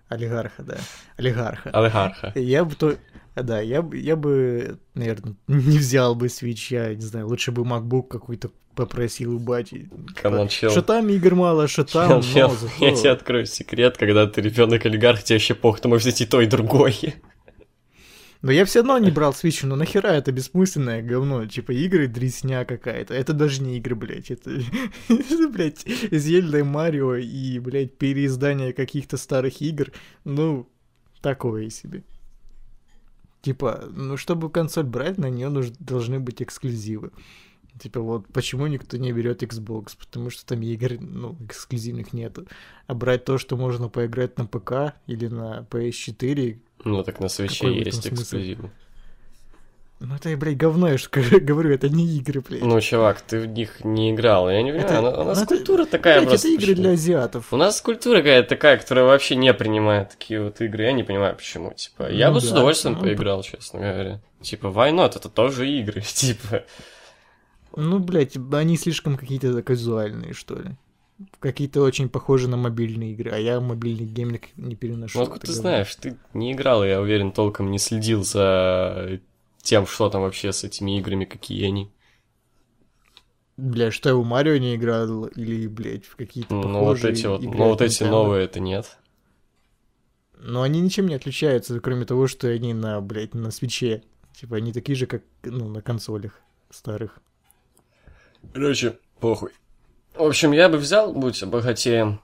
Олигарха, 0.08 0.62
да. 0.62 0.76
Олигарха. 1.16 1.70
Олигарха. 1.70 2.32
Я 2.38 2.64
бы 2.64 2.74
то... 2.74 2.96
Да, 3.34 3.60
я, 3.60 3.82
бы, 3.82 3.98
я 3.98 4.14
бы, 4.14 4.78
наверное, 4.94 5.34
не 5.48 5.78
взял 5.78 6.14
бы 6.14 6.28
я 6.28 6.94
не 6.94 7.00
знаю, 7.00 7.26
лучше 7.26 7.50
бы 7.50 7.62
MacBook 7.62 8.06
какой-то 8.06 8.50
попросил 8.76 9.34
у 9.34 9.38
бати. 9.40 9.90
Come 10.14 10.34
on, 10.34 10.48
чел. 10.48 10.70
Что 10.70 10.82
там 10.82 11.08
игр 11.08 11.34
мало, 11.34 11.66
что 11.66 11.84
там, 11.84 12.22
чел, 12.22 12.48
но, 12.48 12.54
зато... 12.54 12.84
Я 12.84 12.94
тебе 12.94 13.10
открою 13.10 13.46
секрет, 13.46 13.96
когда 13.96 14.26
ты 14.26 14.40
ребенок 14.40 14.86
олигарх, 14.86 15.22
тебе 15.24 15.36
вообще 15.36 15.54
пох, 15.54 15.80
ты 15.80 15.88
можешь 15.88 16.06
взять 16.06 16.20
и 16.20 16.26
то, 16.26 16.40
и 16.40 16.46
другое. 16.46 16.94
Но 18.44 18.52
я 18.52 18.66
все 18.66 18.80
равно 18.80 18.98
не 18.98 19.10
брал 19.10 19.32
Switch, 19.32 19.64
ну 19.64 19.74
нахера 19.74 20.08
это 20.08 20.30
бессмысленное 20.30 21.00
говно, 21.00 21.46
типа 21.46 21.72
игры 21.72 22.08
дресня 22.08 22.66
какая-то. 22.66 23.14
Это 23.14 23.32
даже 23.32 23.62
не 23.62 23.78
игры, 23.78 23.94
блядь, 23.94 24.30
это, 24.30 24.60
это 25.08 25.48
блядь, 25.50 25.86
Зельда 26.10 26.58
и 26.58 26.62
Марио 26.62 27.14
и, 27.14 27.58
блядь, 27.58 27.96
переиздание 27.96 28.74
каких-то 28.74 29.16
старых 29.16 29.62
игр, 29.62 29.92
ну, 30.24 30.68
такое 31.22 31.70
себе. 31.70 32.04
Типа, 33.40 33.84
ну, 33.90 34.18
чтобы 34.18 34.50
консоль 34.50 34.84
брать, 34.84 35.16
на 35.16 35.30
нее 35.30 35.48
должны 35.78 36.20
быть 36.20 36.42
эксклюзивы. 36.42 37.12
Типа 37.78 38.00
вот 38.00 38.26
почему 38.32 38.66
никто 38.68 38.96
не 38.96 39.12
берет 39.12 39.42
Xbox, 39.42 39.96
потому 39.98 40.30
что 40.30 40.46
там 40.46 40.62
игр, 40.62 41.00
ну, 41.00 41.36
эксклюзивных 41.44 42.12
нету. 42.12 42.46
А 42.86 42.94
брать 42.94 43.24
то, 43.24 43.36
что 43.36 43.56
можно 43.56 43.88
поиграть 43.88 44.38
на 44.38 44.46
ПК 44.46 44.94
или 45.06 45.26
на 45.26 45.66
PS4... 45.70 46.58
Ну, 46.84 47.02
так 47.02 47.18
на 47.18 47.26
Switch 47.26 47.68
есть 47.68 48.06
эксклюзивы. 48.06 48.70
Ну 50.00 50.16
это, 50.16 50.36
блядь, 50.36 50.56
говно, 50.56 50.88
я 50.88 50.98
же 50.98 51.08
говорю, 51.12 51.72
это 51.72 51.88
не 51.88 52.04
игры, 52.18 52.40
блядь. 52.40 52.62
Ну, 52.62 52.80
чувак, 52.80 53.20
ты 53.22 53.40
в 53.40 53.46
них 53.46 53.84
не 53.84 54.10
играл, 54.10 54.50
я 54.50 54.62
не 54.62 54.72
понимаю, 54.72 55.06
это, 55.06 55.20
у 55.20 55.24
нас 55.24 55.40
ну, 55.40 55.46
культура 55.46 55.82
это, 55.82 55.92
такая 55.92 56.18
блядь, 56.18 56.28
просто. 56.28 56.48
это 56.48 56.56
игры 56.56 56.74
для 56.74 56.90
азиатов. 56.90 57.52
У 57.52 57.56
нас 57.56 57.80
культура 57.80 58.18
какая-то 58.18 58.48
такая, 58.48 58.76
которая 58.76 59.04
вообще 59.04 59.36
не 59.36 59.54
принимает 59.54 60.10
такие 60.10 60.42
вот 60.42 60.60
игры, 60.60 60.84
я 60.84 60.92
не 60.92 61.04
понимаю 61.04 61.36
почему, 61.36 61.72
типа, 61.72 62.10
я 62.10 62.28
ну, 62.28 62.34
бы 62.34 62.40
да, 62.40 62.46
с 62.46 62.50
удовольствием 62.50 62.96
ну, 62.96 63.00
поиграл, 63.00 63.42
честно 63.42 63.80
говоря. 63.80 64.20
Типа, 64.42 64.66
why 64.66 64.92
not, 64.92 65.16
это 65.16 65.28
тоже 65.28 65.68
игры, 65.70 66.00
типа. 66.06 66.64
Ну, 67.76 67.98
блядь, 67.98 68.36
они 68.52 68.76
слишком 68.76 69.16
какие-то 69.16 69.62
казуальные, 69.62 70.32
что 70.32 70.56
ли. 70.56 70.76
Какие-то 71.38 71.80
очень 71.82 72.08
похожи 72.08 72.48
на 72.48 72.56
мобильные 72.56 73.12
игры, 73.12 73.30
а 73.30 73.36
я 73.38 73.60
мобильный 73.60 74.04
гейминг 74.04 74.42
не 74.56 74.74
переношу. 74.74 75.18
Ну, 75.18 75.24
откуда 75.24 75.46
ты 75.46 75.52
знаешь, 75.52 75.94
ты 75.94 76.16
не 76.32 76.52
играл, 76.52 76.84
я 76.84 77.00
уверен, 77.00 77.30
толком 77.30 77.70
не 77.70 77.78
следил 77.78 78.24
за 78.24 79.20
тем, 79.62 79.86
что 79.86 80.10
там 80.10 80.22
вообще 80.22 80.52
с 80.52 80.64
этими 80.64 80.98
играми, 80.98 81.24
какие 81.24 81.66
они. 81.66 81.90
Бля, 83.56 83.92
что 83.92 84.08
я 84.08 84.16
в 84.16 84.24
Марио 84.24 84.56
не 84.56 84.74
играл, 84.74 85.26
или, 85.26 85.68
блядь, 85.68 86.04
в 86.04 86.16
какие-то 86.16 86.54
Ну, 86.54 86.80
вот 86.80 87.04
эти 87.04 87.26
вот, 87.26 87.42
ну, 87.42 87.68
вот 87.68 87.80
эти 87.80 88.02
новые 88.02 88.44
это 88.44 88.58
нет. 88.58 88.98
Но 90.36 90.62
они 90.62 90.80
ничем 90.80 91.06
не 91.06 91.14
отличаются, 91.14 91.78
кроме 91.80 92.04
того, 92.04 92.26
что 92.26 92.48
они 92.48 92.74
на, 92.74 93.00
блядь, 93.00 93.34
на 93.34 93.52
свече. 93.52 94.02
Типа, 94.34 94.56
они 94.56 94.72
такие 94.72 94.96
же, 94.96 95.06
как, 95.06 95.22
ну, 95.44 95.68
на 95.68 95.80
консолях 95.80 96.40
старых. 96.70 97.20
Короче, 98.52 98.98
похуй. 99.20 99.50
В 100.14 100.22
общем, 100.22 100.52
я 100.52 100.68
бы 100.68 100.78
взял, 100.78 101.12
будь 101.12 101.42
богатеем. 101.44 102.20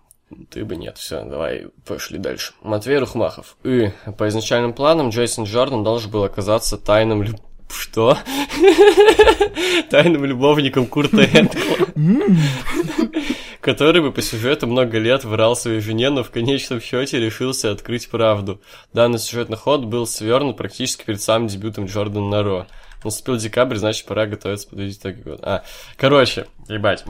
Ты 0.51 0.65
бы 0.65 0.77
нет, 0.77 0.97
все, 0.97 1.25
давай 1.25 1.67
пошли 1.85 2.19
дальше. 2.19 2.53
Матвей 2.63 2.99
Рухмахов. 2.99 3.57
И 3.65 3.91
по 4.17 4.29
изначальным 4.29 4.73
планам 4.73 5.09
Джейсон 5.11 5.45
Джордан 5.45 5.83
должен 5.83 6.11
был 6.11 6.25
оказаться 6.25 6.79
тайным 6.79 7.23
люб... 7.23 7.37
Что? 7.69 8.19
Тайным 9.91 10.25
любовником 10.25 10.87
Курта 10.87 11.23
Энткла. 11.25 11.87
Который 13.61 14.01
бы 14.01 14.11
по 14.11 14.23
сюжету 14.23 14.67
много 14.67 14.99
лет 14.99 15.25
врал 15.25 15.55
своей 15.55 15.81
жене, 15.81 16.11
но 16.11 16.25
в 16.25 16.31
конечном 16.31 16.81
счете 16.81 17.21
решился 17.21 17.71
открыть 17.71 18.09
правду. 18.09 18.61
Данный 18.93 19.19
сюжетный 19.19 19.57
ход 19.57 19.85
был 19.85 20.07
свернут 20.07 20.57
практически 20.57 21.05
перед 21.05 21.21
самым 21.21 21.49
дебютом 21.49 21.85
Джордана 21.87 22.29
на 22.29 22.43
Ро. 22.43 22.67
Наступил 23.05 23.37
декабрь, 23.37 23.77
значит, 23.77 24.07
пора 24.07 24.27
готовиться 24.27 24.69
подводить 24.69 24.99
итоги 24.99 25.23
года. 25.23 25.43
А, 25.43 25.65
короче, 25.97 26.47
ебать. 26.69 27.05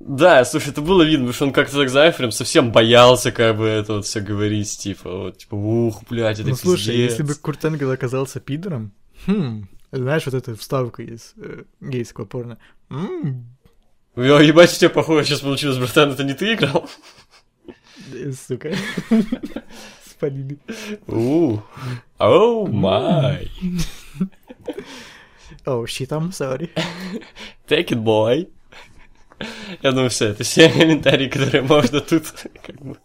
Да, 0.00 0.44
слушай, 0.44 0.70
это 0.70 0.80
было 0.80 1.02
видно, 1.02 1.26
потому 1.26 1.32
что 1.32 1.44
он 1.46 1.52
как-то 1.52 1.76
так, 1.76 1.88
знаешь, 1.88 2.16
прям 2.16 2.32
совсем 2.32 2.72
боялся, 2.72 3.30
как 3.30 3.56
бы, 3.56 3.66
это 3.66 3.94
вот 3.94 4.06
все 4.06 4.20
говорить, 4.20 4.76
типа, 4.76 5.10
вот, 5.10 5.38
типа, 5.38 5.54
ух, 5.54 6.02
блядь, 6.10 6.40
это 6.40 6.48
Ну, 6.48 6.56
слушай, 6.56 6.96
если 6.96 7.22
бы 7.22 7.34
Курт 7.36 7.64
Энгел 7.64 7.90
оказался 7.92 8.40
пидором, 8.40 8.92
хм, 9.26 9.68
знаешь, 9.92 10.26
вот 10.26 10.34
эта 10.34 10.56
вставка 10.56 11.02
из 11.02 11.34
э, 11.36 11.62
гейского 11.80 12.24
порно. 12.24 12.58
М-м. 12.90 13.46
Ё, 14.16 14.40
ебать, 14.40 14.72
у 14.72 14.76
тебя 14.76 14.90
похоже 14.90 15.26
сейчас 15.26 15.40
получилось, 15.40 15.78
братан, 15.78 16.10
это 16.10 16.24
не 16.24 16.34
ты 16.34 16.54
играл? 16.54 16.88
Сука. 18.48 18.74
Спалили. 20.10 20.58
Ух, 21.06 21.62
оу 22.18 22.66
май. 22.66 23.50
Oh 25.66 25.84
shit, 25.84 26.08
I'm 26.10 26.30
sorry. 26.30 26.70
Take 27.68 27.88
it, 27.88 28.02
boy. 28.02 28.48
Я 29.82 29.92
думаю, 29.92 30.10
все, 30.10 30.28
это 30.28 30.44
все 30.44 30.68
комментарии, 30.68 31.28
которые 31.28 31.62
можно 31.62 32.00
тут 32.00 32.24
как 32.64 32.76
бы... 32.80 32.96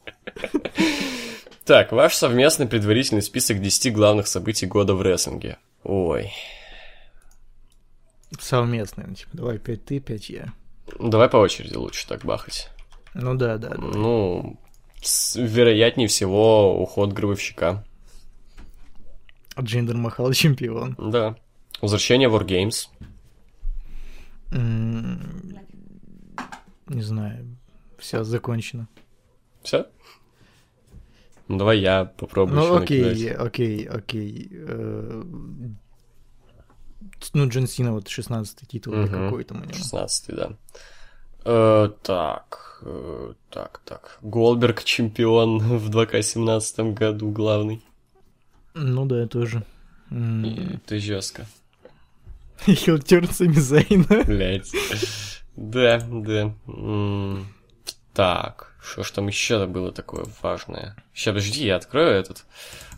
Так, 1.66 1.92
ваш 1.92 2.14
совместный 2.14 2.68
предварительный 2.68 3.22
список 3.22 3.62
10 3.62 3.94
главных 3.94 4.28
событий 4.28 4.66
года 4.68 4.94
в 4.94 5.02
рестлинге. 5.02 5.58
Ой. 5.84 6.32
Совместный, 8.40 9.06
ну, 9.08 9.16
типа, 9.16 9.32
давай 9.34 9.58
5 9.58 9.86
ты, 9.86 10.00
5 10.00 10.30
я. 10.30 10.54
Давай 11.00 11.28
по 11.30 11.38
очереди 11.38 11.76
лучше 11.76 12.08
так 12.08 12.24
бахать. 12.24 12.70
Ну 13.14 13.36
да, 13.36 13.58
да. 13.58 13.70
Давай. 13.70 13.94
Ну, 13.94 14.60
вероятнее 15.36 16.08
всего, 16.08 16.82
уход 16.82 17.14
гробовщика. 17.14 17.84
Джиндер 19.60 19.98
Махал 19.98 20.32
чемпион. 20.34 20.96
Да. 20.98 21.36
Возвращение 21.82 22.30
Wargames. 22.30 22.88
Не 26.88 27.02
знаю. 27.02 27.58
Все, 27.98 28.24
закончено. 28.24 28.88
Все? 29.64 29.88
Ну, 31.48 31.58
давай 31.58 31.80
я 31.80 32.06
попробую. 32.06 32.60
Ну, 32.60 32.76
окей, 32.76 33.04
накидать. 33.04 33.40
окей, 33.40 33.86
окей. 33.86 34.50
Э, 34.52 35.24
ну, 37.34 37.50
Джон 37.50 37.68
Сина, 37.68 37.94
вот 37.94 38.08
16-й 38.08 38.66
титул 38.66 38.94
угу. 38.94 39.08
какой 39.10 39.44
там 39.44 39.62
у 39.62 39.66
него. 39.66 39.74
16-й, 39.74 40.36
да. 40.36 40.52
Э, 41.46 41.90
так, 42.04 42.82
э, 42.84 43.34
так, 43.50 43.82
так. 43.86 44.20
Голдберг 44.22 44.84
чемпион 44.84 45.60
в 45.78 45.90
2К17 45.90 46.94
году 46.94 47.32
главный. 47.32 47.82
Ну 48.74 49.06
да, 49.06 49.28
тоже. 49.28 49.64
И 50.12 50.78
ты 50.86 51.00
жестко. 51.00 51.46
Хилтер 52.76 53.28
Самизайна. 53.32 54.24
Блять. 54.26 54.72
Да, 55.56 56.00
да. 56.00 56.54
Так, 58.14 58.76
что 58.82 59.04
ж 59.04 59.12
там 59.12 59.28
еще 59.28 59.66
было 59.68 59.92
такое 59.92 60.26
важное? 60.42 60.96
Сейчас, 61.14 61.34
подожди, 61.34 61.66
я 61.66 61.76
открою 61.76 62.10
этот. 62.10 62.46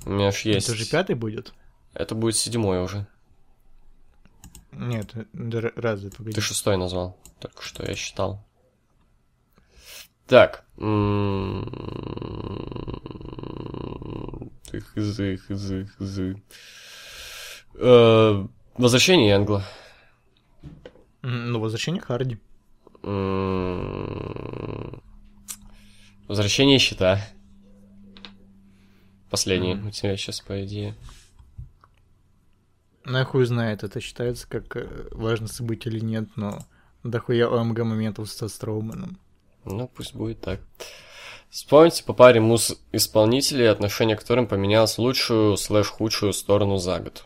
У 0.05 0.11
меня 0.11 0.31
же 0.31 0.49
есть... 0.49 0.69
Это 0.69 0.77
же 0.77 0.85
пятый 0.89 1.15
будет? 1.15 1.53
Это 1.93 2.15
будет 2.15 2.37
седьмой 2.37 2.81
уже. 2.81 3.05
Нет, 4.71 5.13
разве, 5.75 6.09
погоди. 6.11 6.35
Ты 6.35 6.41
шестой 6.41 6.77
назвал, 6.77 7.17
только 7.39 7.63
что 7.63 7.83
я 7.85 7.95
считал. 7.95 8.45
Так. 10.27 10.63
Хзы, 14.95 15.37
хзы, 15.37 15.89
хзы. 15.97 16.41
Возвращение 18.79 19.35
Энгла. 19.35 19.61
Ну, 21.21 21.59
возвращение 21.59 22.01
Харди. 22.01 22.37
Возвращение 26.29 26.79
щита. 26.79 27.19
Последний 29.29 29.73
mm. 29.73 29.87
у 29.89 29.91
тебя 29.91 30.15
сейчас, 30.15 30.39
по 30.39 30.63
идее. 30.63 30.95
Нахуй 33.03 33.43
знает, 33.43 33.83
это 33.83 33.99
считается 33.99 34.47
как 34.47 34.77
э, 34.77 35.09
важное 35.11 35.49
событие 35.49 35.93
или 35.93 35.99
нет, 35.99 36.29
но 36.37 36.59
дохуя 37.03 37.49
ОМГ 37.49 37.79
моментов 37.79 38.31
со 38.31 38.47
Строуманом. 38.47 39.19
Ну, 39.65 39.89
пусть 39.89 40.15
будет 40.15 40.39
так. 40.39 40.61
Вспомните 41.49 42.05
по 42.05 42.13
паре 42.13 42.39
муз-исполнителей, 42.39 43.69
отношение 43.69 44.15
к 44.15 44.21
которым 44.21 44.47
поменялось 44.47 44.95
в 44.95 44.99
лучшую 44.99 45.57
слэш-худшую 45.57 46.31
сторону 46.31 46.77
за 46.77 46.99
год. 46.99 47.25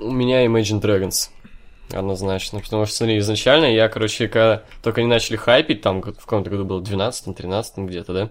У 0.00 0.12
меня 0.12 0.46
Imagine 0.46 0.80
Dragons. 0.80 1.28
Однозначно. 1.92 2.60
Потому 2.60 2.86
что, 2.86 2.96
смотри, 2.96 3.18
изначально 3.18 3.66
я, 3.66 3.88
короче, 3.88 4.28
когда 4.28 4.62
только 4.82 5.00
они 5.00 5.10
начали 5.10 5.36
хайпить, 5.36 5.82
там 5.82 6.00
в 6.00 6.24
каком-то 6.24 6.48
году 6.48 6.64
было 6.64 6.80
12-13 6.80 7.86
где-то, 7.86 8.12
да? 8.12 8.30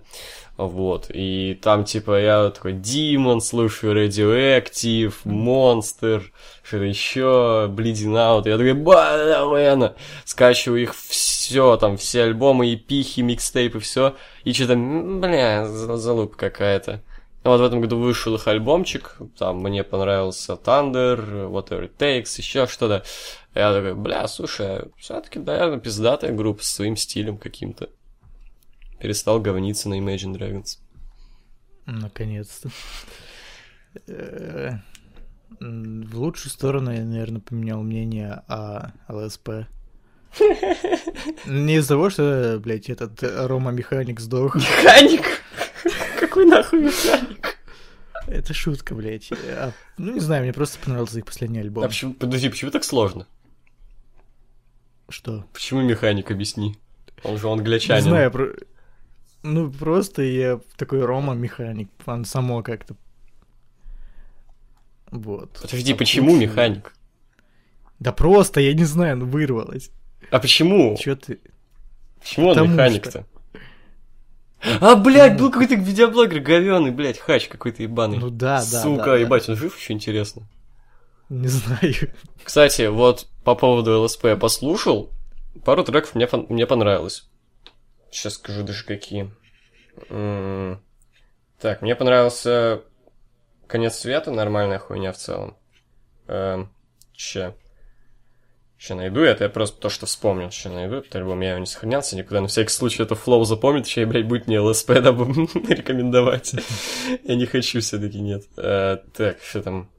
Вот. 0.58 1.12
И 1.14 1.60
там, 1.62 1.84
типа, 1.86 2.20
я 2.20 2.50
такой 2.50 2.74
Демон, 2.74 3.40
слушаю 3.40 3.96
Radioactive, 3.96 5.14
Monster, 5.26 6.24
что-то 6.64 6.84
еще, 6.86 7.70
Bleeding 7.72 8.16
Out. 8.16 8.50
Я 8.50 8.58
такой, 8.58 8.74
ба, 8.74 9.96
скачиваю 10.26 10.82
их 10.82 10.96
все, 10.96 11.78
там, 11.78 11.98
все 11.98 12.24
альбомы, 12.24 12.74
эпихи, 12.74 13.22
микстейпы, 13.22 13.80
все, 13.80 14.16
и 14.44 14.54
что-то, 14.54 14.76
бля, 14.76 15.66
залупа 15.68 16.36
какая-то. 16.36 17.04
Вот 17.44 17.62
в 17.62 17.64
этом 17.64 17.80
году 17.80 17.98
вышел 17.98 18.36
их 18.36 18.48
альбомчик, 18.48 19.18
там 19.38 19.60
мне 19.60 19.84
понравился 19.84 20.54
Thunder, 20.54 21.50
Whatever 21.50 21.90
It 21.90 21.98
Takes, 21.98 22.38
еще 22.38 22.68
что-то. 22.68 23.06
Я 23.56 23.74
такой, 23.74 23.96
бля, 23.96 24.28
слушай, 24.28 24.86
все-таки, 24.98 25.40
наверное, 25.40 25.80
пиздатая 25.80 26.34
группа 26.34 26.62
с 26.64 26.68
своим 26.68 26.98
стилем 26.98 27.38
каким-то. 27.38 27.90
Перестал 29.00 29.40
говниться 29.40 29.88
на 29.88 30.00
Imagine 30.00 30.36
Dragons. 30.36 30.80
Наконец-то. 31.86 32.70
Э, 34.08 34.74
в 35.60 36.20
лучшую 36.20 36.52
сторону 36.52 36.92
я, 36.92 37.04
наверное, 37.04 37.42
поменял 37.42 37.82
мнение 37.82 38.44
о 38.48 38.92
ЛСП. 39.08 39.50
Не 41.46 41.78
из-за 41.78 41.90
того, 41.90 42.10
что, 42.10 42.60
блядь, 42.62 42.90
этот 42.90 43.24
Рома 43.24 43.72
Механик 43.72 44.20
сдох. 44.20 44.56
Механик? 44.56 45.26
Какой 46.30 46.46
нахуй 46.46 46.80
механик? 46.80 47.58
Это 48.28 48.54
шутка, 48.54 48.94
блядь. 48.94 49.32
А, 49.32 49.72
ну, 49.98 50.14
не 50.14 50.20
знаю, 50.20 50.44
мне 50.44 50.54
просто 50.54 50.78
понравился 50.78 51.18
их 51.18 51.26
последний 51.26 51.60
альбом. 51.60 51.84
А 51.84 51.88
почему, 51.88 52.14
подожди, 52.14 52.50
почему 52.50 52.70
так 52.70 52.84
сложно? 52.84 53.26
Что? 55.10 55.44
Почему 55.54 55.82
механик, 55.82 56.30
объясни? 56.30 56.78
Он 57.24 57.40
же 57.40 57.50
англичанин. 57.50 58.04
Не 58.04 58.10
знаю, 58.10 58.30
про... 58.30 58.50
ну 59.42 59.72
просто 59.72 60.22
я 60.22 60.60
такой 60.78 61.04
Рома 61.04 61.34
механик, 61.34 61.90
он 62.06 62.26
само 62.26 62.62
как-то. 62.62 62.96
Вот. 65.10 65.60
Подожди, 65.60 65.94
а 65.94 65.96
почему 65.96 66.36
механик? 66.36 66.94
Да 67.98 68.12
просто, 68.12 68.62
я 68.62 68.76
не 68.76 68.86
знаю, 68.86 69.18
ну 69.18 69.26
вырвалось. 69.26 69.90
А 70.30 70.38
почему? 70.38 70.96
Чё 71.00 71.16
ты? 71.16 71.40
Почему 72.20 72.50
он 72.50 72.72
механик-то? 72.72 73.26
А, 74.82 74.96
блядь, 74.96 75.38
был 75.38 75.52
какой-то 75.52 75.76
видеоблогер 75.76 76.40
говёный, 76.42 76.92
блядь, 76.92 77.18
хач 77.20 77.48
какой-то 77.48 77.82
ебаный. 77.84 78.18
Ну 78.18 78.30
да, 78.30 78.58
да. 78.58 78.82
Сука, 78.82 79.06
да, 79.06 79.18
ебать, 79.18 79.48
он 79.48 79.56
жив 79.56 79.78
еще 79.78 79.94
интересно. 79.94 80.48
Не 81.30 81.48
знаю. 81.48 81.94
Кстати, 82.44 82.88
вот 82.88 83.28
по 83.44 83.56
поводу 83.56 84.02
ЛСП 84.02 84.26
я 84.26 84.36
послушал. 84.36 85.12
Пару 85.64 85.84
треков 85.84 86.16
мне, 86.16 86.28
мне 86.50 86.66
понравилось. 86.68 87.30
Сейчас 88.12 88.34
скажу 88.36 88.64
даже 88.64 88.84
какие. 88.84 89.32
М-м- 90.10 90.82
так, 91.60 91.82
мне 91.82 91.96
понравился 91.96 92.82
Конец 93.68 94.00
света, 94.00 94.32
нормальная 94.32 94.80
хуйня 94.80 95.12
в 95.12 95.18
целом. 95.18 95.56
Эм, 96.28 96.72
че? 97.14 97.54
Еще 98.80 98.94
найду 98.94 99.20
это, 99.20 99.44
я 99.44 99.50
просто 99.50 99.78
то, 99.82 99.90
что 99.90 100.06
вспомнил, 100.06 100.48
еще 100.48 100.70
найду 100.70 100.96
этот 100.96 101.14
альбом, 101.14 101.42
я 101.42 101.50
его 101.50 101.60
не 101.60 101.66
сохранялся 101.66 102.16
никуда, 102.16 102.40
на 102.40 102.48
всякий 102.48 102.72
случай 102.72 103.04
это 103.04 103.14
флоу 103.14 103.44
запомнит, 103.44 103.86
и, 103.98 104.06
блядь, 104.06 104.26
будет 104.26 104.48
мне 104.48 104.62
ЛСП, 104.62 105.02
дабы 105.02 105.26
рекомендовать. 105.68 106.56
я 107.26 107.36
не 107.36 107.46
хочу 107.46 107.82
все-таки, 107.82 108.22
нет. 108.22 108.46
Э, 108.56 109.00
так, 109.14 109.42
что 109.42 109.62
там? 109.62 109.90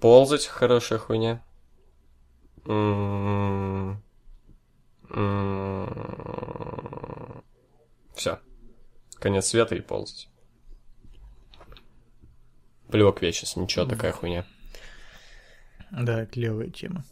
Ползать, 0.00 0.46
хорошая 0.46 1.00
хуйня. 1.00 1.42
Все. 8.14 8.38
Конец 9.16 9.46
света 9.46 9.74
и 9.74 9.80
ползать. 9.80 10.28
Плевок 12.92 13.22
вечность, 13.22 13.56
ничего, 13.56 13.86
такая 13.86 14.12
хуйня. 14.12 14.46
Да, 15.90 16.26
клевая 16.26 16.70
тема. 16.70 17.04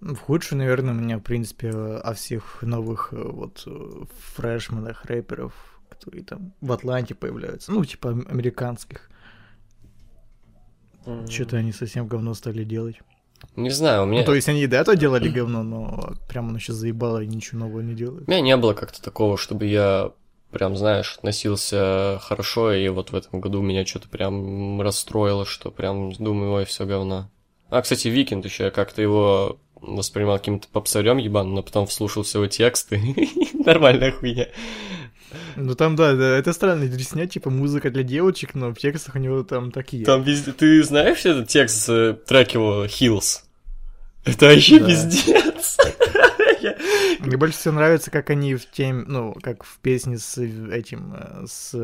В 0.00 0.16
худшую, 0.16 0.58
наверное, 0.58 0.92
у 0.92 0.96
меня, 0.96 1.18
в 1.18 1.22
принципе, 1.22 1.70
о 1.70 2.12
всех 2.14 2.62
новых 2.62 3.12
э, 3.12 3.16
вот 3.16 3.62
э, 3.66 4.04
фрешменах, 4.34 5.04
рэперов, 5.06 5.54
которые 5.88 6.22
там 6.22 6.52
в 6.60 6.70
Атланте 6.72 7.14
появляются, 7.14 7.72
ну, 7.72 7.84
типа 7.84 8.10
американских. 8.10 9.10
Mm-hmm. 11.06 11.30
Что-то 11.30 11.56
они 11.56 11.72
совсем 11.72 12.06
говно 12.06 12.34
стали 12.34 12.64
делать. 12.64 13.00
Не 13.54 13.70
знаю, 13.70 14.02
у 14.02 14.06
меня... 14.06 14.20
Ну, 14.20 14.26
то 14.26 14.34
есть 14.34 14.48
они 14.48 14.62
и 14.62 14.66
до 14.66 14.76
этого 14.76 14.96
делали 14.96 15.28
говно, 15.28 15.62
но 15.62 16.14
прямо 16.28 16.50
оно 16.50 16.58
сейчас 16.58 16.76
заебало 16.76 17.22
и 17.22 17.26
ничего 17.26 17.60
нового 17.60 17.80
не 17.80 17.94
делают. 17.94 18.28
У 18.28 18.30
меня 18.30 18.40
не 18.40 18.56
было 18.56 18.74
как-то 18.74 19.02
такого, 19.02 19.38
чтобы 19.38 19.66
я 19.66 20.12
прям, 20.50 20.76
знаешь, 20.76 21.16
относился 21.16 22.18
хорошо, 22.22 22.72
и 22.72 22.88
вот 22.88 23.12
в 23.12 23.14
этом 23.14 23.40
году 23.40 23.62
меня 23.62 23.86
что-то 23.86 24.08
прям 24.08 24.80
расстроило, 24.80 25.44
что 25.44 25.70
прям 25.70 26.12
думаю, 26.12 26.52
ой, 26.52 26.64
все 26.64 26.86
говно. 26.86 27.30
А, 27.68 27.82
кстати, 27.82 28.08
The 28.08 28.20
Weeknd 28.20 28.44
еще, 28.44 28.64
я 28.64 28.70
как-то 28.70 29.02
его 29.02 29.58
воспринимал 29.80 30.38
каким-то 30.38 30.68
попсарем 30.68 31.18
ебаным, 31.18 31.54
но 31.54 31.62
потом 31.62 31.86
вслушался 31.86 32.38
его 32.38 32.46
тексты. 32.46 33.00
Нормальная 33.64 34.12
хуйня. 34.12 34.48
Ну 35.56 35.74
там, 35.74 35.96
да, 35.96 36.14
да, 36.14 36.38
это 36.38 36.52
странно, 36.52 36.86
дресня, 36.86 37.26
типа 37.26 37.50
музыка 37.50 37.90
для 37.90 38.02
девочек, 38.02 38.54
но 38.54 38.70
в 38.70 38.76
текстах 38.76 39.16
у 39.16 39.18
него 39.18 39.42
там 39.42 39.72
такие. 39.72 40.04
Там 40.04 40.22
везде... 40.22 40.52
Ты 40.52 40.82
знаешь 40.82 41.24
этот 41.24 41.48
текст, 41.48 41.88
э, 41.88 42.16
трек 42.26 42.52
его 42.52 42.84
Hills? 42.84 43.40
Это 44.24 44.46
вообще 44.46 44.78
да. 44.80 44.86
пиздец. 44.86 45.76
Мне 47.20 47.36
больше 47.36 47.58
всего 47.58 47.74
нравится, 47.74 48.10
как 48.10 48.30
они 48.30 48.54
в 48.54 48.70
теме, 48.70 49.04
ну, 49.06 49.34
как 49.42 49.64
в 49.64 49.78
песне 49.78 50.18
с 50.18 50.38
этим, 50.38 51.14
э, 51.14 51.44
с, 51.46 51.74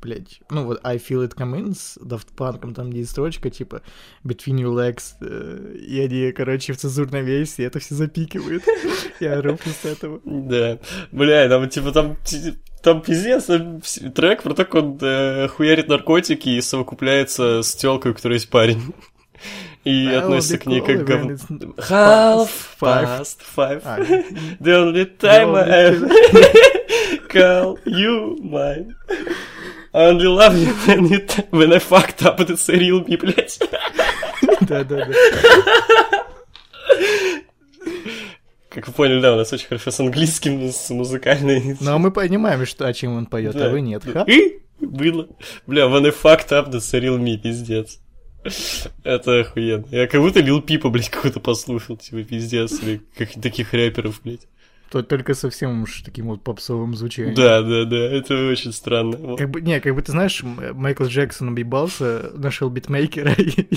блядь, 0.00 0.40
ну 0.50 0.64
вот 0.64 0.80
I 0.82 0.96
Feel 0.96 1.26
It 1.26 1.36
Come 1.36 1.60
In 1.60 1.74
с 1.74 1.98
Daft 1.98 2.28
Punk, 2.36 2.72
там 2.74 2.90
где 2.90 3.00
есть 3.00 3.12
строчка, 3.12 3.50
типа, 3.50 3.82
Between 4.24 4.56
Your 4.56 4.74
Legs, 4.74 5.14
э, 5.20 5.76
и 5.76 6.00
они, 6.00 6.32
короче, 6.32 6.72
в 6.72 6.78
цензурной 6.78 7.22
версии 7.22 7.64
это 7.64 7.78
все 7.78 7.94
запикивают. 7.94 8.64
Я 9.20 9.38
ору 9.38 9.58
с 9.58 9.84
этого. 9.84 10.20
Да. 10.24 10.78
Бля, 11.12 11.48
там, 11.48 11.68
типа, 11.68 11.92
там 11.92 12.16
там 12.82 13.02
пиздец, 13.02 13.44
там 13.44 13.80
трек 14.14 14.42
про 14.42 14.54
то, 14.54 14.64
как 14.64 14.74
он 14.74 14.98
э, 15.00 15.48
хуярит 15.48 15.88
наркотики 15.88 16.48
и 16.48 16.60
совокупляется 16.60 17.62
с 17.62 17.74
телкой, 17.74 18.12
у 18.12 18.14
которой 18.14 18.34
есть 18.34 18.48
парень 18.48 18.80
и 19.84 20.06
относится 20.08 20.58
к 20.58 20.66
ней 20.66 20.80
как 20.80 21.04
говно. 21.04 21.32
Half 21.76 22.50
past 22.80 23.38
five. 23.56 23.82
А, 23.84 23.98
The 24.60 24.74
only 24.74 25.16
time 25.18 25.54
I 25.56 25.68
ever 25.90 26.08
call 27.28 27.78
you 27.84 28.36
mine. 28.42 28.94
I 29.92 30.04
only 30.04 30.26
love 30.26 30.56
you 30.56 30.72
when, 30.86 31.12
it, 31.12 31.48
when 31.50 31.72
I 31.72 31.78
fucked 31.78 32.22
up, 32.24 32.38
it's 32.40 32.68
a 32.68 32.74
real 32.74 33.04
me, 33.04 33.16
блядь. 33.16 33.58
Да-да-да. 34.60 35.14
Как 38.68 38.86
вы 38.86 38.92
поняли, 38.92 39.20
да, 39.20 39.32
у 39.34 39.36
нас 39.36 39.52
очень 39.52 39.66
хорошо 39.66 39.90
с 39.90 39.98
английским, 39.98 40.70
с 40.70 40.90
музыкальной. 40.90 41.76
Но 41.80 41.98
мы 41.98 42.12
понимаем, 42.12 42.64
что, 42.66 42.86
о 42.86 42.92
чем 42.92 43.16
он 43.16 43.26
поет, 43.26 43.56
а 43.56 43.68
вы 43.68 43.80
нет. 43.80 44.04
И 44.28 44.60
было. 44.78 45.26
Бля, 45.66 45.86
when 45.86 46.06
I 46.06 46.10
fucked 46.10 46.52
up, 46.52 46.70
that's 46.70 46.92
real 46.92 47.18
me, 47.18 47.36
пиздец. 47.36 47.98
Это 49.04 49.40
охуенно. 49.40 49.86
Я 49.90 50.06
как 50.06 50.20
будто 50.20 50.40
Лил 50.40 50.62
Пипа, 50.62 50.88
блядь, 50.88 51.10
какой-то 51.10 51.40
послушал, 51.40 51.96
типа, 51.96 52.22
пиздец, 52.22 52.82
или 52.82 53.02
как 53.16 53.32
таких 53.40 53.72
рэперов, 53.72 54.20
блядь. 54.22 54.46
То 54.90 55.04
только 55.04 55.34
совсем 55.34 55.82
уж 55.82 56.02
таким 56.02 56.26
вот 56.26 56.42
попсовым 56.42 56.96
звучанием. 56.96 57.34
Да, 57.34 57.62
да, 57.62 57.84
да, 57.84 57.96
это 57.96 58.48
очень 58.48 58.72
странно. 58.72 59.36
Как 59.36 59.48
бы, 59.48 59.60
не, 59.60 59.78
как 59.80 59.94
бы 59.94 60.02
ты 60.02 60.10
знаешь, 60.10 60.42
Майкл 60.42 61.04
Джексон 61.04 61.50
объебался, 61.50 62.32
нашел 62.34 62.68
битмейкера 62.70 63.32
и, 63.38 63.68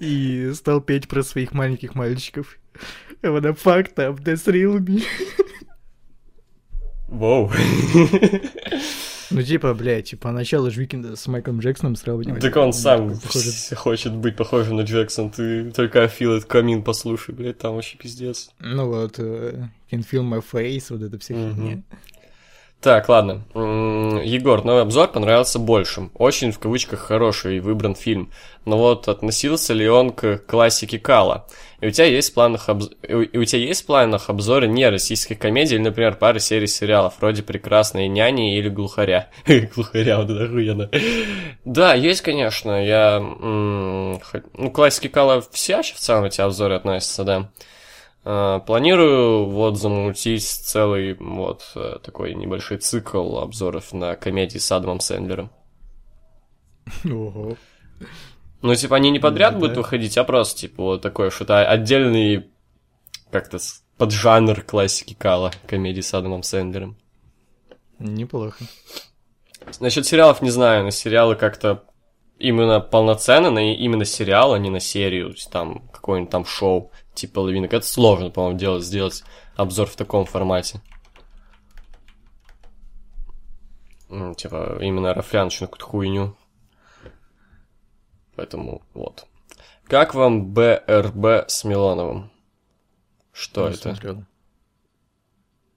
и 0.00 0.52
стал 0.54 0.80
петь 0.80 1.06
про 1.06 1.22
своих 1.22 1.52
маленьких 1.52 1.94
мальчиков. 1.94 2.58
What 3.22 3.42
the 3.42 3.58
fuck 3.62 3.94
up, 3.96 4.20
that's 4.24 4.46
real 4.46 4.78
me. 4.78 5.02
Воу. 7.08 7.50
Ну, 9.30 9.42
типа, 9.42 9.74
блядь, 9.74 10.10
типа, 10.10 10.30
начало 10.32 10.70
же 10.70 10.80
Викинда 10.80 11.16
с 11.16 11.26
Майклом 11.26 11.60
Джексоном 11.60 11.96
сравнивать. 11.96 12.42
Так 12.42 12.56
он 12.56 12.72
сам 12.72 13.14
хочет 13.74 14.12
быть 14.14 14.36
похожим 14.36 14.76
на 14.76 14.82
Джексон, 14.82 15.30
ты 15.30 15.70
только 15.70 16.04
Feel 16.04 16.38
It 16.38 16.46
Камин 16.46 16.82
послушай, 16.82 17.34
блядь, 17.34 17.58
там 17.58 17.74
вообще 17.74 17.96
пиздец. 17.96 18.50
Ну 18.60 18.86
вот, 18.86 19.18
uh, 19.18 19.64
Can 19.90 20.04
Feel 20.10 20.22
My 20.22 20.44
Face, 20.52 20.86
вот 20.90 21.02
это 21.02 21.18
все 21.18 21.34
фигня. 21.34 21.82
Так, 22.80 23.08
ладно. 23.08 23.44
Егор, 23.54 24.62
новый 24.62 24.82
обзор 24.82 25.08
понравился 25.08 25.58
большим. 25.58 26.10
Очень, 26.14 26.52
в 26.52 26.58
кавычках, 26.58 27.00
хороший 27.00 27.60
выбран 27.60 27.94
фильм. 27.94 28.30
Но 28.66 28.76
вот 28.76 29.08
относился 29.08 29.72
ли 29.72 29.88
он 29.88 30.10
к 30.10 30.38
классике 30.46 30.98
Кала? 30.98 31.46
И 31.80 31.86
у 31.86 31.90
тебя 31.90 32.06
есть 32.06 32.30
в 32.30 32.34
планах, 32.34 32.68
обз... 32.68 32.90
и 33.02 33.38
у 33.38 33.44
тебя 33.44 33.60
есть 33.60 33.82
в 33.82 33.86
планах 33.86 34.30
обзоры 34.30 34.66
не 34.66 34.88
российских 34.88 35.38
комедий, 35.38 35.76
или, 35.76 35.82
например, 35.82 36.16
пары 36.16 36.40
серий 36.40 36.66
сериалов, 36.66 37.14
вроде 37.20 37.42
«Прекрасные 37.42 38.08
няни» 38.08 38.56
или 38.56 38.68
«Глухаря». 38.68 39.28
Глухаря, 39.46 40.18
вот 40.18 40.30
это 40.30 40.44
охуенно. 40.44 40.90
Да, 41.64 41.94
есть, 41.94 42.22
конечно. 42.22 42.84
Я... 42.84 43.18
Ну, 43.20 44.70
классики 44.72 45.08
Кала 45.08 45.42
все 45.52 45.82
в 45.82 45.92
целом 45.92 46.24
эти 46.24 46.40
обзоры 46.40 46.74
относятся, 46.74 47.24
да. 47.24 47.48
Э, 48.24 48.60
планирую 48.66 49.46
вот 49.46 49.78
замутить 49.78 50.44
целый 50.44 51.14
вот 51.14 51.72
э, 51.74 51.98
такой 52.02 52.34
небольшой 52.34 52.78
цикл 52.78 53.38
обзоров 53.38 53.92
на 53.92 54.16
комедии 54.16 54.58
с 54.58 54.72
Адамом 54.72 55.00
Сэндлером. 55.00 55.50
Ого. 57.04 57.56
Ну, 58.62 58.74
типа, 58.74 58.96
они 58.96 59.10
не 59.10 59.18
подряд 59.18 59.54
ну, 59.54 59.60
будут 59.60 59.74
да. 59.74 59.80
выходить, 59.82 60.16
а 60.16 60.24
просто, 60.24 60.60
типа, 60.60 60.82
вот 60.82 61.02
такое, 61.02 61.28
что-то 61.28 61.68
отдельный, 61.68 62.48
как-то 63.30 63.58
поджанр 63.98 64.62
классики 64.62 65.12
Кала, 65.12 65.52
комедии 65.66 66.00
с 66.00 66.14
Адамом 66.14 66.42
Сэндлером. 66.42 66.96
Неплохо. 67.98 68.64
Насчет 69.80 70.06
сериалов 70.06 70.40
не 70.40 70.50
знаю, 70.50 70.84
на 70.84 70.90
сериалы 70.90 71.36
как-то 71.36 71.84
именно 72.38 72.80
полноценно, 72.80 73.50
на 73.50 73.74
именно 73.74 74.06
сериал, 74.06 74.54
а 74.54 74.58
не 74.58 74.70
на 74.70 74.80
серию, 74.80 75.34
там 75.52 75.88
какое-нибудь 75.88 76.30
там 76.30 76.46
шоу 76.46 76.90
типа 77.14 77.40
лавинок. 77.40 77.72
Это 77.72 77.86
сложно, 77.86 78.30
по-моему, 78.30 78.58
делать, 78.58 78.84
сделать 78.84 79.24
обзор 79.56 79.86
в 79.86 79.96
таком 79.96 80.26
формате. 80.26 80.80
Типа, 84.36 84.78
именно 84.80 85.14
рафляночную 85.14 85.68
какую-то 85.68 85.90
хуйню. 85.90 86.36
Поэтому 88.36 88.82
вот. 88.94 89.26
Как 89.84 90.14
вам 90.14 90.52
БРБ 90.52 91.48
с 91.48 91.64
Милоновым? 91.64 92.30
Что 93.32 93.68
не 93.68 93.74
это? 93.74 93.94
Смотрел. 93.94 94.24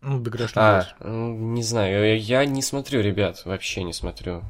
Ну, 0.01 0.23
а, 0.55 0.85
не 0.99 1.63
знаю, 1.63 2.21
я 2.21 2.45
не 2.45 2.61
смотрю, 2.61 3.01
ребят, 3.01 3.43
вообще 3.45 3.83
не 3.83 3.93
смотрю 3.93 4.43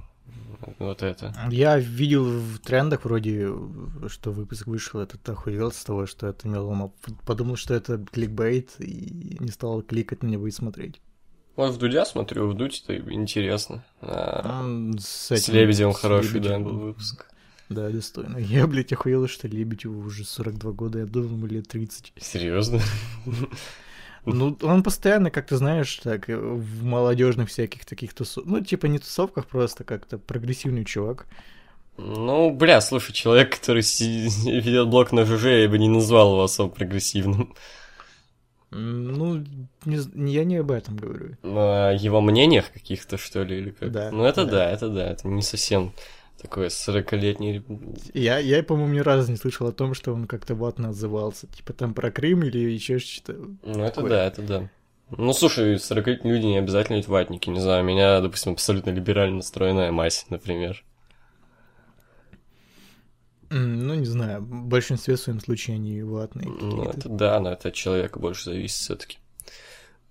вот 0.80 1.04
это. 1.04 1.34
Я 1.52 1.78
видел 1.78 2.24
в 2.26 2.60
трендах 2.60 3.06
вроде, 3.06 3.50
что 4.08 4.32
выпуск 4.32 4.68
вышел, 4.68 5.00
этот 5.00 5.28
охуел 5.30 5.72
с 5.72 5.84
того, 5.84 6.06
что 6.06 6.28
это 6.28 6.48
мелома. 6.48 6.92
Подумал, 7.26 7.56
что 7.56 7.74
это 7.74 8.04
кликбейт, 8.12 8.76
и 8.80 9.38
не 9.40 9.50
стал 9.50 9.82
кликать 9.82 10.24
на 10.24 10.28
него 10.28 10.48
и 10.48 10.52
смотреть. 10.52 11.02
Вот 11.56 11.74
в 11.74 11.78
Дудя 11.80 12.06
смотрю, 12.06 12.48
в 12.48 12.54
Дудь 12.54 12.84
это 12.88 12.98
интересно. 13.12 13.84
А, 14.02 14.64
с, 15.00 15.32
этим, 15.32 15.44
с 15.44 15.48
Лебедевым 15.48 15.94
с 15.94 16.00
хороший, 16.00 16.34
Лебедевым. 16.34 16.64
да, 16.64 16.70
был 16.70 16.80
выпуск. 16.80 17.26
Да, 17.70 17.90
достойно. 17.90 18.38
Я, 18.38 18.68
блядь, 18.68 18.94
охуел, 18.94 19.28
что 19.28 19.48
Лебедеву 19.48 20.00
уже 20.02 20.24
42 20.24 20.72
года, 20.74 21.00
я 21.00 21.06
думал, 21.06 21.30
ему 21.32 21.48
лет 21.48 21.68
30. 21.68 22.14
Серьезно? 22.22 22.80
Ну, 24.34 24.58
он 24.62 24.84
постоянно, 24.84 25.32
как 25.32 25.48
ты 25.48 25.56
знаешь, 25.56 26.00
так, 26.04 26.28
в 26.28 26.84
молодежных 26.84 27.50
всяких 27.50 27.86
таких 27.86 28.14
тусовках, 28.14 28.52
ну, 28.52 28.62
типа 28.62 28.88
не 28.88 29.00
тусовках, 29.00 29.46
просто 29.46 29.84
как-то 29.84 30.18
прогрессивный 30.18 30.84
чувак. 30.84 31.26
Ну, 31.98 32.52
бля, 32.52 32.82
слушай, 32.82 33.14
человек, 33.14 33.58
который 33.58 33.82
ведет 34.02 34.88
блок 34.90 35.14
на 35.14 35.26
ЖЖ, 35.26 35.46
я 35.46 35.70
бы 35.70 35.78
не 35.78 35.88
назвал 35.88 36.34
его 36.34 36.44
особо 36.44 36.74
прогрессивным. 36.74 37.56
Ну, 38.70 39.46
не, 39.86 40.30
я 40.30 40.44
не 40.44 40.58
об 40.58 40.72
этом 40.72 40.98
говорю. 40.98 41.38
О 41.44 41.94
его 41.94 42.20
мнениях 42.20 42.72
каких-то, 42.72 43.18
что 43.18 43.44
ли, 43.44 43.60
или 43.60 43.70
как? 43.72 43.92
Да. 43.92 44.12
Ну, 44.12 44.26
это 44.26 44.44
да. 44.44 44.52
да, 44.52 44.72
это 44.72 44.90
да, 44.90 45.10
это 45.10 45.28
не 45.30 45.42
совсем 45.42 45.94
такой 46.42 46.68
40-летний... 46.68 47.64
Я, 48.14 48.38
я, 48.40 48.64
по-моему, 48.64 48.94
ни 48.94 49.00
разу 49.00 49.32
не 49.32 49.38
слышал 49.38 49.68
о 49.68 49.72
том, 49.72 49.94
что 49.94 50.14
он 50.14 50.28
как-то 50.28 50.56
ватно 50.56 50.90
отзывался. 50.90 51.48
Типа 51.48 51.74
там 51.74 51.94
про 51.94 52.12
Крым 52.12 52.44
или 52.44 52.58
еще 52.58 53.00
что-то. 53.00 53.34
Ну, 53.64 53.84
это 53.84 53.96
такое. 53.96 54.10
да, 54.10 54.26
это 54.26 54.42
да. 54.42 54.70
Ну, 55.10 55.34
слушай, 55.34 55.76
40-летние 55.76 56.34
люди 56.34 56.46
не 56.46 56.58
обязательно 56.58 56.98
ведь 56.98 57.08
ватники. 57.08 57.50
Не 57.50 57.62
знаю, 57.62 57.84
меня, 57.84 58.20
допустим, 58.20 58.54
абсолютно 58.54 58.90
либерально 58.90 59.38
настроенная 59.38 59.92
мать, 59.92 60.26
например. 60.30 60.84
Ну, 63.50 63.94
не 63.96 64.06
знаю, 64.06 64.42
в 64.42 64.66
большинстве 64.66 65.16
в 65.16 65.20
своем 65.20 65.40
случае 65.40 65.76
они 65.76 66.04
ватные. 66.04 66.50
Ну, 66.50 66.84
это 66.84 67.08
да, 67.08 67.40
но 67.40 67.54
это 67.54 67.70
от 67.70 67.74
человека 67.74 68.20
больше 68.20 68.46
зависит 68.46 68.78
все 68.78 68.96
таки 68.98 69.18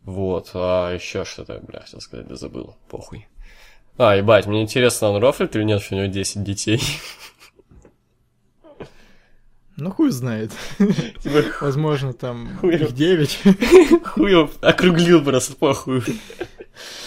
Вот, 0.02 0.52
а 0.54 0.94
еще 0.94 1.24
что-то, 1.26 1.60
бля, 1.60 1.80
хотел 1.80 2.00
сказать, 2.00 2.28
да 2.28 2.36
забыл, 2.36 2.76
похуй. 2.88 3.28
А, 3.98 4.14
ебать, 4.14 4.46
мне 4.46 4.62
интересно, 4.62 5.10
он 5.10 5.22
рофлит 5.22 5.56
или 5.56 5.64
нет, 5.64 5.80
что 5.80 5.94
у 5.94 5.98
него 5.98 6.08
10 6.12 6.42
детей? 6.44 6.80
Ну, 9.78 9.90
хуй 9.90 10.10
знает. 10.10 10.52
Типа, 10.78 11.44
Возможно, 11.60 12.14
там 12.14 12.48
их 12.62 12.92
9. 12.92 14.04
Хуй 14.04 14.48
округлил 14.62 15.22
просто 15.22 15.54
похуй. 15.54 16.02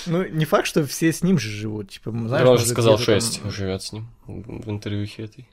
Ну, 0.06 0.28
не 0.28 0.46
факт, 0.46 0.68
что 0.68 0.86
все 0.86 1.12
с 1.12 1.24
ним 1.24 1.40
же 1.40 1.50
живут. 1.50 1.90
Типа, 1.90 2.12
знаешь, 2.12 2.48
он 2.48 2.58
же 2.58 2.66
сказал 2.66 2.98
6 2.98 3.42
там... 3.42 3.52
живет 3.52 3.82
с 3.82 3.92
ним 3.92 4.08
в 4.26 4.70
интервьюхе 4.70 5.24
этой. 5.24 5.48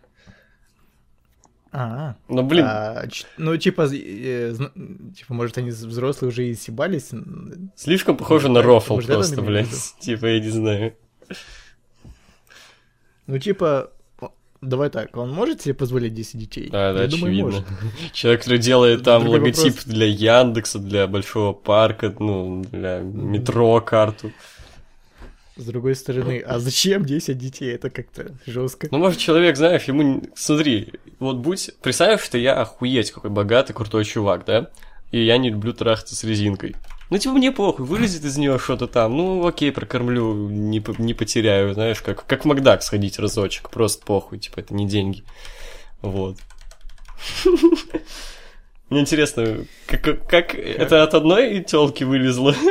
А, 1.72 2.16
ну 2.28 2.42
блин. 2.42 2.64
А, 2.66 3.04
ну, 3.36 3.56
типа, 3.56 3.86
э, 3.92 4.54
типа, 5.14 5.34
может, 5.34 5.58
они 5.58 5.70
взрослые 5.70 6.30
уже 6.30 6.48
и 6.48 6.54
съебались. 6.54 7.10
Слишком 7.74 8.16
похоже 8.16 8.48
на 8.48 8.62
рофл 8.62 8.98
просто, 8.98 9.42
блядь. 9.42 9.94
Типа, 10.00 10.26
я 10.26 10.40
не 10.40 10.48
знаю. 10.48 10.94
Ну, 13.26 13.38
типа, 13.38 13.90
давай 14.60 14.90
так, 14.90 15.16
он 15.16 15.32
может 15.32 15.62
себе 15.62 15.74
позволить 15.74 16.14
10 16.14 16.38
детей? 16.38 16.68
Да, 16.70 16.92
да, 16.92 17.00
Я 17.00 17.06
очевидно. 17.06 17.50
Думаю, 17.50 17.64
Человек, 18.12 18.40
который 18.40 18.58
делает 18.58 19.02
там 19.02 19.22
Другой 19.22 19.40
логотип 19.40 19.76
вопрос... 19.76 19.84
для 19.84 20.06
Яндекса, 20.06 20.78
для 20.78 21.06
Большого 21.06 21.52
парка, 21.52 22.14
ну, 22.18 22.64
для 22.70 23.00
метро 23.00 23.80
карту. 23.80 24.32
С 25.56 25.64
другой 25.64 25.94
стороны, 25.94 26.40
а 26.40 26.58
зачем 26.58 27.06
10 27.06 27.38
детей? 27.38 27.74
Это 27.74 27.88
как-то 27.88 28.32
жестко. 28.46 28.88
Ну, 28.90 28.98
может, 28.98 29.18
человек, 29.18 29.56
знаешь, 29.56 29.84
ему... 29.84 30.22
Смотри, 30.34 30.92
вот 31.18 31.38
будь... 31.38 31.70
Представь, 31.80 32.22
что 32.22 32.36
я 32.36 32.60
охуеть 32.60 33.10
какой 33.10 33.30
богатый, 33.30 33.72
крутой 33.72 34.04
чувак, 34.04 34.44
да? 34.44 34.70
И 35.12 35.24
я 35.24 35.38
не 35.38 35.48
люблю 35.48 35.72
трахаться 35.72 36.14
с 36.14 36.24
резинкой. 36.24 36.76
Ну, 37.08 37.18
типа, 37.18 37.34
мне 37.34 37.52
похуй, 37.52 37.86
вылезет 37.86 38.24
из 38.24 38.36
нее 38.36 38.58
что-то 38.58 38.88
там. 38.88 39.16
Ну, 39.16 39.46
окей, 39.46 39.70
прокормлю, 39.70 40.48
не, 40.48 40.84
не 40.98 41.14
потеряю, 41.14 41.72
знаешь, 41.74 42.00
как, 42.02 42.26
как 42.26 42.44
в 42.44 42.48
Макдак 42.48 42.82
сходить 42.82 43.18
разочек. 43.18 43.70
Просто 43.70 44.04
похуй, 44.04 44.38
типа, 44.38 44.60
это 44.60 44.74
не 44.74 44.86
деньги. 44.86 45.22
Вот. 46.02 46.36
Мне 48.90 49.00
интересно, 49.00 49.64
как, 49.86 50.26
как 50.28 50.54
это 50.54 51.02
от 51.02 51.14
одной 51.14 51.62
телки 51.62 52.04
вылезло? 52.04 52.54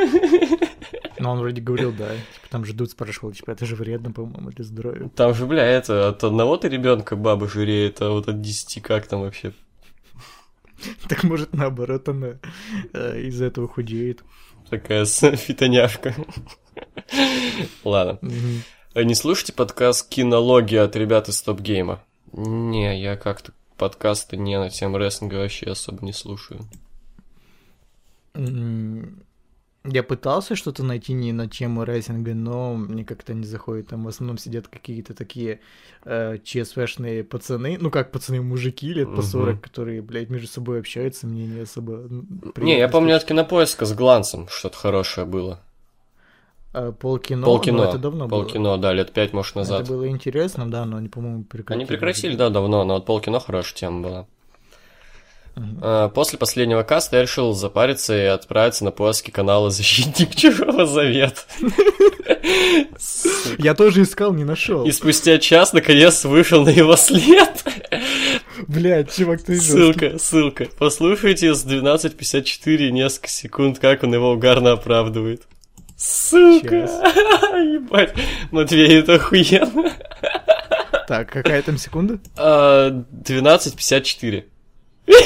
Ну, 1.18 1.30
он 1.30 1.38
вроде 1.38 1.62
говорил, 1.62 1.92
да. 1.92 2.10
Типа, 2.10 2.48
там 2.50 2.64
же 2.66 2.74
Дуд 2.74 2.90
спрашивал, 2.90 3.32
типа, 3.32 3.50
это 3.50 3.64
же 3.64 3.74
вредно, 3.74 4.12
по-моему, 4.12 4.50
для 4.50 4.64
здоровья. 4.64 5.08
Там 5.16 5.34
же, 5.34 5.46
бля, 5.46 5.64
это 5.64 6.08
от 6.08 6.22
одного 6.22 6.58
ты 6.58 6.68
ребенка 6.68 7.16
баба 7.16 7.48
жиреет, 7.48 8.02
а 8.02 8.10
вот 8.10 8.28
от 8.28 8.42
десяти 8.42 8.80
как 8.80 9.06
там 9.06 9.22
вообще? 9.22 9.54
Так 11.08 11.24
может 11.24 11.52
наоборот 11.52 12.08
она 12.08 12.38
э, 12.92 13.20
из 13.20 13.40
этого 13.40 13.68
худеет. 13.68 14.22
Такая 14.70 15.04
фитоняшка. 15.36 16.14
Ладно. 17.84 18.18
А 18.94 19.02
не 19.04 19.14
слушайте 19.14 19.52
подкаст 19.52 20.08
«Кинология» 20.08 20.82
от 20.82 20.96
ребят 20.96 21.28
из 21.28 21.40
Топ 21.42 21.60
Гейма? 21.60 22.02
Не, 22.32 23.00
я 23.00 23.16
как-то 23.16 23.52
подкасты 23.76 24.36
не 24.36 24.58
на 24.58 24.70
тему 24.70 24.98
рестлинга 24.98 25.36
вообще 25.36 25.66
особо 25.66 26.04
не 26.04 26.12
слушаю. 26.12 26.60
Я 29.86 30.02
пытался 30.02 30.56
что-то 30.56 30.82
найти 30.82 31.12
не 31.12 31.32
на 31.32 31.48
тему 31.48 31.84
рейсинга, 31.84 32.34
но 32.34 32.74
мне 32.74 33.04
как-то 33.04 33.34
не 33.34 33.44
заходит. 33.44 33.88
Там 33.88 34.04
в 34.04 34.08
основном 34.08 34.38
сидят 34.38 34.68
какие-то 34.68 35.14
такие 35.14 35.60
э, 36.04 36.38
ЧСВшные 36.42 37.24
пацаны, 37.24 37.78
ну 37.80 37.90
как 37.90 38.10
пацаны, 38.10 38.42
мужики 38.42 38.92
лет 38.92 39.14
по 39.14 39.22
40, 39.22 39.54
угу. 39.54 39.60
которые, 39.62 40.02
блядь, 40.02 40.30
между 40.30 40.48
собой 40.48 40.80
общаются, 40.80 41.26
мне 41.26 41.46
не 41.46 41.60
особо... 41.60 42.08
Не, 42.56 42.78
я 42.78 42.88
помню 42.88 43.16
от 43.16 43.24
кинопоиска 43.24 43.86
с 43.86 43.94
гланцем 43.94 44.48
что-то 44.48 44.76
хорошее 44.76 45.26
было. 45.26 45.60
А, 46.72 46.92
полкино, 46.92 47.44
полкино, 47.44 47.82
это 47.82 47.98
давно 47.98 48.28
полкино, 48.28 48.70
было. 48.70 48.78
Да, 48.78 48.92
лет 48.92 49.12
пять, 49.12 49.32
может, 49.32 49.54
назад. 49.54 49.82
Это 49.82 49.92
было 49.92 50.08
интересно, 50.08 50.70
да, 50.70 50.84
но 50.84 50.98
они, 50.98 51.08
по-моему, 51.08 51.44
прекратили. 51.44 51.84
Они 51.84 51.88
прекратили, 51.88 52.36
да, 52.36 52.50
давно, 52.50 52.84
но 52.84 52.94
вот 52.94 53.06
полкино 53.06 53.40
хорошая 53.40 53.76
тема 53.76 54.02
была. 54.02 54.26
Uh-huh. 55.56 56.10
После 56.10 56.38
последнего 56.38 56.82
каста 56.82 57.16
я 57.16 57.22
решил 57.22 57.54
запариться 57.54 58.14
и 58.14 58.26
отправиться 58.26 58.84
на 58.84 58.90
поиски 58.90 59.30
канала 59.30 59.70
«Защитник 59.70 60.34
Чужого 60.34 60.84
Завета». 60.84 61.40
Я 63.58 63.74
тоже 63.74 64.02
искал, 64.02 64.34
не 64.34 64.44
нашел. 64.44 64.84
И 64.84 64.92
спустя 64.92 65.38
час 65.38 65.72
наконец 65.72 66.24
вышел 66.24 66.62
на 66.64 66.68
его 66.68 66.94
след. 66.96 67.64
Блять, 68.66 69.14
чувак, 69.14 69.42
ты 69.42 69.58
Ссылка, 69.58 70.18
ссылка. 70.18 70.68
Послушайте 70.78 71.54
с 71.54 71.64
12.54 71.64 72.90
несколько 72.90 73.28
секунд, 73.28 73.78
как 73.78 74.02
он 74.02 74.12
его 74.12 74.32
угарно 74.32 74.72
оправдывает. 74.72 75.44
Ссылка! 75.96 76.76
Ебать, 77.56 78.12
Матвей, 78.50 78.98
это 78.98 79.14
охуенно. 79.14 79.90
Так, 81.08 81.30
какая 81.30 81.62
там 81.62 81.78
секунда? 81.78 82.18
12.54. 82.36 84.44
Бля, 85.06 85.16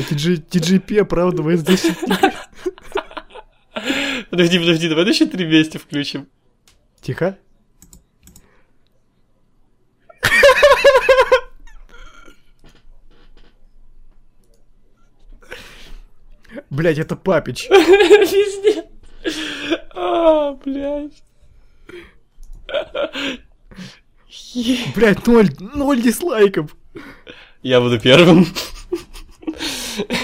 TGP 0.00 1.00
оправдывает 1.00 1.60
защитника. 1.60 2.32
Подожди, 4.30 4.58
подожди, 4.58 4.88
давай 4.88 5.08
еще 5.08 5.26
три 5.26 5.44
вместе 5.44 5.78
включим. 5.78 6.28
Тихо. 7.00 7.38
Блять, 16.70 16.98
это 16.98 17.16
папич. 17.16 17.68
Пиздец. 17.68 18.84
А, 19.94 20.52
блядь. 20.54 21.22
Блять, 24.94 25.26
ноль, 25.26 25.48
ноль 25.58 26.02
дизлайков. 26.02 26.76
Я 27.62 27.80
буду 27.80 27.98
первым. 27.98 28.46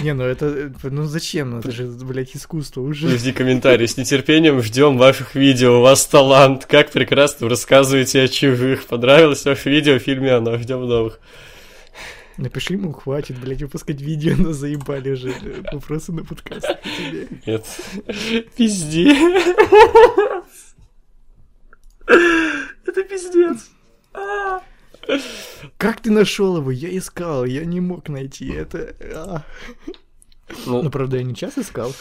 Не, 0.03 0.15
ну 0.15 0.25
это, 0.25 0.73
ну 0.83 1.05
зачем? 1.05 1.51
Ну 1.51 1.59
это 1.59 1.71
же, 1.71 1.87
блядь, 1.87 2.35
искусство 2.35 2.81
уже. 2.81 3.09
Жди 3.17 3.33
комментарии. 3.33 3.87
С 3.87 3.97
нетерпением 3.97 4.63
ждем 4.63 4.99
ваших 4.99 5.35
видео. 5.35 5.79
У 5.79 5.83
вас 5.83 6.07
талант. 6.07 6.67
Как 6.67 6.91
прекрасно 6.91 7.47
вы 7.47 7.51
рассказываете 7.51 8.23
о 8.23 8.29
чужих. 8.29 8.87
Понравилось 8.87 9.45
ваше 9.45 9.71
видео 9.71 9.99
в 9.99 10.03
фильме 10.03 10.33
«Оно». 10.33 10.59
Ждем 10.59 10.87
новых. 10.89 11.21
Напиши 12.37 12.73
ему, 12.75 12.93
хватит, 12.93 13.39
блядь, 13.39 13.63
выпускать 13.63 14.01
видео, 14.01 14.35
но 14.37 14.53
заебали 14.53 15.11
уже 15.11 15.35
вопросы 15.73 16.11
на 16.13 16.25
подкаст 16.25 16.67
Нет. 17.47 17.67
Пизде. 18.57 19.11
Это 22.87 23.05
пиздец. 23.05 23.71
Как 25.77 26.01
ты 26.01 26.11
нашел 26.11 26.59
его? 26.59 26.71
Я 26.71 26.97
искал, 26.97 27.45
я 27.45 27.65
не 27.65 27.81
мог 27.81 28.09
найти 28.09 28.51
это. 28.53 28.95
А. 29.15 29.43
Ну, 30.67 30.83
ну, 30.83 30.91
правда, 30.91 31.17
я 31.19 31.23
не 31.23 31.35
час 31.35 31.59
искал. 31.59 31.93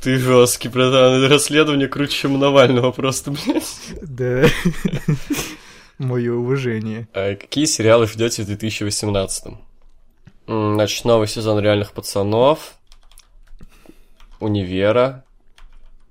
Ты 0.00 0.18
жесткий, 0.18 0.68
братан. 0.68 1.24
Расследование 1.26 1.88
круче, 1.88 2.12
чем 2.12 2.38
Навального 2.38 2.90
просто, 2.90 3.30
блядь. 3.30 3.92
Да. 4.02 4.46
Мое 5.98 6.34
уважение. 6.34 7.08
А 7.12 7.34
какие 7.34 7.66
сериалы 7.66 8.06
ждете 8.06 8.42
в 8.42 8.46
2018? 8.46 9.54
Значит, 10.46 11.04
новый 11.04 11.28
сезон 11.28 11.60
реальных 11.60 11.92
пацанов, 11.92 12.74
универа, 14.40 15.24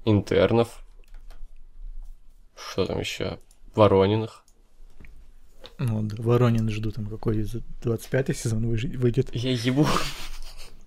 интернов. 0.06 0.84
Что 2.56 2.86
там 2.86 3.00
еще? 3.00 3.40
Ворониных. 3.76 4.44
Ну, 5.80 6.04
да, 6.04 6.16
Воронин 6.22 6.70
жду 6.70 6.92
там 6.92 7.06
какой 7.06 7.38
25-й 7.38 8.36
сезон 8.36 8.68
выйдет. 8.68 9.34
Я 9.34 9.52
ебу. 9.52 9.88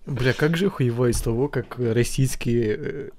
Бля, 0.07 0.33
как 0.33 0.57
же 0.57 0.69
хуево 0.69 1.11
из 1.11 1.21
того, 1.21 1.49
как 1.49 1.79
российские 1.79 2.77
э, 2.77 3.11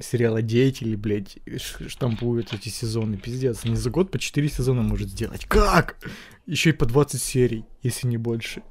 сериалодеятели, 0.00 0.96
блядь, 0.96 1.38
штампуют 1.86 2.52
эти 2.52 2.68
сезоны, 2.68 3.16
пиздец. 3.16 3.60
Они 3.64 3.76
за 3.76 3.90
год 3.90 4.10
по 4.10 4.18
4 4.18 4.48
сезона 4.48 4.82
может 4.82 5.10
сделать. 5.10 5.44
Как? 5.44 5.96
Еще 6.46 6.70
и 6.70 6.72
по 6.72 6.86
20 6.86 7.22
серий, 7.22 7.64
если 7.82 8.08
не 8.08 8.16
больше. 8.16 8.62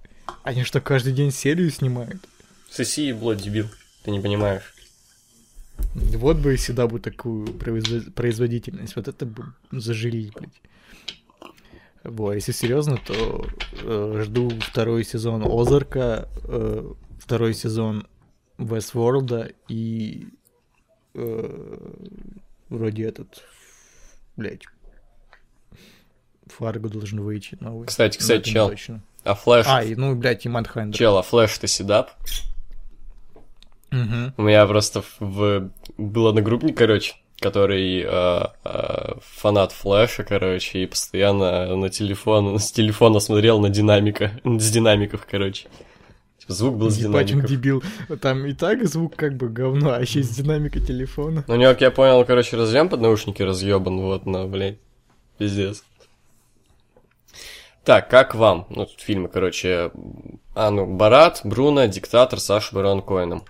Они 0.43 0.63
что, 0.63 0.81
каждый 0.81 1.13
день 1.13 1.31
серию 1.31 1.69
снимают? 1.71 2.21
Соси 2.69 3.07
ебло, 3.07 3.35
дебил. 3.35 3.67
Ты 4.03 4.11
не 4.11 4.19
понимаешь. 4.19 4.73
Вот 5.93 6.37
бы 6.37 6.55
всегда 6.55 6.87
бы 6.87 6.99
такую 6.99 7.53
производительность. 7.53 8.95
Вот 8.95 9.07
это 9.07 9.25
бы 9.25 9.53
зажили, 9.71 10.31
блядь. 10.35 10.61
Вот, 12.03 12.33
если 12.33 12.51
серьезно, 12.51 12.97
то 12.97 13.45
э, 13.83 14.21
жду 14.23 14.49
второй 14.59 15.03
сезон 15.03 15.43
Озарка, 15.43 16.27
э, 16.45 16.93
второй 17.19 17.53
сезон 17.53 18.07
Westworld 18.57 19.55
и 19.67 20.27
э, 21.13 21.77
вроде 22.69 23.03
этот, 23.03 23.43
блядь, 24.35 24.63
Фарго 26.47 26.89
должен 26.89 27.21
выйти 27.21 27.55
новый. 27.59 27.87
Кстати, 27.87 28.17
кстати, 28.17 28.49
чел, 28.49 28.69
точно. 28.69 29.03
а 29.23 29.35
Флэш... 29.35 29.65
А, 29.69 29.83
и, 29.83 29.95
ну, 29.95 30.15
блядь, 30.15 30.45
и 30.45 30.49
Mindhunter. 30.49 30.97
Чел, 30.97 31.17
а 31.17 31.21
Флэш-то 31.21 31.67
shut 31.67 31.92
up? 31.92 32.11
Угу. 33.91 34.33
У 34.37 34.41
меня 34.41 34.65
просто 34.65 35.03
в... 35.19 35.71
был 35.97 36.27
одногруппник, 36.27 36.77
короче, 36.77 37.15
который 37.41 38.03
э, 38.03 38.43
э, 38.63 39.13
фанат 39.21 39.71
Флэша, 39.71 40.23
короче, 40.23 40.83
и 40.83 40.85
постоянно 40.85 41.75
на 41.75 41.89
телефон, 41.89 42.59
с 42.59 42.71
телефона 42.71 43.19
смотрел 43.19 43.59
на 43.59 43.69
динамика, 43.69 44.39
с 44.43 44.71
динамиков, 44.71 45.27
короче. 45.29 45.67
Типа 46.37 46.53
звук 46.53 46.77
был 46.77 46.89
с 46.89 46.97
Ебать, 46.97 47.27
динамиков. 47.27 47.51
он 47.51 47.57
дебил. 47.57 47.83
Там 48.21 48.45
и 48.45 48.53
так 48.53 48.87
звук 48.87 49.15
как 49.15 49.35
бы 49.35 49.49
говно, 49.49 49.93
а 49.93 49.99
еще 49.99 50.19
из 50.19 50.29
динамика 50.29 50.79
телефона. 50.79 51.43
Ну, 51.47 51.53
у 51.55 51.57
него, 51.57 51.71
как 51.71 51.81
я 51.81 51.91
понял, 51.91 52.23
короче, 52.25 52.55
разъем 52.55 52.89
под 52.89 53.01
наушники 53.01 53.41
разъебан, 53.41 53.99
вот, 53.99 54.25
на, 54.25 54.45
блядь, 54.45 54.77
пиздец. 55.37 55.83
Так, 57.83 58.09
как 58.09 58.35
вам? 58.35 58.67
Ну, 58.69 58.85
тут 58.85 59.01
фильмы, 59.01 59.27
короче, 59.27 59.91
а, 60.53 60.69
ну, 60.69 60.85
Барат, 60.85 61.41
Бруно, 61.43 61.85
Диктатор, 61.85 62.39
Саша 62.39 62.75
Барон 62.75 63.01
Коэном. 63.01 63.43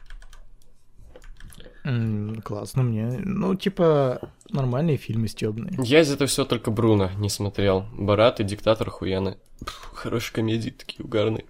Mm, 1.84 2.42
классно 2.42 2.84
мне. 2.84 3.20
Ну, 3.24 3.56
типа, 3.56 4.32
нормальные 4.50 4.98
фильмы 4.98 5.28
стебные. 5.28 5.78
Я 5.84 6.02
из 6.02 6.12
этого 6.12 6.28
все 6.28 6.46
только 6.46 6.72
Бруно 6.72 7.10
не 7.18 7.30
смотрел. 7.30 7.86
Барат 7.94 8.40
и 8.40 8.44
Диктатор 8.44 8.90
хуяны. 8.90 9.38
Хорошие 9.66 10.36
комедии 10.36 10.70
такие 10.70 11.04
угарные. 11.04 11.46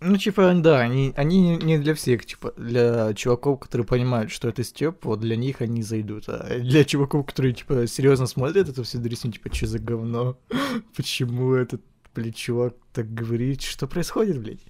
Ну, 0.00 0.18
типа, 0.18 0.52
да, 0.54 0.80
они, 0.80 1.14
они 1.16 1.56
не 1.56 1.78
для 1.78 1.94
всех, 1.94 2.26
типа, 2.26 2.52
для 2.56 3.14
чуваков, 3.14 3.60
которые 3.60 3.86
понимают, 3.86 4.30
что 4.30 4.48
это 4.48 4.62
степ, 4.62 5.04
вот 5.06 5.20
для 5.20 5.36
них 5.36 5.62
они 5.62 5.82
зайдут. 5.82 6.28
А 6.28 6.58
для 6.58 6.84
чуваков, 6.84 7.24
которые, 7.26 7.54
типа, 7.54 7.86
серьезно 7.86 8.26
смотрят 8.26 8.68
это 8.68 8.82
все 8.82 8.98
дресни, 8.98 9.30
типа, 9.30 9.52
что 9.54 9.66
за 9.66 9.78
говно? 9.78 10.38
Почему 10.96 11.54
этот, 11.54 11.80
блядь, 12.14 12.36
чувак 12.36 12.74
так 12.92 13.12
говорит? 13.12 13.62
Что 13.62 13.86
происходит, 13.86 14.38
блядь? 14.38 14.60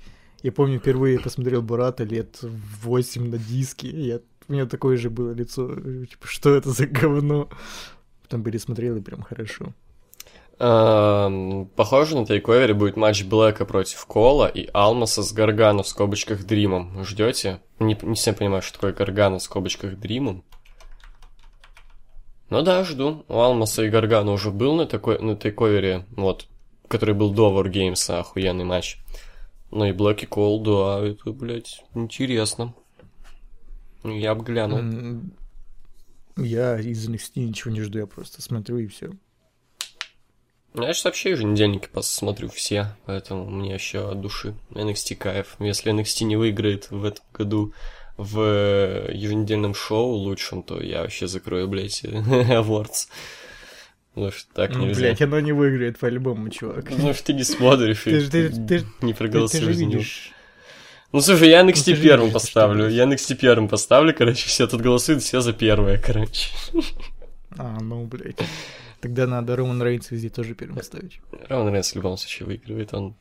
Я 0.42 0.52
помню, 0.52 0.78
впервые 0.78 1.18
посмотрел 1.18 1.62
Бурата 1.62 2.04
лет 2.04 2.38
8 2.42 3.30
на 3.30 3.38
диске. 3.38 3.88
Я... 3.88 4.20
У 4.48 4.52
меня 4.52 4.66
такое 4.66 4.96
же 4.96 5.10
было 5.10 5.32
лицо. 5.32 5.74
Типа, 5.74 6.26
что 6.26 6.54
это 6.54 6.70
за 6.70 6.86
говно? 6.86 7.48
Потом 8.22 8.42
пересмотрел 8.42 8.96
и 8.96 9.00
прям 9.00 9.22
хорошо. 9.22 9.74
Эм, 10.58 11.66
похоже, 11.76 12.16
на 12.16 12.24
тейковере 12.24 12.72
будет 12.72 12.96
матч 12.96 13.24
Блэка 13.24 13.66
против 13.66 14.06
Кола 14.06 14.46
и 14.46 14.68
Алмаса 14.72 15.22
с 15.22 15.32
Гаргана 15.32 15.82
в 15.82 15.88
скобочках 15.88 16.44
Дримом. 16.44 17.04
Ждете? 17.04 17.60
Не, 17.78 17.98
не 18.00 18.14
всем 18.14 18.34
понимаю, 18.34 18.62
что 18.62 18.74
такое 18.74 18.92
Гаргана 18.92 19.38
в 19.38 19.42
скобочках 19.42 19.98
Дримом. 19.98 20.44
Ну 22.48 22.62
да, 22.62 22.84
жду. 22.84 23.24
У 23.28 23.38
Алмаса 23.38 23.82
и 23.84 23.90
Гаргана 23.90 24.32
уже 24.32 24.50
был 24.50 24.76
на, 24.76 24.86
такой, 24.86 25.18
на 25.18 25.36
тейковере, 25.36 26.06
вот, 26.16 26.46
который 26.88 27.14
был 27.14 27.32
до 27.32 27.50
Wargames, 27.50 28.18
охуенный 28.18 28.64
матч. 28.64 28.98
Ну 29.76 29.84
и 29.84 29.92
Black 29.92 30.26
Cold, 30.26 30.62
да, 30.64 31.06
это, 31.06 31.32
блядь, 31.32 31.84
интересно. 31.94 32.72
Я 34.02 34.34
бы 34.34 34.42
глянул. 34.42 35.22
Я 36.38 36.80
из 36.80 37.06
NXT 37.06 37.40
ничего 37.40 37.74
не 37.74 37.82
жду, 37.82 37.98
я 37.98 38.06
просто 38.06 38.40
смотрю 38.40 38.78
и 38.78 38.86
все. 38.86 39.10
Я 40.72 40.94
сейчас 40.94 41.04
вообще 41.04 41.32
еженедельники 41.32 41.90
посмотрю 41.92 42.48
все, 42.48 42.96
поэтому 43.04 43.50
мне 43.50 43.74
еще 43.74 44.10
от 44.10 44.22
души 44.22 44.54
NXT 44.70 45.16
кайф. 45.16 45.56
Если 45.58 45.92
NXT 45.92 46.24
не 46.24 46.36
выиграет 46.36 46.90
в 46.90 47.04
этом 47.04 47.26
году 47.34 47.74
в 48.16 48.40
еженедельном 49.12 49.74
шоу 49.74 50.12
лучшем, 50.12 50.62
то 50.62 50.80
я 50.80 51.02
вообще 51.02 51.26
закрою, 51.26 51.68
блядь, 51.68 52.02
Awards. 52.04 53.08
Ну 54.16 54.30
что 54.30 54.48
так 54.54 54.74
ну, 54.74 54.86
нельзя. 54.86 55.00
Блять, 55.00 55.22
оно 55.22 55.40
не 55.40 55.52
выиграет 55.52 55.98
по-любому, 55.98 56.48
чувак. 56.48 56.90
Ну 56.90 57.12
что 57.12 57.24
ты 57.26 57.34
не 57.34 57.44
смотришь 57.44 58.02
ты, 58.02 58.18
и 58.18 58.26
ты, 58.28 58.48
ты, 58.48 58.84
не 59.02 59.12
проголосуешь 59.12 59.76
за 59.76 59.84
него. 59.84 60.02
Ну 61.12 61.20
слушай, 61.20 61.50
я 61.50 61.62
NXT 61.62 61.94
ну, 61.96 62.02
первым 62.02 62.30
поставлю. 62.30 62.88
Я 62.88 63.04
NXT 63.04 63.36
первым 63.36 63.68
поставлю, 63.68 64.14
короче, 64.14 64.48
все 64.48 64.66
тут 64.66 64.80
голосуют, 64.80 65.22
все 65.22 65.40
за 65.40 65.52
первое, 65.52 65.98
короче. 65.98 66.50
А, 67.58 67.78
ну, 67.80 68.04
блядь. 68.06 68.40
Тогда 69.00 69.26
надо 69.26 69.54
Роман 69.54 69.82
Рейнс 69.82 70.10
везде 70.10 70.30
тоже 70.30 70.54
первым 70.54 70.82
ставить. 70.82 71.20
Роман 71.48 71.72
Рейнс 71.72 71.92
в 71.92 71.96
любом 71.96 72.16
случае 72.16 72.46
выигрывает, 72.46 72.92
он 72.92 73.14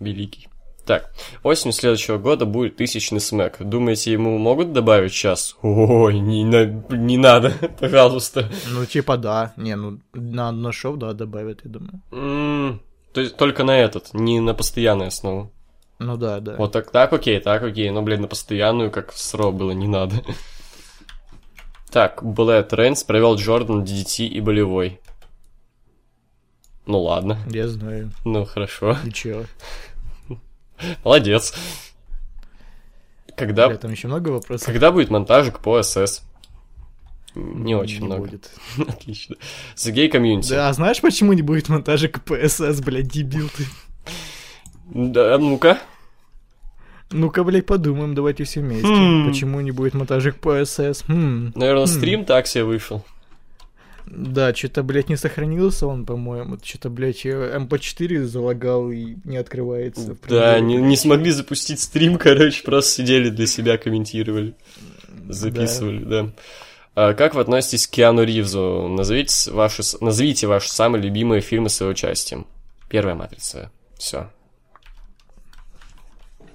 великий. 0.00 0.48
Так, 0.86 1.10
осенью 1.42 1.72
следующего 1.72 2.16
года 2.16 2.46
будет 2.46 2.76
тысячный 2.76 3.20
смэк. 3.20 3.56
Думаете, 3.58 4.12
ему 4.12 4.38
могут 4.38 4.72
добавить 4.72 5.12
сейчас? 5.12 5.56
Ой, 5.60 6.20
не, 6.20 6.44
не 6.44 7.18
надо, 7.18 7.50
пожалуйста. 7.80 8.48
Ну, 8.70 8.86
типа 8.86 9.16
да. 9.16 9.52
Не, 9.56 9.74
ну, 9.74 9.98
на 10.14 10.48
одно 10.48 10.70
шоу, 10.70 10.96
да, 10.96 11.12
добавят, 11.12 11.62
я 11.64 11.70
думаю. 11.70 12.00
Mm, 12.12 12.78
то 13.12 13.20
есть 13.20 13.36
только 13.36 13.64
на 13.64 13.76
этот, 13.76 14.14
не 14.14 14.38
на 14.38 14.54
постоянную 14.54 15.08
основу. 15.08 15.52
Ну 15.98 16.16
да, 16.16 16.38
да. 16.38 16.54
Вот 16.56 16.70
так, 16.70 16.92
так 16.92 17.12
окей, 17.12 17.40
так 17.40 17.64
окей. 17.64 17.90
Но, 17.90 18.02
блин, 18.02 18.20
на 18.20 18.28
постоянную, 18.28 18.92
как 18.92 19.12
в 19.12 19.18
СРО 19.18 19.50
было, 19.50 19.72
не 19.72 19.88
надо. 19.88 20.16
Так, 21.90 22.22
Блэд 22.22 22.74
Рейнс 22.74 23.04
провел 23.04 23.36
Джордан, 23.36 23.82
DDT 23.82 24.26
и 24.26 24.40
болевой. 24.40 25.00
Ну 26.84 27.00
ладно. 27.00 27.38
Я 27.48 27.68
знаю. 27.68 28.10
Ну 28.24 28.44
хорошо. 28.44 28.98
И 29.04 29.12
чё? 29.12 29.44
Молодец. 31.04 31.54
Когда... 33.36 33.68
Бля, 33.68 33.76
там 33.76 33.90
еще 33.90 34.08
много 34.08 34.30
вопросов. 34.30 34.66
Когда 34.66 34.90
будет 34.92 35.10
монтажик 35.10 35.60
по 35.60 35.82
СС? 35.82 36.22
Не 37.34 37.74
очень 37.74 38.00
не 38.00 38.06
много. 38.06 38.22
будет. 38.22 38.50
Отлично. 38.78 39.36
The 39.76 39.92
Gay 39.92 40.10
Community. 40.10 40.48
Да, 40.50 40.70
а 40.70 40.72
знаешь, 40.72 41.00
почему 41.02 41.34
не 41.34 41.42
будет 41.42 41.68
монтажик 41.68 42.22
по 42.24 42.36
СС, 42.48 42.80
блядь, 42.80 43.08
дебил 43.08 43.50
ты? 43.54 43.64
Да, 44.86 45.36
ну-ка. 45.36 45.78
Ну-ка, 47.10 47.44
блядь, 47.44 47.66
подумаем, 47.66 48.14
давайте 48.14 48.44
все 48.44 48.60
вместе. 48.60 48.88
Хм. 48.88 49.28
Почему 49.28 49.60
не 49.60 49.70
будет 49.70 49.94
монтажик 49.94 50.36
по 50.36 50.64
СС? 50.64 51.04
Хм. 51.06 51.52
Наверное, 51.54 51.84
хм. 51.84 51.88
стрим 51.88 52.24
так 52.24 52.46
себе 52.46 52.64
вышел. 52.64 53.04
Да, 54.06 54.54
что-то, 54.54 54.82
блядь, 54.82 55.08
не 55.08 55.16
сохранился 55.16 55.86
он, 55.86 56.06
по-моему. 56.06 56.58
Что-то, 56.62 56.90
блядь, 56.90 57.26
MP4 57.26 58.24
залагал 58.24 58.90
и 58.90 59.16
не 59.24 59.36
открывается. 59.36 60.16
Да, 60.28 60.60
не, 60.60 60.76
не 60.76 60.96
смогли 60.96 61.32
запустить 61.32 61.80
стрим, 61.80 62.16
короче, 62.18 62.62
просто 62.62 62.92
сидели 62.92 63.30
для 63.30 63.46
себя, 63.46 63.78
комментировали. 63.78 64.54
Записывали, 65.28 66.04
да. 66.04 66.22
да. 66.22 66.32
А 66.94 67.14
как 67.14 67.34
вы 67.34 67.42
относитесь 67.42 67.86
к 67.86 67.90
Киану 67.90 68.22
Ривзу? 68.22 68.88
Назовите 68.88 69.50
ваши, 69.50 69.82
назовите 70.00 70.46
ваши 70.46 70.70
самые 70.70 71.02
любимые 71.02 71.42
фильмы 71.42 71.68
с 71.68 71.80
его 71.80 71.90
участием. 71.90 72.46
Первая 72.88 73.14
матрица. 73.16 73.70
Все. 73.98 74.30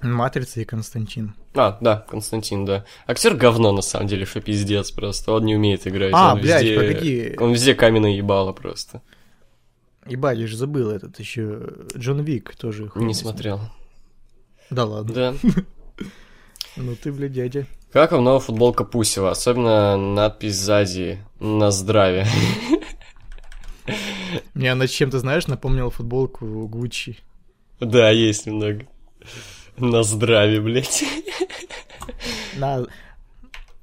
Матрица 0.02 0.60
и 0.60 0.64
Константин. 0.64 1.34
А, 1.54 1.78
да, 1.80 2.04
Константин, 2.08 2.64
да. 2.64 2.84
Актер 3.06 3.34
говно, 3.34 3.72
на 3.72 3.82
самом 3.82 4.08
деле, 4.08 4.26
что 4.26 4.40
пиздец 4.40 4.90
просто. 4.90 5.32
Он 5.32 5.44
не 5.44 5.54
умеет 5.54 5.86
играть. 5.86 6.12
А, 6.14 6.34
он 6.34 6.40
блядь, 6.40 6.62
везде... 6.64 6.76
погоди. 6.76 7.36
Он 7.38 7.52
везде 7.52 7.74
каменное 7.74 8.10
ебало 8.10 8.52
просто. 8.52 9.02
Ебать, 10.06 10.38
я 10.38 10.46
же 10.46 10.56
забыл 10.56 10.90
этот 10.90 11.18
еще. 11.20 11.68
Джон 11.96 12.22
Вик 12.22 12.56
тоже. 12.56 12.90
Не 12.96 13.14
смотрел. 13.14 13.60
Да 14.70 14.84
ладно. 14.84 15.14
Да. 15.14 15.34
Ну 16.74 16.96
ты, 16.96 17.12
блядь, 17.12 17.32
дядя. 17.32 17.66
Как 17.92 18.12
вам 18.12 18.24
новая 18.24 18.40
футболка 18.40 18.84
Пусева? 18.84 19.30
Особенно 19.30 19.98
надпись 19.98 20.56
сзади 20.56 21.18
«На 21.38 21.70
здравие». 21.70 22.26
Мне 24.54 24.72
она 24.72 24.86
чем-то, 24.86 25.18
знаешь, 25.18 25.46
напомнила 25.46 25.90
футболку 25.90 26.66
Гуччи. 26.68 27.18
Да, 27.78 28.08
есть 28.08 28.46
немного. 28.46 28.86
На 29.76 30.02
здравие, 30.02 30.60
блядь. 30.60 31.04
На... 32.56 32.84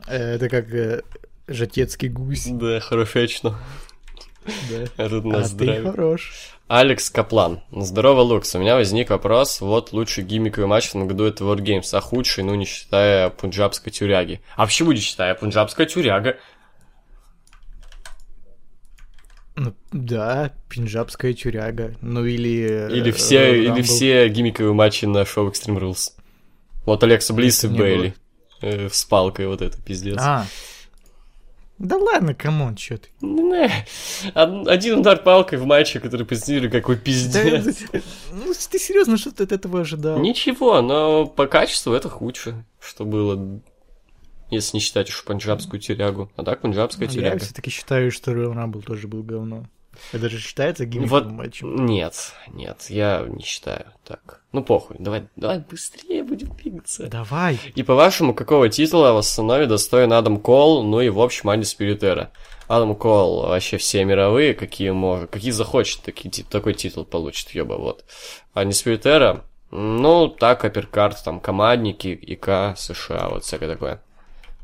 Это 0.07 0.49
как 0.49 0.73
э, 0.73 1.01
жатецкий 1.47 2.09
гусь. 2.09 2.45
Да, 2.47 2.79
хорошечно. 2.79 3.57
Да. 4.45 4.85
А 4.97 5.09
тут 5.09 5.25
на 5.25 5.39
а 5.39 5.43
здравие. 5.43 5.83
ты 5.83 5.91
хорош. 5.91 6.31
Алекс 6.67 7.09
Каплан. 7.09 7.61
Здорово, 7.71 8.21
Лукс. 8.21 8.53
У 8.55 8.59
меня 8.59 8.75
возник 8.75 9.09
вопрос. 9.09 9.59
Вот 9.59 9.91
лучший 9.91 10.23
гиммиковый 10.23 10.67
матч 10.67 10.89
этом 10.89 11.07
году 11.07 11.25
это 11.25 11.43
World 11.43 11.61
Games, 11.61 11.89
а 11.93 11.99
худший, 11.99 12.43
ну, 12.43 12.53
не 12.55 12.65
считая 12.65 13.29
пунджабской 13.31 13.91
тюряги. 13.91 14.41
А 14.55 14.65
почему 14.65 14.91
не 14.91 14.99
считая 14.99 15.33
пунджабская 15.33 15.87
тюряга? 15.87 16.37
Ну, 19.61 19.73
да, 19.91 20.53
пинджабская 20.69 21.33
тюряга. 21.33 21.93
Ну 22.01 22.23
или... 22.25 22.87
э, 22.89 22.91
Или 22.95 23.11
все, 23.11 23.61
или 23.61 23.81
все 23.81 24.29
гиммиковые 24.29 24.73
матчи 24.73 25.03
на 25.03 25.25
шоу 25.25 25.49
Extreme 25.49 25.79
Rules. 25.79 26.11
Вот 26.85 27.03
Алекса 27.03 27.33
Блисс 27.33 27.65
и 27.65 27.67
Бейли. 27.67 28.15
Э, 28.61 28.87
с 28.89 29.03
палкой 29.03 29.47
вот 29.47 29.61
это, 29.61 29.77
пиздец. 29.81 30.15
А. 30.17 30.45
Да 31.77 31.97
ладно, 31.97 32.33
come 32.33 32.57
on, 32.57 32.75
чё 32.75 32.97
ты. 32.97 33.09
Не. 33.21 33.69
Од- 34.33 34.67
Один 34.67 34.99
удар 34.99 35.17
палкой 35.21 35.57
в 35.59 35.65
матче, 35.65 35.99
который 35.99 36.25
позиционировали 36.25 36.69
какой 36.71 36.95
Да, 36.95 37.01
пиздец. 37.01 37.77
ну, 38.31 38.53
ты 38.69 38.79
серьезно, 38.79 39.17
что 39.17 39.31
ты 39.31 39.43
от 39.43 39.51
этого 39.53 39.81
ожидал? 39.81 40.19
Ничего, 40.19 40.81
но 40.81 41.25
по 41.25 41.47
качеству 41.47 41.93
это 41.93 42.09
худшее, 42.09 42.65
что 42.81 43.03
было, 43.05 43.61
если 44.49 44.77
не 44.77 44.81
считать 44.81 45.09
уж 45.09 45.23
панджабскую 45.23 45.79
тюрягу. 45.79 46.31
А 46.35 46.43
так 46.43 46.61
панджабская 46.61 47.07
Я 47.07 47.13
тюряга. 47.13 47.39
все-таки 47.39 47.69
считаю, 47.69 48.11
что 48.11 48.31
Royal 48.31 48.53
Rumble 48.53 48.81
тоже 48.81 49.07
был 49.07 49.23
говно. 49.23 49.65
Это 50.13 50.29
же 50.29 50.39
считается 50.39 50.83
Вот, 50.85 50.91
гиммиковым 50.93 51.33
матчем. 51.35 51.85
нет, 51.85 52.13
нет, 52.53 52.85
я 52.89 53.25
не 53.27 53.43
считаю 53.43 53.85
так. 54.05 54.41
Ну 54.53 54.63
похуй, 54.63 54.95
давай, 54.99 55.27
давай 55.35 55.59
быстрее 55.59 56.23
будем 56.23 56.55
двигаться. 56.55 57.07
Давай. 57.07 57.59
И 57.75 57.83
по-вашему, 57.83 58.33
какого 58.33 58.69
титула 58.69 59.11
в 59.11 59.17
основе 59.17 59.65
достоин 59.65 60.13
Адам 60.13 60.39
Кол, 60.39 60.83
ну 60.83 61.01
и 61.01 61.09
в 61.09 61.19
общем 61.19 61.49
Undisputed 61.49 61.65
Era? 61.65 62.31
Адам 62.67 62.95
Кол 62.95 63.47
вообще 63.47 63.77
все 63.77 64.05
мировые, 64.05 64.53
какие 64.53 64.91
может, 64.91 65.31
какие 65.31 65.51
захочет, 65.51 66.01
такие, 66.01 66.31
такой 66.45 66.75
титул 66.75 67.03
получит, 67.03 67.49
ёба, 67.51 67.73
вот. 67.73 68.05
Анди 68.53 68.73
Спиритера, 68.73 69.43
ну, 69.71 70.29
так, 70.29 70.63
апперкарт, 70.65 71.23
там, 71.25 71.39
командники, 71.39 72.07
ИК, 72.07 72.77
США, 72.77 73.29
вот 73.29 73.43
всякое 73.43 73.67
такое. 73.69 74.01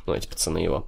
Ну, 0.06 0.14
эти 0.14 0.28
пацаны 0.28 0.60
его. 0.60 0.88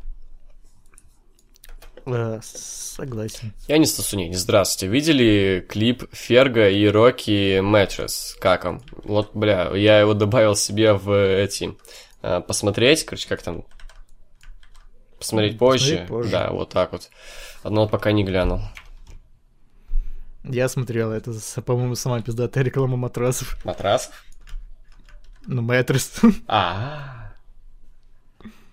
Э, 2.05 2.39
согласен. 2.41 3.53
Я 3.67 3.77
не 3.77 3.85
Стасуней, 3.85 4.33
здравствуйте. 4.33 4.91
Видели 4.91 5.65
клип 5.67 6.03
Ферга 6.13 6.69
и 6.69 6.87
Рокки 6.87 7.59
Мэтрес? 7.59 8.37
Как 8.39 8.65
он? 8.65 8.81
Вот, 9.03 9.35
бля, 9.35 9.69
я 9.75 9.99
его 9.99 10.13
добавил 10.13 10.55
себе 10.55 10.93
в 10.93 11.11
эти... 11.11 11.75
э, 12.21 12.41
Посмотреть, 12.41 13.03
короче, 13.05 13.27
как 13.27 13.41
там... 13.41 13.65
Посмотреть 15.19 15.57
позже. 15.57 15.97
Посмотреть 15.97 16.07
позже. 16.07 16.31
Да, 16.31 16.51
вот 16.51 16.69
так 16.69 16.91
вот. 16.91 17.09
Одно 17.63 17.87
пока 17.87 18.11
не 18.11 18.23
глянул. 18.23 18.61
Я 20.43 20.69
смотрел, 20.69 21.11
это, 21.11 21.33
по-моему, 21.65 21.95
сама 21.95 22.21
пиздатая 22.21 22.63
реклама 22.63 22.95
матрасов. 22.95 23.57
Матрасов? 23.65 24.23
Ну, 25.45 25.61
Мэтрес. 25.61 26.21
А. 26.47 27.13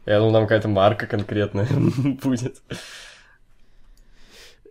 Я 0.06 0.18
думал, 0.18 0.32
там 0.32 0.42
какая-то 0.44 0.68
марка 0.68 1.06
конкретная 1.06 1.66
будет. 2.22 2.62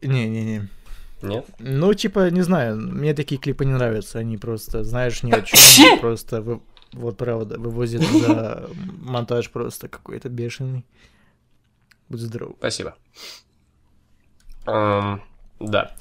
Не-не-не. 0.02 0.68
Нет? 1.22 1.46
Ну, 1.60 1.94
типа, 1.94 2.30
не 2.30 2.42
знаю, 2.42 2.78
мне 2.78 3.14
такие 3.14 3.40
клипы 3.40 3.64
не 3.66 3.72
нравятся. 3.74 4.20
Они 4.20 4.38
просто, 4.38 4.84
знаешь, 4.84 5.24
ни 5.24 5.32
о 5.32 5.42
чем. 5.42 6.00
Просто, 6.00 6.42
вы- 6.42 6.62
вот 6.92 7.18
правда, 7.18 7.58
вывозят 7.58 8.02
за 8.04 8.70
монтаж 9.02 9.50
просто 9.50 9.88
какой-то 9.88 10.28
бешеный. 10.30 10.86
Будь 12.10 12.20
здоров. 12.20 12.56
Спасибо. 12.60 12.96
Эм, 14.66 15.24
да. 15.62 15.96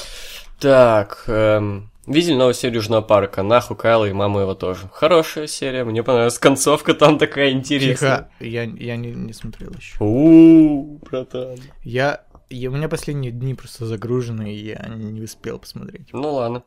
Так, 0.59 1.25
эм, 1.29 1.91
видели 2.07 2.35
новую 2.35 2.55
серию 2.55 2.77
Южного 2.77 3.03
парка? 3.03 3.43
Нахуй 3.43 3.77
Кайла 3.77 4.07
и 4.07 4.13
мама 4.13 4.41
его 4.41 4.55
тоже. 4.55 4.89
Хорошая 4.93 5.47
серия, 5.47 5.85
мне 5.85 6.03
понравилась. 6.03 6.39
Концовка 6.39 6.95
там 6.95 7.19
такая 7.19 7.51
интересная. 7.51 8.31
Тихо, 8.39 8.45
я, 8.45 8.63
я 8.65 8.97
не, 8.97 9.13
не 9.13 9.33
смотрел 9.33 9.73
еще. 9.73 9.97
Ууу, 10.01 10.99
братан. 10.99 11.59
Я, 11.83 12.25
я, 12.51 12.71
у 12.71 12.75
меня 12.75 12.89
последние 12.89 13.33
дни 13.33 13.55
просто 13.55 13.87
загружены, 13.87 14.53
и 14.53 14.67
я 14.67 14.87
не 14.89 15.21
успел 15.21 15.59
посмотреть. 15.59 16.13
Ну 16.13 16.33
ладно. 16.33 16.65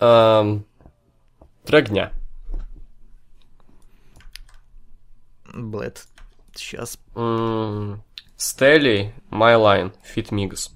Эм, 0.00 0.66
трек 1.64 1.88
дня. 1.88 2.12
Блэд. 5.52 6.06
Сейчас. 6.54 6.98
Стелли, 8.36 9.14
My 9.30 9.56
Line, 9.56 9.92
Fit 10.14 10.30
Migos. 10.30 10.70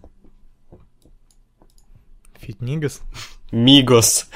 Фитнигас. 2.39 3.01
Мигос. 3.55 4.29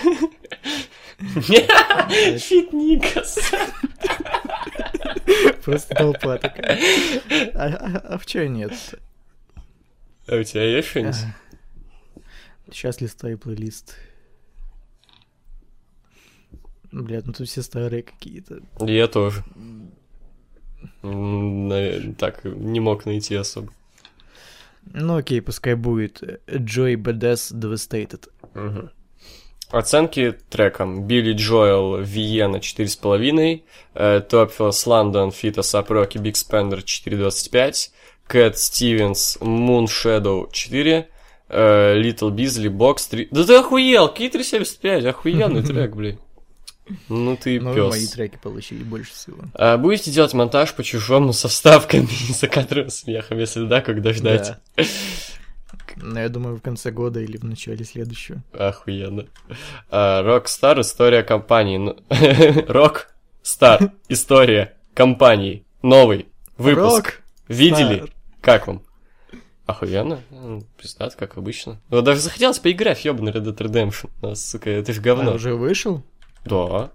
Fit 1.18 2.70
Migos. 2.72 3.38
Просто 5.64 5.94
толпа 5.94 6.38
такая. 6.38 6.78
А, 7.54 7.66
а- 7.66 7.98
а 8.14 8.18
в 8.18 8.26
чё 8.26 8.46
нет? 8.48 8.72
А 10.28 10.36
у 10.36 10.42
тебя 10.44 10.62
есть 10.62 10.88
что-нибудь? 10.88 11.16
Сейчас 12.70 13.00
листаю 13.00 13.38
плейлист. 13.38 13.96
Блядь, 16.92 17.26
ну 17.26 17.32
тут 17.32 17.48
все 17.48 17.62
старые 17.62 18.02
какие-то. 18.04 18.60
Я 18.80 19.08
тоже. 19.08 19.42
Так, 21.02 22.44
не 22.44 22.78
мог 22.80 23.04
найти 23.04 23.34
особо. 23.34 23.72
Ну 24.94 25.16
окей, 25.16 25.40
пускай 25.42 25.74
будет 25.74 26.22
Joy 26.46 26.94
Badass 26.94 27.52
Devastated. 27.52 28.28
Мгм. 28.54 28.90
Оценки 29.70 30.34
трекам. 30.48 31.04
Билли 31.06 31.34
Джоэл, 31.34 31.98
Виена 31.98 32.56
4,5, 32.56 33.62
э, 33.94 34.20
Топфилс 34.28 34.86
Лондон, 34.86 35.30
Фита 35.30 35.62
Сапроки, 35.62 36.18
Биг 36.18 36.36
Спендер 36.36 36.78
4,25, 36.78 37.90
Кэт 38.26 38.58
Стивенс, 38.58 39.36
Moon 39.40 39.84
Shadow 39.86 40.48
4, 40.50 41.08
э, 41.50 41.94
Little 42.00 42.30
Бизли, 42.30 42.68
Бокс 42.68 43.06
3... 43.08 43.28
Да 43.30 43.44
ты 43.44 43.56
охуел! 43.56 44.08
Какие 44.08 44.30
3,75? 44.30 45.06
Охуенный 45.06 45.62
трек, 45.66 45.94
блин. 45.94 46.18
Ну 47.10 47.36
ты 47.36 47.60
Ну, 47.60 47.74
пес. 47.74 47.90
мои 47.90 48.06
треки 48.06 48.38
получили 48.42 48.82
больше 48.82 49.12
всего. 49.12 49.36
А 49.52 49.76
будете 49.76 50.10
делать 50.10 50.32
монтаж 50.32 50.72
по 50.74 50.82
чужому 50.82 51.34
со 51.34 51.48
вставками 51.48 52.08
за 52.32 52.48
кадровым 52.48 52.88
смехом? 52.90 53.38
Если 53.38 53.66
да, 53.66 53.82
когда 53.82 54.14
ждать? 54.14 54.54
Да. 54.76 54.84
Ну, 55.96 56.18
я 56.18 56.28
думаю, 56.28 56.56
в 56.56 56.62
конце 56.62 56.90
года 56.90 57.20
или 57.20 57.36
в 57.36 57.44
начале 57.44 57.84
следующего. 57.84 58.42
Охуенно. 58.52 59.26
Рокстар 59.90 60.80
история 60.80 61.22
компании. 61.22 61.76
Ну, 61.78 61.96
Рок-стар 62.68 63.92
история 64.08 64.76
компании. 64.94 65.64
Новый 65.82 66.26
выпуск. 66.56 67.06
Рок! 67.06 67.22
Видели? 67.48 67.96
Стар. 67.98 68.10
Как 68.40 68.66
вам? 68.66 68.82
Охуенно. 69.66 70.20
М, 70.30 70.62
Пиздат, 70.80 71.14
как 71.14 71.36
обычно. 71.36 71.80
Ну, 71.90 72.00
даже 72.00 72.20
захотелось 72.20 72.58
поиграть 72.58 73.04
ёбаный 73.04 73.32
Red 73.32 73.44
Dead 73.44 73.56
Redemption. 73.56 74.10
Ну, 74.22 74.34
сука, 74.34 74.70
это 74.70 74.92
ж 74.92 74.98
А, 74.98 75.00
говно. 75.02 75.34
уже 75.34 75.54
вышел? 75.54 76.02
Да, 76.46 76.90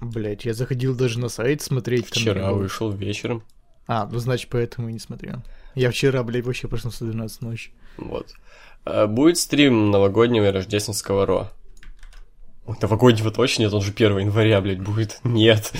Блять, 0.00 0.44
я 0.44 0.52
заходил 0.54 0.96
даже 0.96 1.20
на 1.20 1.28
сайт 1.28 1.62
смотреть. 1.62 2.06
вчера 2.08 2.52
вышел 2.52 2.90
вечером. 2.90 3.44
А, 3.86 4.06
ну 4.10 4.18
значит, 4.18 4.50
поэтому 4.50 4.88
и 4.88 4.92
не 4.92 4.98
смотрел. 4.98 5.42
Я 5.74 5.90
вчера, 5.90 6.22
блядь, 6.22 6.44
вообще 6.44 6.68
проснулся 6.68 7.04
в 7.04 7.10
12 7.10 7.42
ночи. 7.42 7.72
Вот. 7.96 8.34
А 8.84 9.06
будет 9.06 9.38
стрим 9.38 9.90
новогоднего 9.90 10.48
и 10.48 10.50
рождественского 10.50 11.26
Ро? 11.26 11.50
Ой, 12.66 12.76
новогоднего 12.80 13.30
точно 13.30 13.62
нет, 13.62 13.72
он 13.72 13.82
же 13.82 13.92
1 13.92 14.18
января, 14.18 14.60
блядь, 14.60 14.80
будет. 14.80 15.20
Нет, 15.24 15.72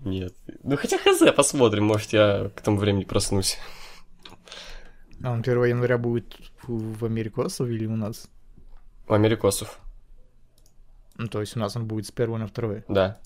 нет. 0.00 0.32
Ну 0.62 0.76
хотя 0.76 0.96
хз, 0.98 1.22
посмотрим, 1.36 1.84
может 1.84 2.12
я 2.12 2.50
к 2.54 2.60
тому 2.62 2.78
времени 2.78 3.04
проснусь. 3.04 3.58
А 5.22 5.32
он 5.32 5.40
1 5.40 5.64
января 5.64 5.98
будет 5.98 6.36
в 6.62 7.04
Америкосов 7.04 7.68
или 7.68 7.86
у 7.86 7.96
нас? 7.96 8.28
У 9.08 9.12
Америкосов. 9.12 9.78
Ну, 11.16 11.26
то 11.26 11.40
есть 11.40 11.56
у 11.56 11.60
нас 11.60 11.76
он 11.76 11.86
будет 11.86 12.06
с 12.06 12.12
1 12.16 12.38
на 12.38 12.46
2? 12.46 12.84
Да. 12.88 13.18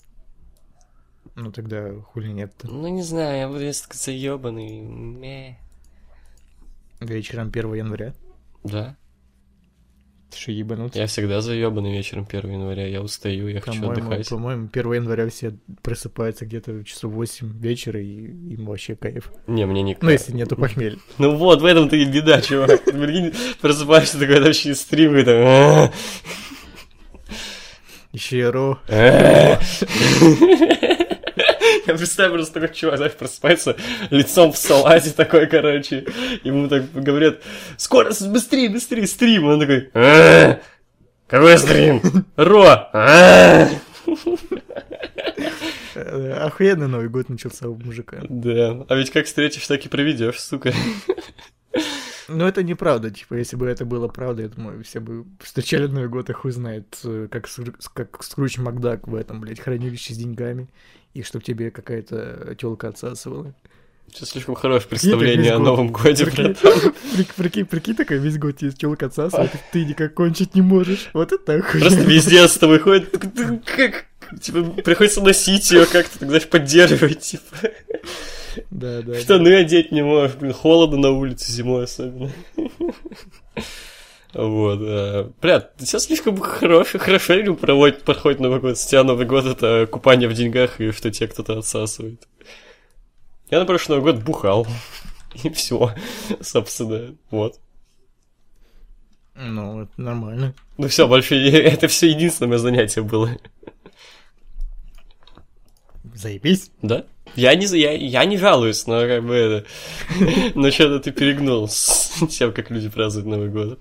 Ну 1.35 1.51
тогда 1.51 1.93
хули 2.01 2.29
нет 2.29 2.53
-то. 2.57 2.67
Ну 2.69 2.87
не 2.87 3.03
знаю, 3.03 3.37
я 3.37 3.47
буду 3.47 3.61
несколько 3.61 3.97
заебанный. 3.97 4.81
Мeh. 4.81 5.55
Вечером 6.99 7.49
1 7.53 7.73
января? 7.73 8.13
Да. 8.63 8.97
Ты 10.31 10.37
что, 10.39 10.51
ебанутый? 10.51 11.01
Я 11.01 11.07
всегда 11.07 11.41
заебанный 11.41 11.91
вечером 11.91 12.27
1 12.29 12.51
января, 12.51 12.87
я 12.87 13.01
устаю, 13.01 13.47
я 13.47 13.61
хочу 13.61 13.87
отдыхать. 13.89 14.27
По-моему, 14.29 14.69
1 14.71 14.93
января 14.93 15.29
все 15.29 15.57
просыпаются 15.81 16.45
где-то 16.45 16.83
часов 16.83 17.13
8 17.13 17.59
вечера, 17.59 18.01
и 18.01 18.53
им 18.53 18.65
вообще 18.65 18.95
кайф. 18.95 19.31
Не, 19.47 19.65
мне 19.65 19.83
не 19.83 19.97
Ну, 20.01 20.09
если 20.09 20.33
нету 20.33 20.55
похмелья. 20.55 20.97
Ну 21.17 21.35
вот, 21.35 21.61
в 21.61 21.65
этом-то 21.65 21.95
и 21.95 22.05
беда, 22.05 22.41
чувак. 22.41 22.81
Просыпаешься 23.61 24.19
такой, 24.19 24.41
вообще 24.41 24.73
стрим, 24.75 25.15
и 25.15 25.23
там... 25.23 25.91
Еще 28.11 28.39
и 28.39 28.43
ро. 28.43 28.79
Я 31.85 31.93
представляю 31.93 32.33
просто 32.33 32.53
такой 32.53 32.75
чувак, 32.75 32.97
знаешь, 32.97 33.13
просыпается 33.13 33.75
лицом 34.09 34.51
в 34.51 34.57
салате 34.57 35.11
такой, 35.11 35.47
короче. 35.47 36.05
Ему 36.43 36.67
так 36.67 36.91
говорят, 36.91 37.41
скоро, 37.77 38.11
быстрее, 38.27 38.69
быстрее, 38.69 39.07
стрим. 39.07 39.45
Он 39.45 39.59
такой, 39.59 39.89
«А, 39.93 40.59
какой 41.27 41.57
стрим? 41.57 42.01
Ро! 42.35 42.89
А!» 42.93 43.69
Охуенный 45.95 46.87
Новый 46.87 47.09
год 47.09 47.29
начался 47.29 47.69
у 47.69 47.75
мужика. 47.75 48.17
Да, 48.27 48.85
а 48.89 48.95
ведь 48.95 49.11
как 49.11 49.25
встретишь, 49.25 49.65
так 49.67 49.85
и 49.85 49.89
проведешь, 49.89 50.39
сука. 50.39 50.73
Ну, 52.27 52.45
это 52.45 52.63
неправда, 52.63 53.11
типа, 53.11 53.35
если 53.35 53.55
бы 53.55 53.67
это 53.67 53.85
было 53.85 54.07
правда, 54.07 54.41
я 54.43 54.49
думаю, 54.49 54.83
все 54.83 54.99
бы 54.99 55.25
встречали 55.39 55.85
Новый 55.85 56.09
год, 56.09 56.29
и 56.29 56.33
хуй 56.33 56.51
знает, 56.51 56.97
э, 57.03 57.27
как, 57.29 57.47
как 57.93 58.23
Скруч 58.23 58.57
Макдак 58.57 59.07
в 59.07 59.13
этом, 59.13 59.41
блядь, 59.41 59.59
хранилище 59.59 60.13
с 60.13 60.17
деньгами, 60.17 60.67
и 61.15 61.23
чтоб 61.23 61.41
тебе 61.41 61.71
какая-то 61.71 62.55
телка 62.59 62.89
отсасывала. 62.89 63.55
Сейчас 64.11 64.29
слишком 64.29 64.53
хорошее 64.53 64.89
представление 64.89 65.53
о 65.53 65.59
Новом 65.59 65.91
Годе, 65.91 66.25
прикинь, 66.25 66.55
прикинь, 67.35 67.65
прикинь, 67.65 67.95
такая 67.95 68.19
весь 68.19 68.37
год 68.37 68.57
тебе 68.57 68.71
телка 68.71 69.07
отсасывает, 69.07 69.51
ты 69.71 69.83
никак 69.85 70.13
кончить 70.13 70.53
не 70.55 70.61
можешь. 70.61 71.09
Вот 71.13 71.31
это 71.31 71.55
охуенно. 71.55 71.87
Просто 71.87 72.03
везде 72.03 72.47
с 72.47 72.57
тобой 72.57 72.79
ходит, 72.79 73.09
как, 73.65 74.05
типа, 74.41 74.63
приходится 74.83 75.21
носить 75.21 75.71
ее 75.71 75.85
как-то, 75.85 76.19
так, 76.19 76.27
знаешь, 76.27 76.47
поддерживать, 76.47 77.21
типа. 77.21 77.43
Да, 78.69 79.01
да. 79.01 79.19
Штаны 79.19 79.51
да. 79.51 79.57
одеть 79.57 79.91
не 79.91 80.03
можешь, 80.03 80.35
блин, 80.35 80.53
холодно 80.53 80.97
на 80.97 81.11
улице 81.11 81.51
зимой 81.51 81.85
особенно. 81.85 82.31
Вот. 84.35 84.79
А, 84.81 85.31
бля, 85.41 85.69
сейчас 85.79 86.03
слишком 86.05 86.37
хорошо, 86.37 86.99
хорошо 86.99 87.55
проводит, 87.55 88.03
проходит 88.03 88.41
Новый 88.41 88.59
год. 88.59 88.75
Тебя 88.75 89.05
Новый 89.05 89.25
год 89.25 89.45
это 89.45 89.87
купание 89.89 90.27
в 90.27 90.33
деньгах 90.33 90.81
и 90.81 90.91
что 90.91 91.09
тебе 91.09 91.27
кто-то 91.27 91.57
отсасывает. 91.57 92.27
Я 93.49 93.59
на 93.59 93.65
прошлый 93.65 93.97
Новый 93.97 94.13
год 94.13 94.23
бухал. 94.23 94.67
И 95.43 95.49
все, 95.49 95.93
собственно, 96.41 97.15
вот. 97.31 97.59
Ну, 99.35 99.83
это 99.83 100.01
нормально. 100.01 100.53
Ну 100.77 100.87
все, 100.89 101.07
больше 101.07 101.35
это 101.49 101.87
все 101.87 102.09
единственное 102.09 102.57
занятие 102.57 103.03
было. 103.03 103.29
Заебись. 106.15 106.71
Да? 106.81 107.05
Я 107.35 107.53
не, 107.55 107.65
я, 107.77 107.91
я 107.91 108.25
не 108.25 108.37
жалуюсь, 108.37 108.87
но 108.87 109.01
как 109.01 109.23
бы 109.25 109.33
это... 109.35 109.67
Но 110.55 110.71
что-то 110.71 110.99
ты 110.99 111.11
перегнул 111.11 111.67
с 111.67 112.21
тем, 112.29 112.53
как 112.53 112.71
люди 112.71 112.89
празднуют 112.89 113.27
Новый 113.27 113.49
год. 113.49 113.79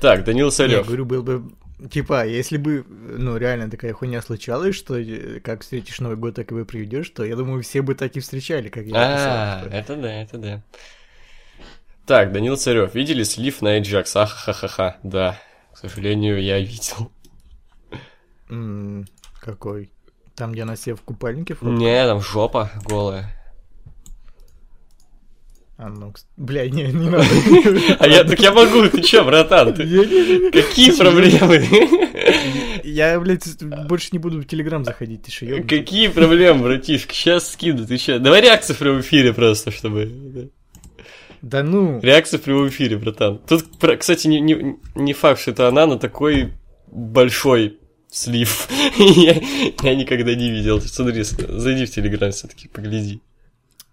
Так, 0.00 0.24
Данил 0.24 0.50
Царев. 0.50 0.78
Я 0.78 0.82
говорю, 0.82 1.04
был 1.04 1.22
бы... 1.22 1.44
Типа, 1.90 2.26
если 2.26 2.56
бы, 2.56 2.84
ну, 2.88 3.36
реально 3.36 3.70
такая 3.70 3.92
хуйня 3.92 4.22
случалась, 4.22 4.74
что 4.74 4.98
э, 4.98 5.40
как 5.40 5.60
встретишь 5.60 6.00
Новый 6.00 6.16
год, 6.16 6.34
так 6.34 6.50
и 6.50 6.54
вы 6.54 6.64
приведешь, 6.64 7.10
то 7.10 7.22
я 7.22 7.36
думаю, 7.36 7.62
все 7.62 7.82
бы 7.82 7.94
так 7.94 8.16
и 8.16 8.20
встречали, 8.20 8.70
как 8.70 8.86
я 8.86 8.94
А, 8.94 9.68
это 9.70 9.94
да, 9.94 10.22
это 10.22 10.38
да. 10.38 10.62
Так, 12.06 12.32
Данил 12.32 12.56
Царев. 12.56 12.94
Видели 12.94 13.24
слив 13.24 13.60
на 13.62 13.78
Ajax? 13.78 14.16
Ахахаха. 14.16 14.96
Да. 15.02 15.38
К 15.74 15.78
сожалению, 15.78 16.42
я 16.42 16.58
видел. 16.58 17.12
Какой? 19.40 19.90
Там, 20.36 20.52
где 20.52 20.62
она 20.62 20.76
себе 20.76 20.94
в 20.94 21.00
купальнике 21.00 21.54
фоткала? 21.54 21.76
Не, 21.76 22.06
там 22.06 22.20
жопа 22.20 22.70
голая. 22.84 23.32
А 25.78 25.88
ну, 25.88 26.12
бля, 26.36 26.68
не, 26.68 26.84
не 26.84 27.10
надо. 27.10 27.24
А 27.98 28.06
я, 28.06 28.24
так 28.24 28.40
я 28.40 28.52
могу, 28.52 28.88
ты 28.88 29.02
чё, 29.02 29.24
братан? 29.24 29.74
Какие 29.74 30.96
проблемы? 30.96 31.66
Я, 32.84 33.20
блядь, 33.20 33.62
больше 33.62 34.08
не 34.12 34.18
буду 34.18 34.40
в 34.40 34.46
Телеграм 34.46 34.84
заходить, 34.84 35.24
ты 35.24 35.30
что, 35.30 35.62
Какие 35.62 36.08
проблемы, 36.08 36.62
братишка? 36.62 37.12
Сейчас 37.12 37.52
скину, 37.52 37.86
ты 37.86 37.98
чё? 37.98 38.18
Давай 38.18 38.40
реакцию 38.40 38.76
в 38.76 38.78
прямом 38.78 39.00
эфире 39.00 39.34
просто, 39.34 39.70
чтобы... 39.70 40.50
Да 41.42 41.62
ну. 41.62 42.00
Реакция 42.00 42.38
в 42.38 42.42
прямом 42.42 42.68
эфире, 42.68 42.96
братан. 42.96 43.38
Тут, 43.46 43.66
кстати, 43.98 44.26
не, 44.26 44.40
не, 44.40 44.76
не 44.94 45.12
факт, 45.12 45.40
что 45.40 45.50
это 45.50 45.68
она, 45.68 45.86
но 45.86 45.96
такой 45.96 46.54
большой 46.86 47.78
слив. 48.16 48.68
я, 48.98 49.34
я 49.82 49.94
никогда 49.94 50.34
не 50.34 50.50
видел. 50.50 50.80
Смотри, 50.80 51.22
зайди 51.22 51.84
в 51.84 51.90
Телеграм 51.90 52.30
все-таки, 52.30 52.68
погляди. 52.68 53.20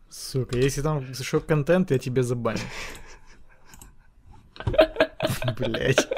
Сука, 0.10 0.58
если 0.58 0.82
там 0.82 1.14
шок-контент, 1.14 1.92
я 1.92 2.00
тебе 2.00 2.24
забаню. 2.24 2.60
Блять. 5.58 6.08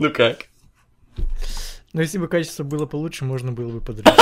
Ну 0.00 0.12
как? 0.12 0.46
Ну, 1.92 2.02
если 2.02 2.18
бы 2.18 2.28
качество 2.28 2.62
было 2.62 2.86
получше, 2.86 3.24
можно 3.24 3.50
было 3.50 3.72
бы 3.72 3.80
подрезать. 3.80 4.16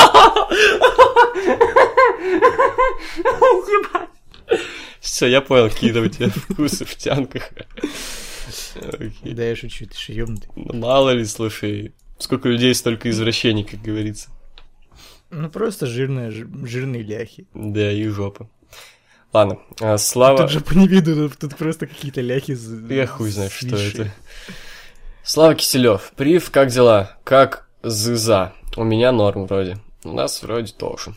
Все, 5.01 5.27
я 5.27 5.43
понял, 5.43 5.69
какие 5.69 5.93
у 5.93 6.09
тебя 6.09 6.31
вкусы 6.31 6.87
в 6.87 6.97
тянках. 6.97 7.51
Okay. 8.77 9.35
Да, 9.35 9.45
я 9.45 9.57
шучу, 9.57 9.87
ты 9.87 9.97
же 9.99 10.13
ёбнутый. 10.13 10.49
Ну, 10.55 10.75
мало 10.75 11.11
ли, 11.11 11.25
слушай, 11.25 11.95
сколько 12.19 12.49
людей, 12.49 12.75
столько 12.75 13.11
извращений, 13.11 13.65
как 13.65 13.83
говорится. 13.83 14.31
Ну, 15.31 15.51
просто 15.51 15.87
жирные, 15.87 16.31
жирные 16.31 17.03
ляхи. 17.03 17.47
Да, 17.55 17.91
и 17.91 18.07
жопа. 18.09 18.49
Ладно, 19.33 19.59
а, 19.81 19.99
Слава... 19.99 20.39
Тут 20.39 20.51
же 20.51 20.61
по 20.61 20.73
не 20.73 20.87
виду, 20.89 21.31
тут 21.31 21.57
просто 21.57 21.87
какие-то 21.87 22.21
ляхи 22.21 22.57
Я 22.93 23.07
хуй 23.07 23.31
знаю, 23.31 23.51
что 23.51 23.77
это. 23.77 24.13
Слава 25.23 25.55
Киселев, 25.57 26.13
Прив, 26.17 26.51
как 26.51 26.69
дела? 26.69 27.19
Как 27.25 27.69
зыза? 27.83 28.53
У 28.77 28.85
меня 28.85 29.11
норм 29.11 29.47
вроде. 29.47 29.79
У 30.05 30.13
нас 30.13 30.43
вроде 30.43 30.73
тоже. 30.73 31.15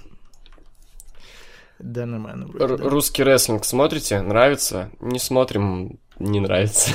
Да, 1.78 2.06
нормально. 2.06 2.48
Вроде, 2.48 2.78
да. 2.78 2.90
Русский 2.90 3.24
рестлинг 3.24 3.64
смотрите? 3.64 4.20
Нравится? 4.22 4.90
Не 5.00 5.20
смотрим, 5.20 6.00
не 6.18 6.40
нравится. 6.40 6.92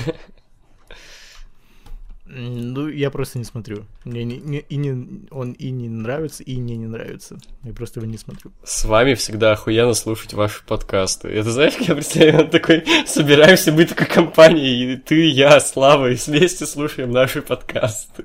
Ну, 2.36 2.88
я 2.88 3.10
просто 3.10 3.38
не 3.38 3.44
смотрю. 3.44 3.84
Мне 4.04 4.24
не, 4.24 4.38
не, 4.38 4.58
и 4.58 4.76
не, 4.76 5.28
он 5.30 5.52
и 5.52 5.70
не 5.70 5.88
нравится, 5.88 6.42
и 6.42 6.56
мне 6.56 6.76
не 6.76 6.86
нравится. 6.86 7.38
Я 7.62 7.72
просто 7.72 8.00
его 8.00 8.10
не 8.10 8.18
смотрю. 8.18 8.50
С 8.64 8.84
вами 8.84 9.14
всегда 9.14 9.52
охуенно 9.52 9.94
слушать 9.94 10.32
ваши 10.32 10.64
подкасты. 10.64 11.28
Это 11.28 11.52
знаешь, 11.52 11.74
как 11.74 11.82
я 11.88 11.94
представляю, 11.94 12.48
такой, 12.48 12.84
собираемся 13.06 13.70
мы 13.70 13.84
такой 13.84 14.06
компанией, 14.06 14.94
и 14.94 14.96
ты, 14.96 15.28
я, 15.28 15.60
Слава, 15.60 16.10
и 16.10 16.16
вместе 16.16 16.66
слушаем 16.66 17.12
наши 17.12 17.40
подкасты. 17.40 18.24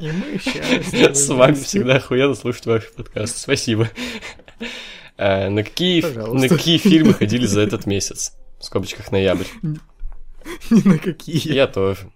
И 0.00 0.10
мы 0.10 0.38
счастливы. 0.38 1.14
С 1.14 1.28
вами 1.28 1.54
всегда 1.54 1.96
охуенно 1.96 2.34
слушать 2.34 2.64
ваши 2.64 2.90
подкасты. 2.90 3.38
Спасибо. 3.38 3.90
А, 5.18 5.50
на, 5.50 5.62
какие, 5.62 6.00
на 6.02 6.48
какие 6.48 6.78
фильмы 6.78 7.12
ходили 7.12 7.44
за 7.44 7.60
этот 7.60 7.84
месяц? 7.84 8.32
В 8.58 8.64
скобочках 8.64 9.12
ноябрь. 9.12 9.44
Ни 10.70 10.88
на 10.88 10.98
какие. 10.98 11.52
Я 11.52 11.66
тоже. 11.66 12.10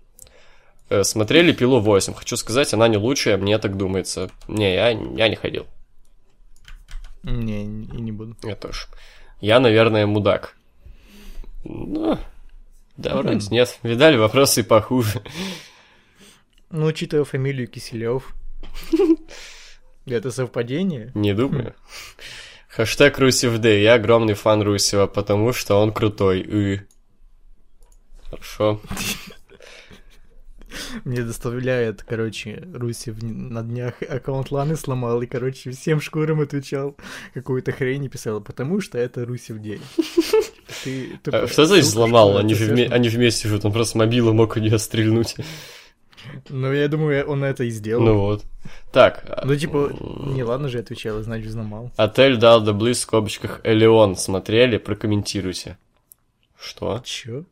Э, 0.90 1.02
смотрели 1.02 1.52
«Пилу 1.52 1.80
8». 1.80 2.14
Хочу 2.14 2.36
сказать, 2.36 2.74
она 2.74 2.88
не 2.88 2.96
лучшая, 2.96 3.36
мне 3.36 3.58
так 3.58 3.76
думается. 3.76 4.30
Не, 4.48 4.74
я, 4.74 4.90
я 4.90 5.28
не 5.28 5.36
ходил. 5.36 5.66
Не, 7.22 7.62
и 7.62 8.00
не 8.00 8.12
буду. 8.12 8.36
Я 8.42 8.54
тоже. 8.54 8.86
Я, 9.40 9.60
наверное, 9.60 10.06
мудак. 10.06 10.54
Ну, 11.64 12.18
да, 12.96 13.16
вроде 13.16 13.46
нет. 13.50 13.78
Видали 13.82 14.16
вопросы 14.16 14.62
похуже. 14.62 15.22
Ну, 16.70 16.86
учитывая 16.86 17.24
фамилию 17.24 17.66
Киселев. 17.66 18.34
Это 20.06 20.30
совпадение? 20.30 21.12
Не 21.14 21.32
думаю. 21.32 21.74
Хэштег 22.68 23.18
Русев 23.18 23.58
Дэй. 23.58 23.82
Я 23.82 23.94
огромный 23.94 24.34
фан 24.34 24.60
Русева, 24.60 25.06
потому 25.06 25.52
что 25.54 25.80
он 25.80 25.92
крутой. 25.92 26.40
И... 26.40 26.80
Хорошо. 28.28 28.80
Мне 31.04 31.22
доставляет, 31.22 32.02
короче, 32.02 32.62
Руси 32.74 33.12
на 33.20 33.62
днях 33.62 33.94
аккаунт 34.02 34.50
Ланы 34.50 34.76
сломал, 34.76 35.22
и, 35.22 35.26
короче, 35.26 35.70
всем 35.70 36.00
шкурам 36.00 36.40
отвечал, 36.40 36.96
какую-то 37.34 37.72
хрень 37.72 38.08
писал, 38.08 38.40
потому 38.40 38.80
что 38.80 38.98
это 38.98 39.24
Руси 39.24 39.52
в 39.52 39.60
день. 39.60 39.82
Ты, 40.82 41.18
ты 41.22 41.30
а, 41.30 41.46
что 41.46 41.66
значит 41.66 41.86
сломал? 41.86 42.36
Они 42.36 42.54
же 42.54 42.72
вме- 42.72 42.90
они 42.90 43.08
вместе 43.08 43.48
живут, 43.48 43.64
он 43.64 43.72
просто 43.72 43.98
мобилу 43.98 44.32
мог 44.32 44.56
у 44.56 44.60
нее 44.60 44.78
стрельнуть. 44.78 45.36
Ну, 46.48 46.72
я 46.72 46.88
думаю, 46.88 47.26
он 47.26 47.44
это 47.44 47.64
и 47.64 47.70
сделал. 47.70 48.02
Ну 48.02 48.18
вот. 48.18 48.44
Так. 48.92 49.42
Ну, 49.44 49.54
типа, 49.56 49.92
не 50.34 50.42
ладно 50.42 50.68
же 50.68 50.78
отвечал, 50.78 51.22
значит, 51.22 51.48
взломал. 51.48 51.92
Отель 51.96 52.36
дал 52.36 52.60
Близ 52.72 52.98
в 52.98 53.02
скобочках 53.02 53.60
Элеон. 53.62 54.16
Смотрели? 54.16 54.78
Прокомментируйте. 54.78 55.76
Что? 56.58 57.00
Чё? 57.04 57.44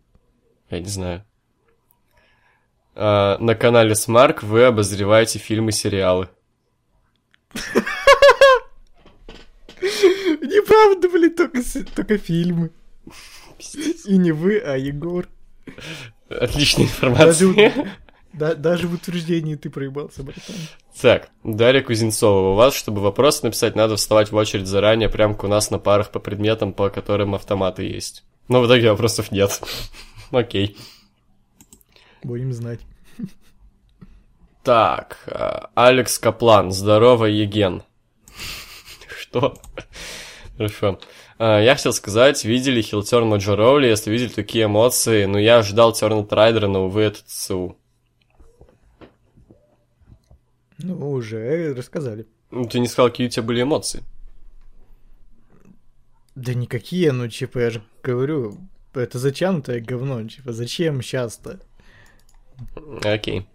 Я 0.71 0.81
не 0.81 0.89
знаю. 0.89 1.25
А, 2.95 3.39
на 3.39 3.55
канале 3.55 3.95
Смарк 3.95 4.43
вы 4.43 4.65
обозреваете 4.65 5.39
фильмы 5.39 5.71
и 5.71 5.73
сериалы. 5.73 6.29
Неправда, 9.81 11.09
блин, 11.09 11.35
только, 11.35 11.61
только 11.95 12.19
фильмы. 12.19 12.71
И 14.07 14.17
не 14.17 14.33
вы, 14.33 14.59
а 14.59 14.77
Егор. 14.77 15.29
Отличная 16.29 16.87
информация. 16.87 17.55
Даже, 17.55 17.91
да, 18.33 18.55
даже 18.55 18.89
в 18.89 18.95
утверждении 18.95 19.57
ты 19.57 19.71
проебался, 19.71 20.23
братан. 20.23 20.57
Так, 21.01 21.29
Дарья 21.45 21.83
Кузнецова, 21.83 22.53
у 22.53 22.55
вас, 22.55 22.75
чтобы 22.75 23.01
вопрос 23.01 23.43
написать, 23.43 23.77
надо 23.77 23.97
вставать 23.97 24.33
в 24.33 24.37
очередь 24.37 24.67
заранее, 24.67 25.09
прям 25.09 25.37
у 25.41 25.47
нас 25.47 25.71
на 25.71 25.79
парах 25.79 26.11
по 26.11 26.19
предметам, 26.19 26.73
по 26.73 26.91
которым 26.91 27.35
автоматы 27.35 27.85
есть. 27.85 28.25
Но 28.49 28.61
в 28.61 28.67
итоге 28.67 28.91
вопросов 28.91 29.31
нет. 29.33 29.61
Окей. 30.31 30.77
Будем 32.23 32.53
знать. 32.53 32.81
Так, 34.63 35.19
а, 35.27 35.71
Алекс 35.75 36.19
Каплан, 36.21 36.71
здорово, 36.71 37.25
Еген. 37.25 37.83
Что? 39.21 39.59
Хорошо. 40.57 41.01
А, 41.39 41.59
я 41.61 41.75
хотел 41.75 41.93
сказать, 41.93 42.45
видели 42.45 42.81
Хилтерн 42.81 43.27
Маджороули, 43.27 43.89
если 43.89 44.13
видели 44.13 44.29
такие 44.29 44.67
эмоции, 44.67 45.25
но 45.25 45.39
я 45.39 45.63
ждал 45.63 45.93
Терна 45.93 46.25
Трайдера, 46.25 46.69
но, 46.69 46.87
увы, 46.87 47.03
это 47.03 47.19
ЦУ. 47.27 47.77
Ну, 50.79 51.11
уже 51.11 51.75
рассказали. 51.75 52.27
Ну, 52.53 52.67
ты 52.67 52.79
не 52.79 52.87
сказал, 52.87 53.11
какие 53.11 53.27
у 53.27 53.31
тебя 53.31 53.43
были 53.43 53.63
эмоции. 53.63 54.05
Да 56.37 56.55
никакие, 56.55 57.11
ну, 57.11 57.29
типа, 57.29 57.59
я 57.59 57.71
же 57.71 57.83
говорю, 58.03 58.57
это 58.95 59.19
затянутое 59.19 59.81
говно, 59.81 60.27
типа, 60.29 60.53
зачем 60.53 61.03
сейчас-то? 61.03 61.61
Окей. 63.03 63.47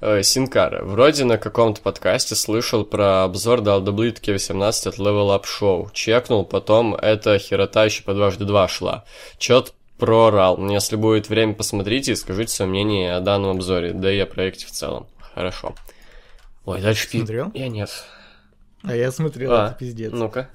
Э, 0.00 0.22
Синкара. 0.22 0.82
Вроде 0.84 1.24
на 1.24 1.36
каком-то 1.36 1.82
подкасте 1.82 2.34
слышал 2.34 2.84
про 2.84 3.24
обзор 3.24 3.60
до 3.60 3.74
Алдаблитки 3.74 4.30
18 4.30 4.86
от 4.86 4.98
Level 4.98 5.28
Up 5.36 5.44
Show. 5.44 5.90
Чекнул, 5.92 6.44
потом 6.44 6.94
эта 6.94 7.38
херота 7.38 7.84
еще 7.84 8.02
по 8.02 8.14
дважды 8.14 8.44
два 8.44 8.66
шла. 8.66 9.04
Чет 9.38 9.74
прорал. 9.98 10.58
Если 10.70 10.96
будет 10.96 11.28
время, 11.28 11.54
посмотрите 11.54 12.12
и 12.12 12.16
скажите 12.16 12.52
свое 12.52 12.70
мнение 12.70 13.14
о 13.14 13.20
данном 13.20 13.50
обзоре, 13.50 13.92
да 13.92 14.10
и 14.10 14.18
о 14.18 14.26
проекте 14.26 14.66
в 14.66 14.70
целом. 14.70 15.06
Хорошо. 15.34 15.74
Ой, 16.64 16.80
дальше 16.80 17.08
Смотрел? 17.08 17.50
Я 17.54 17.68
нет. 17.68 17.90
А 18.82 18.96
я 18.96 19.12
смотрел, 19.12 19.52
а, 19.52 19.66
это 19.66 19.76
пиздец. 19.78 20.12
Ну-ка. 20.12 20.48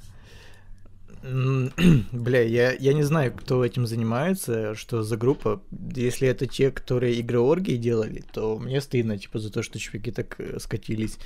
Бля, 2.11 2.41
я, 2.41 2.73
я 2.73 2.93
не 2.93 3.03
знаю, 3.03 3.33
кто 3.33 3.65
этим 3.65 3.87
занимается, 3.87 4.75
что 4.75 5.01
за 5.01 5.17
группа. 5.17 5.61
Если 5.95 6.27
это 6.27 6.45
те, 6.45 6.71
которые 6.71 7.15
игры 7.15 7.39
оргии 7.39 7.77
делали, 7.77 8.23
то 8.33 8.59
мне 8.59 8.79
стыдно, 8.79 9.17
типа, 9.17 9.39
за 9.39 9.51
то, 9.51 9.63
что 9.63 9.79
чуваки 9.79 10.11
так 10.11 10.39
э, 10.39 10.59
скатились. 10.59 11.17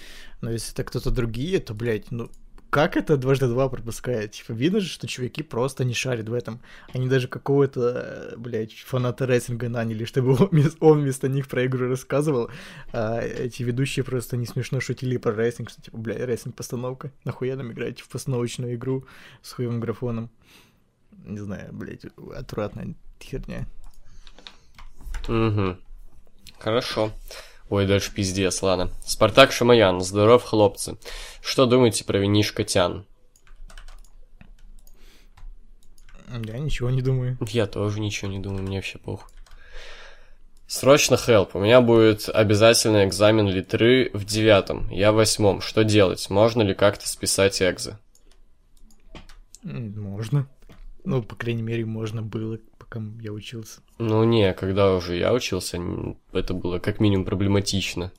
Но 0.41 0.51
если 0.51 0.73
это 0.73 0.83
кто-то 0.83 1.11
другие, 1.11 1.59
то, 1.59 1.73
блядь, 1.73 2.11
ну, 2.11 2.29
как 2.69 2.97
это 2.97 3.17
дважды 3.17 3.47
два 3.47 3.67
пропускает? 3.67 4.31
Типа, 4.31 4.51
видно 4.51 4.79
же, 4.79 4.89
что 4.89 5.07
чуваки 5.07 5.41
просто 5.41 5.83
не 5.83 5.93
шарят 5.93 6.29
в 6.29 6.33
этом. 6.33 6.59
Они 6.93 7.07
даже 7.07 7.27
какого-то, 7.27 8.35
блядь, 8.37 8.73
фаната 8.73 9.25
рестлинга 9.25 9.69
наняли, 9.69 10.05
чтобы 10.05 10.37
он, 10.39 10.71
он 10.79 11.01
вместо 11.01 11.27
них 11.27 11.47
про 11.47 11.65
игру 11.65 11.89
рассказывал. 11.89 12.49
А 12.91 13.19
эти 13.21 13.63
ведущие 13.63 14.03
просто 14.03 14.37
не 14.37 14.45
смешно 14.45 14.79
шутили 14.79 15.17
про 15.17 15.33
рестлинг, 15.33 15.69
что, 15.69 15.81
типа, 15.81 15.97
блядь, 15.97 16.21
рестлинг-постановка. 16.21 17.11
Нахуя 17.23 17.55
нам 17.55 17.71
играть 17.71 18.01
в 18.01 18.09
постановочную 18.09 18.75
игру 18.75 19.05
с 19.41 19.53
хуевым 19.53 19.79
графоном? 19.79 20.29
Не 21.25 21.39
знаю, 21.39 21.73
блядь, 21.73 22.05
отвратная 22.35 22.93
херня. 23.19 23.67
Угу. 25.27 25.77
Хорошо. 26.59 27.11
Ой, 27.69 27.85
дальше 27.85 28.11
пиздец, 28.11 28.61
ладно. 28.63 28.91
Спартак 29.05 29.51
Шамаян, 29.51 30.01
здоров, 30.01 30.43
хлопцы. 30.43 30.97
Что 31.41 31.65
думаете 31.65 32.03
про 32.03 32.17
винишко 32.17 32.63
Тян? 32.63 33.05
Я 36.31 36.59
ничего 36.59 36.89
не 36.89 37.01
думаю. 37.01 37.37
Я 37.47 37.67
тоже 37.67 37.99
ничего 37.99 38.29
не 38.29 38.39
думаю, 38.39 38.63
мне 38.63 38.77
вообще 38.77 38.97
похуй. 38.97 39.29
Срочно 40.67 41.17
хелп. 41.17 41.55
У 41.55 41.59
меня 41.59 41.81
будет 41.81 42.29
обязательный 42.29 43.05
экзамен 43.05 43.47
литры 43.47 44.11
в 44.13 44.23
девятом. 44.23 44.87
Я 44.91 45.11
в 45.11 45.15
восьмом. 45.15 45.61
Что 45.61 45.83
делать? 45.83 46.29
Можно 46.29 46.61
ли 46.61 46.75
как-то 46.75 47.07
списать 47.09 47.59
экзы? 47.61 47.97
Можно. 49.63 50.47
Ну, 51.09 51.23
по 51.23 51.35
крайней 51.35 51.63
мере, 51.63 51.87
можно 51.87 52.21
было 52.21 52.59
пока 52.77 53.01
я 53.19 53.31
учился. 53.31 53.81
Ну 53.97 54.23
не, 54.23 54.53
когда 54.53 54.93
уже 54.93 55.17
я 55.17 55.33
учился, 55.33 55.81
это 56.33 56.53
было 56.53 56.77
как 56.77 56.99
минимум 56.99 57.25
проблематично. 57.25 58.11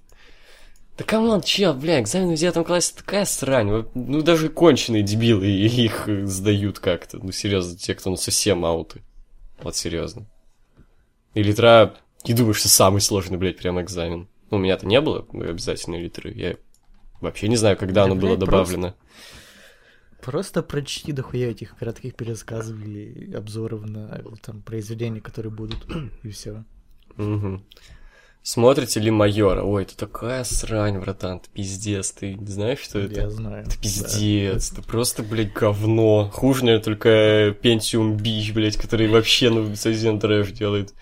Да 0.99 1.05
come 1.05 1.25
on, 1.25 1.41
чел, 1.41 1.73
бля, 1.73 2.01
экзамен 2.01 2.35
в 2.35 2.37
девятом 2.37 2.65
классе 2.65 2.93
такая 2.97 3.27
срань. 3.27 3.87
Ну 3.95 4.23
даже 4.23 4.49
конченые 4.49 5.05
дебилы 5.05 5.47
их 5.47 6.09
сдают 6.25 6.81
как-то. 6.81 7.19
Ну 7.19 7.31
серьезно, 7.31 7.79
те, 7.79 7.95
кто 7.95 8.11
ну 8.11 8.17
совсем 8.17 8.65
ауты. 8.65 9.03
Вот 9.63 9.77
серьезно. 9.77 10.27
И 11.35 11.45
литра, 11.45 11.95
не 12.25 12.35
думаю, 12.35 12.55
что 12.55 12.69
самый 12.69 13.03
сложный, 13.03 13.39
блядь, 13.39 13.57
прям 13.57 13.81
экзамен. 13.81 14.29
Ну, 14.51 14.57
у 14.57 14.61
меня-то 14.61 14.85
не 14.85 15.01
было 15.01 15.25
обязательной 15.33 16.03
литры. 16.03 16.33
Я 16.33 16.57
вообще 17.21 17.47
не 17.47 17.55
знаю, 17.55 17.77
когда 17.77 18.01
да, 18.01 18.07
оно 18.07 18.17
было 18.17 18.37
добавлено. 18.37 18.95
Просто... 18.95 19.10
Просто 20.23 20.63
прочти 20.63 21.13
дохуя 21.13 21.51
этих 21.51 21.77
коротких 21.77 22.15
пересказов 22.15 22.79
или 22.81 23.35
обзоров 23.35 23.85
на 23.87 24.23
там 24.43 24.63
произведения, 24.63 25.21
которые 25.21 25.53
будут, 25.53 25.87
и 26.23 26.31
все. 26.31 26.65
Угу. 27.17 27.63
Смотрите 28.43 29.01
ли 29.01 29.11
майора? 29.11 29.63
Ой, 29.63 29.83
это 29.83 29.97
такая 29.97 30.45
срань, 30.45 30.99
братан, 30.99 31.41
ты 31.41 31.51
пиздец, 31.53 32.11
ты 32.13 32.39
знаешь, 32.47 32.79
что 32.79 32.99
это? 32.99 33.21
Я 33.21 33.31
знаю. 33.31 33.67
Это 33.67 33.79
пиздец, 33.79 34.71
да. 34.71 34.79
это 34.79 34.89
просто, 34.89 35.23
блядь, 35.23 35.53
говно. 35.53 36.31
Хуже, 36.33 36.65
наверное, 36.65 36.83
только 36.83 37.09
Pentium 37.63 38.17
Бич, 38.17 38.55
блядь, 38.55 38.79
который 38.79 39.09
вообще, 39.09 39.51
ну, 39.51 39.77
совсем 39.77 40.19
трэш 40.19 40.53
делает. 40.53 40.95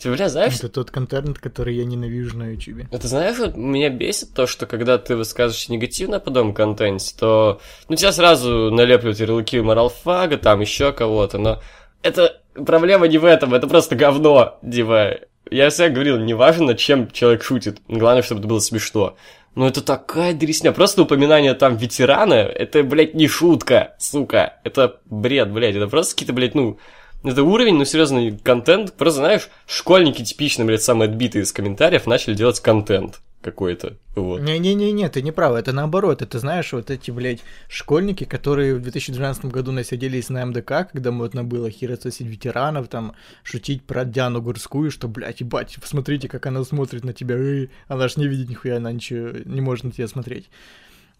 Ты, 0.00 0.12
бля, 0.12 0.28
знаешь... 0.28 0.54
Это 0.54 0.68
тот 0.68 0.90
контент, 0.90 1.38
который 1.38 1.74
я 1.74 1.84
ненавижу 1.84 2.38
на 2.38 2.52
YouTube. 2.52 2.86
Это 2.92 3.08
знаешь, 3.08 3.38
вот 3.38 3.56
меня 3.56 3.90
бесит 3.90 4.32
то, 4.32 4.46
что 4.46 4.66
когда 4.66 4.96
ты 4.96 5.16
высказываешь 5.16 5.68
негативно 5.68 6.20
по 6.20 6.26
подобном 6.26 6.54
контенте, 6.54 7.14
то... 7.18 7.60
Ну, 7.88 7.96
тебя 7.96 8.12
сразу 8.12 8.70
налепливают 8.70 9.18
ярлыки 9.18 9.60
моралфага, 9.60 10.38
там 10.38 10.60
еще 10.60 10.92
кого-то, 10.92 11.38
но... 11.38 11.60
Это 12.02 12.40
проблема 12.54 13.08
не 13.08 13.18
в 13.18 13.24
этом, 13.24 13.54
это 13.54 13.66
просто 13.66 13.96
говно, 13.96 14.58
типа... 14.62 15.18
Я 15.50 15.70
всегда 15.70 15.88
говорил, 15.88 16.18
неважно, 16.18 16.74
чем 16.74 17.10
человек 17.10 17.42
шутит, 17.42 17.78
главное, 17.88 18.22
чтобы 18.22 18.40
это 18.40 18.48
было 18.48 18.60
смешно. 18.60 19.16
Но 19.54 19.66
это 19.66 19.82
такая 19.82 20.34
дресня. 20.34 20.72
Просто 20.72 21.02
упоминание 21.02 21.54
там 21.54 21.76
ветерана, 21.76 22.34
это, 22.34 22.84
блядь, 22.84 23.14
не 23.14 23.26
шутка, 23.26 23.96
сука. 23.98 24.60
Это 24.62 25.00
бред, 25.06 25.50
блядь. 25.50 25.74
Это 25.74 25.88
просто 25.88 26.14
какие-то, 26.14 26.34
блядь, 26.34 26.54
ну, 26.54 26.78
это 27.24 27.42
уровень, 27.42 27.76
ну, 27.76 27.84
серьезный 27.84 28.38
контент. 28.38 28.92
Просто, 28.94 29.20
знаешь, 29.20 29.48
школьники 29.66 30.24
типично, 30.24 30.64
блядь, 30.64 30.82
самые 30.82 31.08
отбитые 31.08 31.42
из 31.42 31.52
комментариев 31.52 32.06
начали 32.06 32.34
делать 32.34 32.60
контент 32.60 33.20
какой-то. 33.40 33.96
Вот. 34.14 34.40
Не-не-не, 34.40 35.08
ты 35.08 35.22
не 35.22 35.30
прав, 35.30 35.54
это 35.54 35.72
наоборот. 35.72 36.22
Это, 36.22 36.38
знаешь, 36.38 36.72
вот 36.72 36.90
эти, 36.90 37.10
блядь, 37.10 37.40
школьники, 37.68 38.24
которые 38.24 38.74
в 38.74 38.82
2012 38.82 39.46
году 39.46 39.72
насиделись 39.72 40.28
на 40.28 40.44
МДК, 40.44 40.90
когда 40.90 41.12
модно 41.12 41.44
было 41.44 41.70
хуесосить 41.70 42.26
ветеранов, 42.26 42.88
там, 42.88 43.14
шутить 43.42 43.84
про 43.84 44.04
Диану 44.04 44.42
Гурскую, 44.42 44.90
что, 44.90 45.08
блядь, 45.08 45.40
ебать, 45.40 45.76
посмотрите, 45.80 46.28
как 46.28 46.46
она 46.46 46.64
смотрит 46.64 47.04
на 47.04 47.12
тебя, 47.12 47.36
Эй, 47.36 47.70
она 47.86 48.08
ж 48.08 48.16
не 48.16 48.26
видит 48.26 48.48
нихуя, 48.48 48.76
она 48.76 48.90
ничего 48.90 49.30
не 49.44 49.60
может 49.60 49.84
на 49.84 49.92
тебя 49.92 50.08
смотреть. 50.08 50.50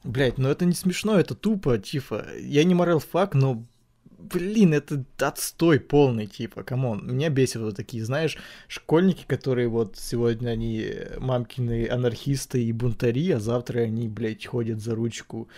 Блядь, 0.04 0.38
ну 0.38 0.48
это 0.48 0.64
не 0.64 0.74
смешно, 0.74 1.18
это 1.18 1.34
тупо, 1.34 1.78
типа, 1.78 2.24
я 2.40 2.64
не 2.64 2.74
моралфаг, 2.74 3.34
но 3.34 3.64
блин, 4.18 4.74
это 4.74 5.04
отстой 5.18 5.80
полный, 5.80 6.26
типа, 6.26 6.62
come 6.62 6.87
on. 6.87 7.06
Меня 7.06 7.30
бесит 7.30 7.60
вот 7.60 7.76
такие, 7.76 8.04
знаешь, 8.04 8.36
школьники, 8.66 9.24
которые 9.26 9.68
вот 9.68 9.96
сегодня 9.96 10.50
они 10.50 10.92
мамкины 11.18 11.88
анархисты 11.88 12.62
и 12.62 12.72
бунтари, 12.72 13.30
а 13.30 13.40
завтра 13.40 13.80
они, 13.80 14.08
блядь, 14.08 14.46
ходят 14.46 14.80
за 14.80 14.94
ручку 14.94 15.48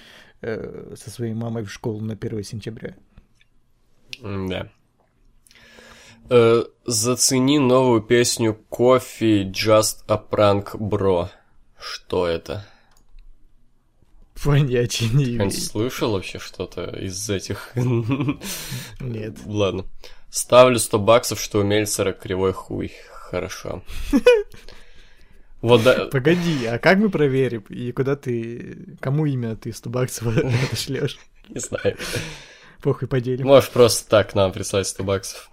э, 0.43 0.95
со 0.97 1.11
своей 1.11 1.35
мамой 1.35 1.65
в 1.65 1.73
школу 1.73 2.01
на 2.01 2.15
1 2.15 2.45
сентября. 2.45 2.95
Да. 4.21 4.69
Э, 6.29 6.63
зацени 6.85 7.59
новую 7.59 8.03
песню 8.03 8.55
Кофе 8.69 9.45
Just 9.45 10.05
a 10.09 10.23
Prank 10.31 10.77
Bro. 10.77 11.29
Что 11.79 12.27
это? 12.27 12.67
Понятия 14.45 15.09
не 15.13 15.37
имею. 15.37 15.51
слышал 15.51 16.13
вообще 16.13 16.39
что-то 16.39 16.85
из 16.85 17.29
этих? 17.29 17.73
Нет. 17.75 19.37
Ладно. 19.45 19.87
Ставлю 20.31 20.79
100 20.79 20.99
баксов, 20.99 21.41
что 21.41 21.59
у 21.59 21.63
Мельцера 21.63 22.13
кривой 22.13 22.53
хуй. 22.53 22.93
Хорошо. 23.11 23.83
Вот 25.61 25.83
да. 25.83 26.07
Погоди, 26.07 26.65
а 26.67 26.79
как 26.79 26.99
мы 26.99 27.11
проверим? 27.11 27.65
И 27.69 27.93
куда 27.93 28.17
ты... 28.17 28.97
Кому 28.99 29.27
именно 29.27 29.57
ты 29.57 29.73
100 29.73 29.91
баксов 29.91 30.27
отошлешь? 30.67 31.19
Не 31.49 31.61
знаю. 31.61 31.99
Похуй, 32.83 33.09
поделим. 33.09 33.47
Можешь 33.47 33.69
просто 33.71 34.09
так 34.09 34.35
нам 34.35 34.53
прислать 34.53 34.87
100 34.87 35.05
баксов. 35.05 35.51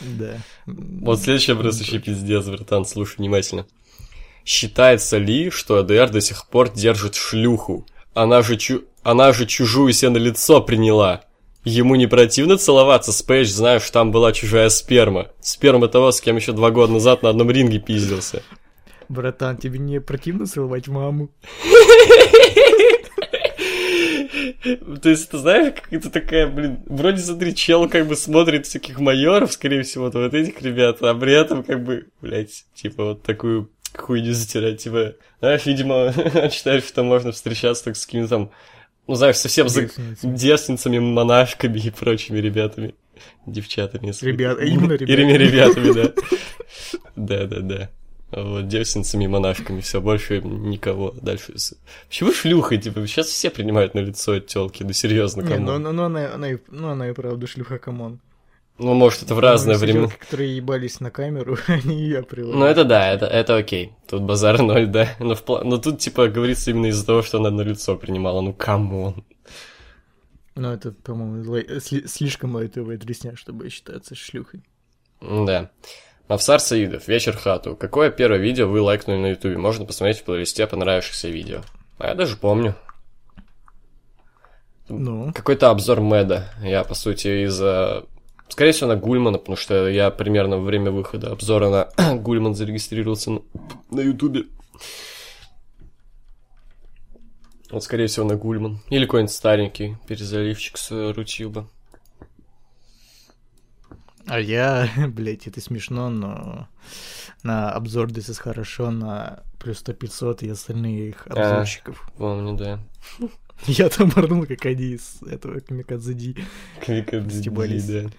Да. 0.00 0.36
Вот 0.66 1.20
следующий 1.20 1.52
вопрос 1.52 1.78
вообще 1.78 2.00
пиздец, 2.00 2.44
братан, 2.46 2.84
слушай 2.84 3.16
внимательно. 3.16 3.66
Считается 4.44 5.16
ли, 5.16 5.48
что 5.48 5.78
АДР 5.78 6.10
до 6.10 6.20
сих 6.20 6.46
пор 6.48 6.70
держит 6.70 7.14
шлюху? 7.14 7.86
Она 8.14 8.42
же, 8.42 8.56
чу... 8.56 8.84
Она 9.02 9.32
же 9.32 9.44
чужую 9.44 9.92
себе 9.92 10.10
на 10.10 10.18
лицо 10.18 10.60
приняла. 10.60 11.22
Ему 11.64 11.96
не 11.96 12.06
противно 12.06 12.56
целоваться 12.58 13.12
с 13.12 13.22
Пейдж, 13.22 13.48
знаешь, 13.48 13.90
там 13.90 14.12
была 14.12 14.32
чужая 14.32 14.68
сперма. 14.68 15.28
Сперма 15.40 15.88
того, 15.88 16.12
с 16.12 16.20
кем 16.20 16.36
еще 16.36 16.52
два 16.52 16.70
года 16.70 16.92
назад 16.92 17.22
на 17.22 17.30
одном 17.30 17.50
ринге 17.50 17.80
пиздился. 17.80 18.42
Братан, 19.08 19.56
тебе 19.56 19.78
не 19.78 20.00
противно 20.00 20.46
целовать 20.46 20.88
маму? 20.88 21.30
То 25.02 25.10
есть, 25.10 25.30
ты 25.30 25.38
знаешь, 25.38 25.74
как 25.74 25.92
это 25.92 26.10
такая, 26.10 26.46
блин, 26.46 26.80
вроде, 26.86 27.18
смотри, 27.18 27.54
чел 27.54 27.88
как 27.88 28.06
бы 28.06 28.16
смотрит 28.16 28.66
всяких 28.66 28.98
майоров, 28.98 29.52
скорее 29.52 29.82
всего, 29.82 30.04
вот, 30.04 30.14
вот 30.14 30.34
этих 30.34 30.60
ребят, 30.62 31.02
а 31.02 31.14
при 31.14 31.32
этом 31.32 31.62
как 31.62 31.84
бы, 31.84 32.06
блядь, 32.20 32.64
типа 32.74 33.04
вот 33.04 33.22
такую 33.22 33.70
хуйню 33.96 34.32
затирать, 34.32 34.82
типа, 34.82 35.14
знаешь, 35.40 35.66
видимо, 35.66 36.12
считаешь, 36.50 36.84
что 36.84 37.02
можно 37.02 37.32
встречаться 37.32 37.84
так 37.84 37.96
с 37.96 38.06
какими-то 38.06 38.28
там, 38.28 38.50
ну, 39.06 39.14
знаешь, 39.14 39.36
совсем 39.36 39.68
за 39.68 39.88
девственницами, 40.22 40.98
монашками 40.98 41.78
и 41.78 41.90
прочими 41.90 42.38
ребятами, 42.38 42.94
девчатами. 43.46 44.12
Ребят, 44.22 44.60
именно 44.60 44.92
ребятами. 44.94 45.32
ребятами, 45.32 45.92
да. 45.92 46.12
Да-да-да. 47.16 47.90
Вот, 48.30 48.66
девственницами 48.66 49.24
и 49.24 49.28
монашками, 49.28 49.80
все, 49.80 50.00
больше 50.00 50.40
никого. 50.40 51.14
Дальше. 51.22 51.54
Почему 52.08 52.32
шлюха, 52.32 52.76
типа, 52.76 53.06
сейчас 53.06 53.28
все 53.28 53.50
принимают 53.50 53.94
на 53.94 54.00
лицо 54.00 54.40
телки, 54.40 54.82
ну 54.82 54.92
серьезно, 54.92 55.42
кому? 55.42 55.54
Не, 55.54 55.64
ну, 55.64 55.78
ну, 55.78 55.92
ну, 55.92 56.02
она, 56.04 56.34
она, 56.34 56.48
ну, 56.68 56.88
она 56.88 57.10
и 57.10 57.12
правда 57.12 57.46
шлюха, 57.46 57.78
come 57.78 58.02
on. 58.02 58.20
Ну, 58.76 58.92
может, 58.94 59.22
это 59.22 59.36
в 59.36 59.38
разное 59.38 59.76
время. 59.76 60.08
которые 60.08 60.56
ебались 60.56 60.98
на 60.98 61.10
камеру, 61.10 61.56
они 61.68 61.96
ее 61.96 62.22
приводят. 62.22 62.56
Ну, 62.56 62.64
это 62.64 62.84
да, 62.84 63.12
это, 63.12 63.26
это 63.26 63.56
окей. 63.56 63.92
Тут 64.08 64.22
базар 64.22 64.60
ноль, 64.62 64.86
да. 64.86 65.14
Но, 65.20 65.36
в, 65.36 65.44
но 65.62 65.78
тут, 65.78 66.00
типа, 66.00 66.28
говорится 66.28 66.70
именно 66.70 66.86
из-за 66.86 67.06
того, 67.06 67.22
что 67.22 67.38
она 67.38 67.50
на 67.50 67.60
лицо 67.60 67.96
принимала. 67.96 68.40
Ну, 68.40 68.52
come 68.52 68.93
on. 68.93 69.24
Ну, 70.56 70.70
это, 70.72 70.92
по-моему, 70.92 71.50
лай... 71.50 71.66
слишком 71.80 72.54
лайтовая 72.54 72.96
дресня, 72.96 73.36
чтобы 73.36 73.70
считаться 73.70 74.14
шлюхой. 74.14 74.62
Да. 75.20 75.70
Мавсар 76.28 76.58
Саидов, 76.58 77.06
вечер 77.06 77.36
хату. 77.36 77.76
Какое 77.76 78.10
первое 78.10 78.38
видео 78.38 78.66
вы 78.66 78.80
лайкнули 78.80 79.18
на 79.18 79.26
ютубе? 79.30 79.56
Можно 79.56 79.84
посмотреть 79.84 80.20
в 80.20 80.24
плейлисте 80.24 80.66
понравившихся 80.66 81.28
видео. 81.28 81.60
А 81.98 82.08
я 82.08 82.14
даже 82.14 82.36
помню. 82.36 82.74
Ну? 84.88 85.32
Какой-то 85.32 85.70
обзор 85.70 86.00
Мэда. 86.00 86.50
Я, 86.62 86.84
по 86.84 86.94
сути, 86.94 87.44
из-за 87.44 88.04
Скорее 88.48 88.72
всего, 88.72 88.88
на 88.88 88.96
Гульмана, 88.96 89.38
потому 89.38 89.56
что 89.56 89.88
я 89.88 90.10
примерно 90.10 90.58
во 90.58 90.64
время 90.64 90.90
выхода 90.90 91.32
обзора 91.32 91.68
на 91.96 92.14
Гульман 92.16 92.54
зарегистрировался 92.54 93.40
на 93.90 94.00
Ютубе. 94.00 94.44
Вот, 97.70 97.82
скорее 97.82 98.06
всего, 98.06 98.26
на 98.26 98.36
Гульман. 98.36 98.80
Или 98.90 99.04
какой-нибудь 99.04 99.34
старенький 99.34 99.96
перезаливчик 100.06 100.76
с 100.76 101.12
Рутюба. 101.12 101.68
А 104.26 104.38
я, 104.38 104.88
блядь, 105.08 105.46
это 105.46 105.60
смешно, 105.60 106.08
но 106.08 106.68
на 107.42 107.70
обзор 107.72 108.08
This 108.08 108.30
is 108.30 108.40
хорошо, 108.40 108.90
на 108.90 109.42
плюс 109.58 109.82
100-500 109.82 110.46
и 110.46 110.50
остальных 110.50 111.26
а, 111.26 111.32
обзорщиков. 111.32 112.06
А, 112.06 112.18
помню, 112.18 112.54
да. 112.56 112.78
Я 113.66 113.88
там 113.88 114.12
морнул, 114.14 114.46
как 114.46 114.66
они 114.66 114.94
из 114.94 115.22
этого 115.22 115.60
Камикадзе 115.60 116.36
Камикадзе 116.84 117.50
да. 117.50 118.10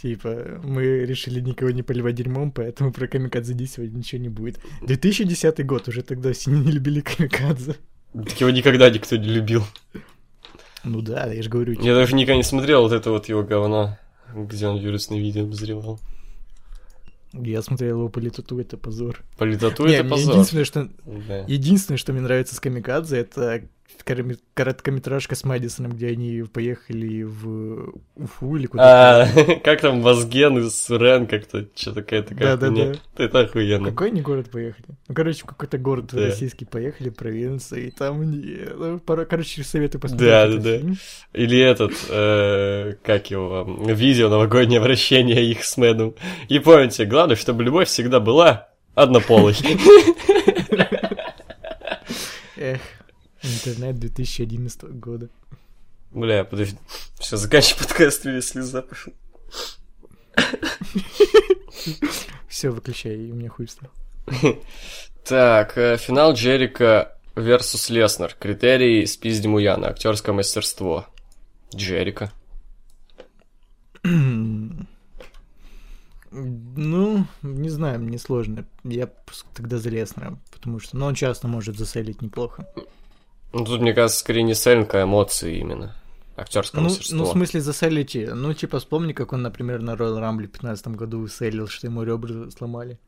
Типа, 0.00 0.60
мы 0.62 1.06
решили 1.06 1.40
никого 1.40 1.70
не 1.70 1.82
поливать 1.82 2.14
дерьмом, 2.14 2.52
поэтому 2.52 2.92
про 2.92 3.08
Камикадзе 3.08 3.54
сегодня 3.66 3.98
ничего 3.98 4.20
не 4.20 4.28
будет. 4.28 4.60
2010 4.82 5.64
год, 5.64 5.88
уже 5.88 6.02
тогда 6.02 6.32
все 6.32 6.50
не 6.50 6.70
любили 6.70 7.00
Камикадзе. 7.00 7.76
Так 8.12 8.40
его 8.40 8.50
никогда 8.50 8.90
никто 8.90 9.16
не 9.16 9.28
любил. 9.28 9.64
Ну 10.84 11.00
да, 11.00 11.32
я 11.32 11.42
же 11.42 11.48
говорю. 11.48 11.72
Я 11.72 11.78
типа... 11.78 11.94
даже 11.94 12.14
никогда 12.14 12.36
не 12.36 12.42
смотрел 12.42 12.82
вот 12.82 12.92
это 12.92 13.10
вот 13.10 13.28
его 13.28 13.42
говно, 13.42 13.98
где 14.34 14.66
он 14.68 14.78
вирусные 14.78 15.20
видео 15.20 15.44
обозревал. 15.44 15.98
Я 17.32 17.62
смотрел 17.62 17.98
его 17.98 18.08
по 18.08 18.20
Литату, 18.20 18.60
это 18.60 18.76
позор. 18.76 19.22
По 19.38 19.44
Литату 19.44 19.86
это 19.86 20.08
позор. 20.08 20.34
Единственное, 20.34 20.64
что... 20.64 20.88
Да. 21.04 21.44
единственное, 21.48 21.98
что 21.98 22.12
мне 22.12 22.20
нравится 22.20 22.54
с 22.54 22.60
Камикадзе, 22.60 23.16
это 23.16 23.64
короткометражка 24.02 25.34
с 25.34 25.44
Мэдисоном, 25.44 25.92
где 25.92 26.08
они 26.08 26.42
поехали 26.42 27.22
в 27.22 27.94
Уфу 28.16 28.56
или 28.56 28.66
куда-то. 28.66 29.22
А, 29.22 29.54
как 29.64 29.80
там 29.80 30.02
Вазген 30.02 30.58
из 30.58 30.90
Рен 30.90 31.26
как-то, 31.26 31.66
что-то 31.74 32.02
какая-то 32.02 32.34
Да, 32.34 32.56
да, 32.56 32.70
да. 32.70 32.92
Это 33.16 33.40
охуенно. 33.40 33.90
Какой 33.90 34.08
они 34.08 34.20
город 34.20 34.50
поехали? 34.50 34.86
Ну, 35.08 35.14
короче, 35.14 35.42
в 35.42 35.46
какой-то 35.46 35.78
город 35.78 36.06
да. 36.12 36.26
российский 36.26 36.64
поехали, 36.64 37.10
провинция, 37.10 37.80
и 37.80 37.90
там, 37.90 38.22
ну, 38.22 39.00
короче, 39.00 39.62
советую 39.62 40.00
посмотреть. 40.00 40.30
Да, 40.30 40.48
да, 40.48 40.58
да. 40.58 40.80
Или 41.32 41.58
этот, 41.58 41.92
э, 42.08 42.94
как 43.02 43.30
его, 43.30 43.64
видео 43.86 44.28
новогоднее 44.28 44.80
вращение 44.80 45.44
их 45.44 45.64
с 45.64 45.76
Мэдом. 45.76 46.14
И 46.48 46.58
помните, 46.58 47.04
главное, 47.04 47.36
чтобы 47.36 47.62
любовь 47.64 47.88
всегда 47.88 48.20
была 48.20 48.68
однополой. 48.94 49.56
Эх. 52.56 52.80
Интернет 53.44 53.98
2011 53.98 54.84
года. 54.84 55.28
Бля, 56.12 56.44
подожди. 56.44 56.78
Все, 57.18 57.36
заканчивай 57.36 57.84
подкаст, 57.84 58.24
мне 58.24 58.40
слеза 58.40 58.80
пошел. 58.80 59.12
Все, 62.48 62.70
выключай, 62.70 63.16
и 63.16 63.30
у 63.30 63.34
меня 63.34 63.50
хуй 63.50 63.68
стал. 63.68 63.90
Так, 65.24 65.76
э, 65.76 65.96
финал 65.98 66.32
Джерика 66.34 67.18
versus 67.34 67.92
Леснер. 67.92 68.34
Критерий 68.38 69.06
спиздим 69.06 69.58
Яна. 69.58 69.88
Актерское 69.88 70.34
мастерство. 70.34 71.06
Джерика. 71.74 72.32
Ну, 76.30 77.26
не 77.42 77.68
знаю, 77.68 78.00
мне 78.00 78.18
сложно. 78.18 78.66
Я 78.84 79.08
тогда 79.54 79.78
за 79.78 79.90
Леснера, 79.90 80.38
потому 80.50 80.80
что 80.80 80.96
ну, 80.96 81.06
он 81.06 81.14
часто 81.14 81.46
может 81.46 81.78
заселить 81.78 82.22
неплохо. 82.22 82.66
Ну, 83.54 83.64
тут, 83.64 83.80
мне 83.80 83.94
кажется, 83.94 84.18
скорее 84.18 84.42
не 84.42 84.54
селлинг, 84.54 84.92
а 84.94 85.04
эмоции 85.04 85.58
именно. 85.58 85.94
Актерское 86.36 86.80
ну, 86.80 86.88
мастерство. 86.88 87.16
Ну, 87.16 87.24
в 87.24 87.28
смысле, 87.28 87.60
заселите. 87.60 88.34
Ну, 88.34 88.52
типа, 88.52 88.80
вспомни, 88.80 89.12
как 89.12 89.32
он, 89.32 89.42
например, 89.42 89.80
на 89.80 89.92
Royal 89.92 90.20
Rumble 90.20 90.48
в 90.48 90.50
15 90.50 90.88
году 90.88 91.26
селил, 91.28 91.68
что 91.68 91.86
ему 91.86 92.02
ребра 92.02 92.50
сломали. 92.50 92.98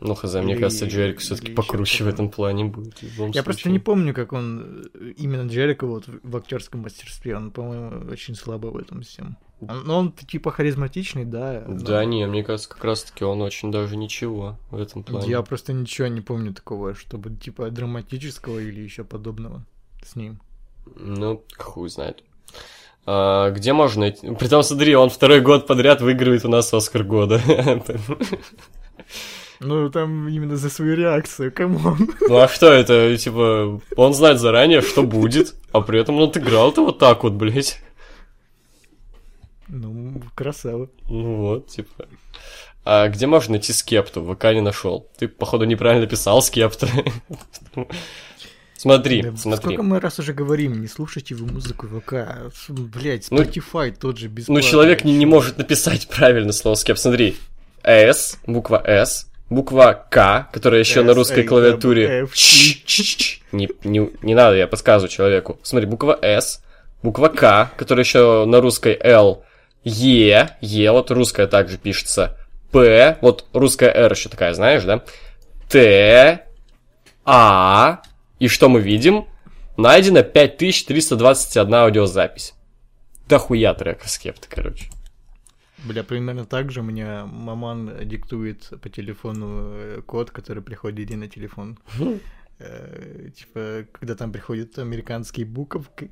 Ну, 0.00 0.14
хз, 0.14 0.34
или, 0.34 0.42
мне 0.42 0.56
кажется, 0.56 0.86
Джерик 0.86 1.20
все-таки 1.20 1.52
покруче 1.52 2.02
в 2.02 2.08
этом 2.08 2.28
плане 2.28 2.64
будет. 2.64 3.00
Я 3.02 3.08
случае. 3.10 3.42
просто 3.44 3.70
не 3.70 3.78
помню, 3.78 4.12
как 4.12 4.32
он 4.32 4.90
именно 5.16 5.48
Джерика 5.48 5.86
вот 5.86 6.06
в 6.06 6.36
актерском 6.36 6.80
мастерстве. 6.80 7.36
Он, 7.36 7.52
по-моему, 7.52 8.10
очень 8.10 8.34
слабо 8.34 8.66
в 8.66 8.76
этом 8.76 9.02
всем. 9.02 9.38
Но 9.60 9.98
он 9.98 10.12
типа 10.12 10.50
харизматичный, 10.50 11.24
да. 11.24 11.64
Да, 11.66 12.02
но... 12.02 12.02
не, 12.04 12.26
мне 12.26 12.44
кажется, 12.44 12.68
как 12.68 12.84
раз-таки 12.84 13.24
он 13.24 13.40
очень 13.40 13.72
даже 13.72 13.96
ничего 13.96 14.58
в 14.70 14.78
этом 14.78 15.02
плане. 15.02 15.30
Я 15.30 15.40
просто 15.42 15.72
ничего 15.72 16.08
не 16.08 16.20
помню 16.20 16.52
такого, 16.52 16.94
чтобы 16.94 17.34
типа 17.34 17.70
драматического 17.70 18.58
или 18.58 18.80
еще 18.80 19.02
подобного 19.02 19.64
с 20.04 20.14
ним. 20.14 20.40
Ну, 20.94 21.42
хуй 21.56 21.88
знает. 21.88 22.22
А, 23.06 23.50
где 23.50 23.72
можно 23.72 24.02
найти? 24.02 24.30
Притом, 24.34 24.62
смотри, 24.62 24.94
он 24.94 25.08
второй 25.08 25.40
год 25.40 25.66
подряд 25.66 26.02
выигрывает 26.02 26.44
у 26.44 26.48
нас 26.48 26.72
Оскар 26.72 27.04
года. 27.04 27.40
Ну, 29.58 29.88
там 29.88 30.28
именно 30.28 30.58
за 30.58 30.68
свою 30.68 30.94
реакцию, 30.96 31.50
come 31.50 31.84
on. 31.84 32.10
Ну, 32.28 32.36
а 32.36 32.46
что 32.46 32.70
это, 32.70 33.16
типа, 33.16 33.80
он 33.96 34.12
знает 34.12 34.38
заранее, 34.38 34.82
что 34.82 35.02
будет, 35.02 35.54
а 35.72 35.80
при 35.80 35.98
этом 35.98 36.16
он 36.16 36.28
отыграл-то 36.28 36.84
вот 36.84 36.98
так 36.98 37.22
вот, 37.22 37.32
блядь. 37.32 37.80
Ну, 39.68 40.22
красава. 40.34 40.88
Ну 41.08 41.36
вот, 41.36 41.68
типа. 41.68 42.06
А 42.84 43.08
где 43.08 43.26
можно 43.26 43.52
найти 43.52 43.72
скепту? 43.72 44.22
ВК 44.22 44.44
не 44.52 44.60
нашел. 44.60 45.08
Ты, 45.18 45.28
походу, 45.28 45.64
неправильно 45.64 46.06
писал 46.06 46.40
скепта. 46.42 46.88
Смотри, 48.78 49.22
да, 49.22 49.36
смотри. 49.36 49.62
Сколько 49.62 49.82
мы 49.82 50.00
раз 50.00 50.18
уже 50.18 50.34
говорим, 50.34 50.80
не 50.80 50.86
слушайте 50.86 51.34
вы 51.34 51.50
музыку 51.50 51.86
ВК. 51.86 52.52
Блять, 52.68 53.28
ну, 53.30 53.42
Spotify 53.42 53.88
ну, 53.88 53.96
тот 53.98 54.18
же 54.18 54.28
бесплатный. 54.28 54.62
Ну, 54.62 54.68
человек 54.68 55.02
не, 55.02 55.16
не 55.16 55.26
может 55.26 55.58
написать 55.58 56.06
правильно 56.08 56.52
слово 56.52 56.74
скепт. 56.74 57.00
Смотри, 57.00 57.36
S, 57.82 58.38
буква 58.46 58.82
S, 58.84 59.30
буква 59.48 60.06
К, 60.10 60.48
которая 60.52 60.80
еще 60.80 61.00
S, 61.00 61.06
на 61.06 61.14
русской 61.14 61.44
A, 61.44 61.48
клавиатуре. 61.48 62.28
Не, 63.52 63.68
не, 63.82 64.10
не 64.22 64.34
надо, 64.34 64.56
я 64.56 64.66
подсказываю 64.66 65.08
человеку. 65.08 65.58
Смотри, 65.62 65.88
буква 65.88 66.18
S, 66.20 66.62
буква 67.02 67.28
К, 67.28 67.72
которая 67.76 68.04
еще 68.04 68.44
на 68.44 68.60
русской 68.60 68.96
L, 69.02 69.42
Е, 69.88 70.48
Е, 70.60 70.90
вот 70.90 71.12
русская 71.12 71.46
также 71.46 71.78
пишется. 71.78 72.36
П, 72.72 73.18
вот 73.20 73.46
русская 73.52 73.88
R 73.94 74.12
еще 74.12 74.28
такая, 74.28 74.52
знаешь, 74.52 74.82
да? 74.82 75.04
Т, 75.68 76.44
А, 77.24 78.02
и 78.40 78.48
что 78.48 78.68
мы 78.68 78.80
видим? 78.80 79.26
Найдено 79.76 80.22
5321 80.24 81.74
аудиозапись. 81.74 82.54
Да 83.28 83.38
хуя 83.38 83.74
трека 83.74 84.08
скепта, 84.08 84.48
короче. 84.48 84.90
Бля, 85.84 86.02
примерно 86.02 86.46
так 86.46 86.72
же 86.72 86.80
у 86.80 86.82
меня 86.82 87.24
маман 87.24 88.08
диктует 88.08 88.72
по 88.82 88.88
телефону 88.88 89.70
э, 89.72 90.02
код, 90.04 90.32
который 90.32 90.64
приходит 90.64 91.12
и 91.12 91.16
на 91.16 91.28
телефон. 91.28 91.78
Э, 92.58 93.28
типа, 93.36 93.84
когда 93.92 94.16
там 94.16 94.32
приходят 94.32 94.78
американские 94.78 95.46
буковки, 95.46 96.10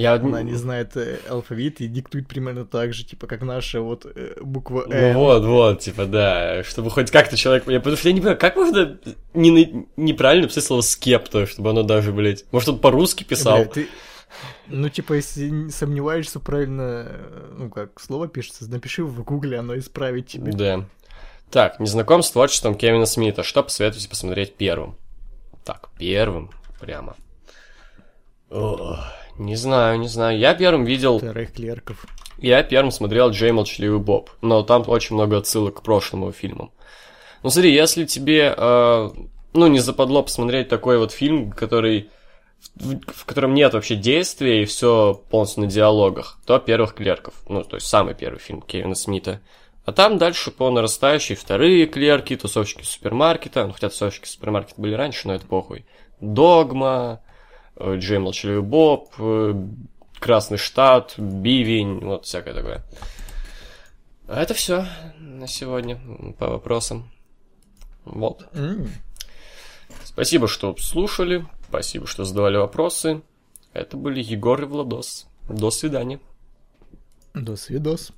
я... 0.00 0.14
Она 0.14 0.42
не 0.42 0.54
знает 0.54 0.96
э, 0.96 1.18
алфавит 1.28 1.80
и 1.80 1.86
диктует 1.86 2.28
примерно 2.28 2.64
так 2.64 2.92
же, 2.92 3.04
типа, 3.04 3.26
как 3.26 3.42
наша 3.42 3.80
вот 3.80 4.06
э, 4.06 4.36
буква 4.40 4.86
«М». 4.90 5.12
Ну 5.12 5.18
вот, 5.20 5.44
вот, 5.44 5.80
типа, 5.80 6.06
да, 6.06 6.62
чтобы 6.64 6.90
хоть 6.90 7.10
как-то 7.10 7.36
человек... 7.36 7.68
Я, 7.68 7.78
потому 7.78 7.96
что 7.96 8.08
я 8.08 8.14
не 8.14 8.20
понимаю, 8.20 8.38
как 8.38 8.56
можно 8.56 8.98
не, 9.34 9.86
неправильно 9.96 10.48
писать 10.48 10.64
слово 10.64 10.80
«скепто», 10.80 11.46
чтобы 11.46 11.70
оно 11.70 11.82
даже, 11.82 12.12
блядь... 12.12 12.44
Может, 12.52 12.70
он 12.70 12.78
по-русски 12.78 13.24
писал? 13.24 13.58
Бля, 13.58 13.66
ты... 13.66 13.88
Ну, 14.68 14.88
типа, 14.88 15.14
если 15.14 15.68
сомневаешься 15.68 16.40
правильно, 16.40 17.06
э, 17.08 17.54
ну, 17.58 17.70
как 17.70 18.00
слово 18.00 18.28
пишется, 18.28 18.70
напиши 18.70 19.04
в 19.04 19.22
гугле, 19.24 19.58
оно 19.58 19.76
исправит 19.76 20.28
тебе. 20.28 20.52
Да. 20.52 20.84
Так, 21.50 21.80
незнаком 21.80 22.22
с 22.22 22.30
творчеством 22.30 22.76
Кевина 22.76 23.06
Смита. 23.06 23.42
Что 23.42 23.62
посоветуете 23.64 24.08
посмотреть 24.08 24.54
первым? 24.54 24.96
Так, 25.64 25.88
первым 25.98 26.50
прямо. 26.80 27.16
Ох. 28.50 28.98
Не 29.40 29.56
знаю, 29.56 29.98
не 29.98 30.08
знаю. 30.08 30.38
Я 30.38 30.54
первым 30.54 30.84
видел... 30.84 31.16
Вторых 31.16 31.54
клерков. 31.54 32.04
Я 32.36 32.62
первым 32.62 32.90
смотрел 32.90 33.30
Джей 33.30 33.52
Молчаливый 33.52 33.98
Боб, 33.98 34.28
но 34.42 34.62
там 34.62 34.84
очень 34.86 35.16
много 35.16 35.38
отсылок 35.38 35.76
к 35.76 35.82
прошлому 35.82 36.30
фильмам. 36.30 36.70
Ну 37.42 37.48
смотри, 37.48 37.72
если 37.72 38.04
тебе, 38.04 38.54
э, 38.54 39.10
ну, 39.54 39.66
не 39.66 39.78
западло 39.78 40.22
посмотреть 40.22 40.68
такой 40.68 40.98
вот 40.98 41.12
фильм, 41.12 41.52
который 41.52 42.10
в, 42.76 43.00
в 43.06 43.24
котором 43.24 43.54
нет 43.54 43.72
вообще 43.72 43.96
действия 43.96 44.62
и 44.62 44.66
все 44.66 45.22
полностью 45.30 45.62
на 45.62 45.70
диалогах, 45.70 46.38
то 46.44 46.58
первых 46.58 46.92
клерков. 46.92 47.32
Ну, 47.48 47.64
то 47.64 47.76
есть 47.76 47.86
самый 47.86 48.14
первый 48.14 48.40
фильм 48.40 48.60
Кевина 48.60 48.94
Смита. 48.94 49.40
А 49.86 49.92
там 49.92 50.18
дальше 50.18 50.50
по 50.50 50.70
нарастающей 50.70 51.34
вторые 51.34 51.86
клерки, 51.86 52.36
тусовщики 52.36 52.84
супермаркета. 52.84 53.66
Ну, 53.66 53.72
хотя 53.72 53.88
тусовщики 53.88 54.28
супермаркета 54.28 54.78
были 54.82 54.92
раньше, 54.92 55.28
но 55.28 55.34
это 55.34 55.46
похуй. 55.46 55.86
Догма, 56.20 57.22
Джей 57.96 58.18
Молчаливый 58.18 58.62
Боб, 58.62 59.12
э, 59.18 59.54
Красный 60.18 60.58
Штат, 60.58 61.14
Бивень, 61.18 62.00
вот 62.00 62.26
всякое 62.26 62.54
такое. 62.54 62.82
А 64.28 64.42
это 64.42 64.54
все 64.54 64.86
на 65.18 65.46
сегодня 65.46 65.98
по 66.38 66.48
вопросам. 66.48 67.10
Вот. 68.04 68.46
Mm. 68.52 68.88
Спасибо, 70.04 70.46
что 70.46 70.76
слушали. 70.76 71.46
Спасибо, 71.68 72.06
что 72.06 72.24
задавали 72.24 72.56
вопросы. 72.56 73.22
Это 73.72 73.96
были 73.96 74.22
Егор 74.22 74.60
и 74.62 74.66
Владос. 74.66 75.26
До 75.48 75.70
свидания. 75.70 76.20
До 77.34 77.56
свидос. 77.56 78.12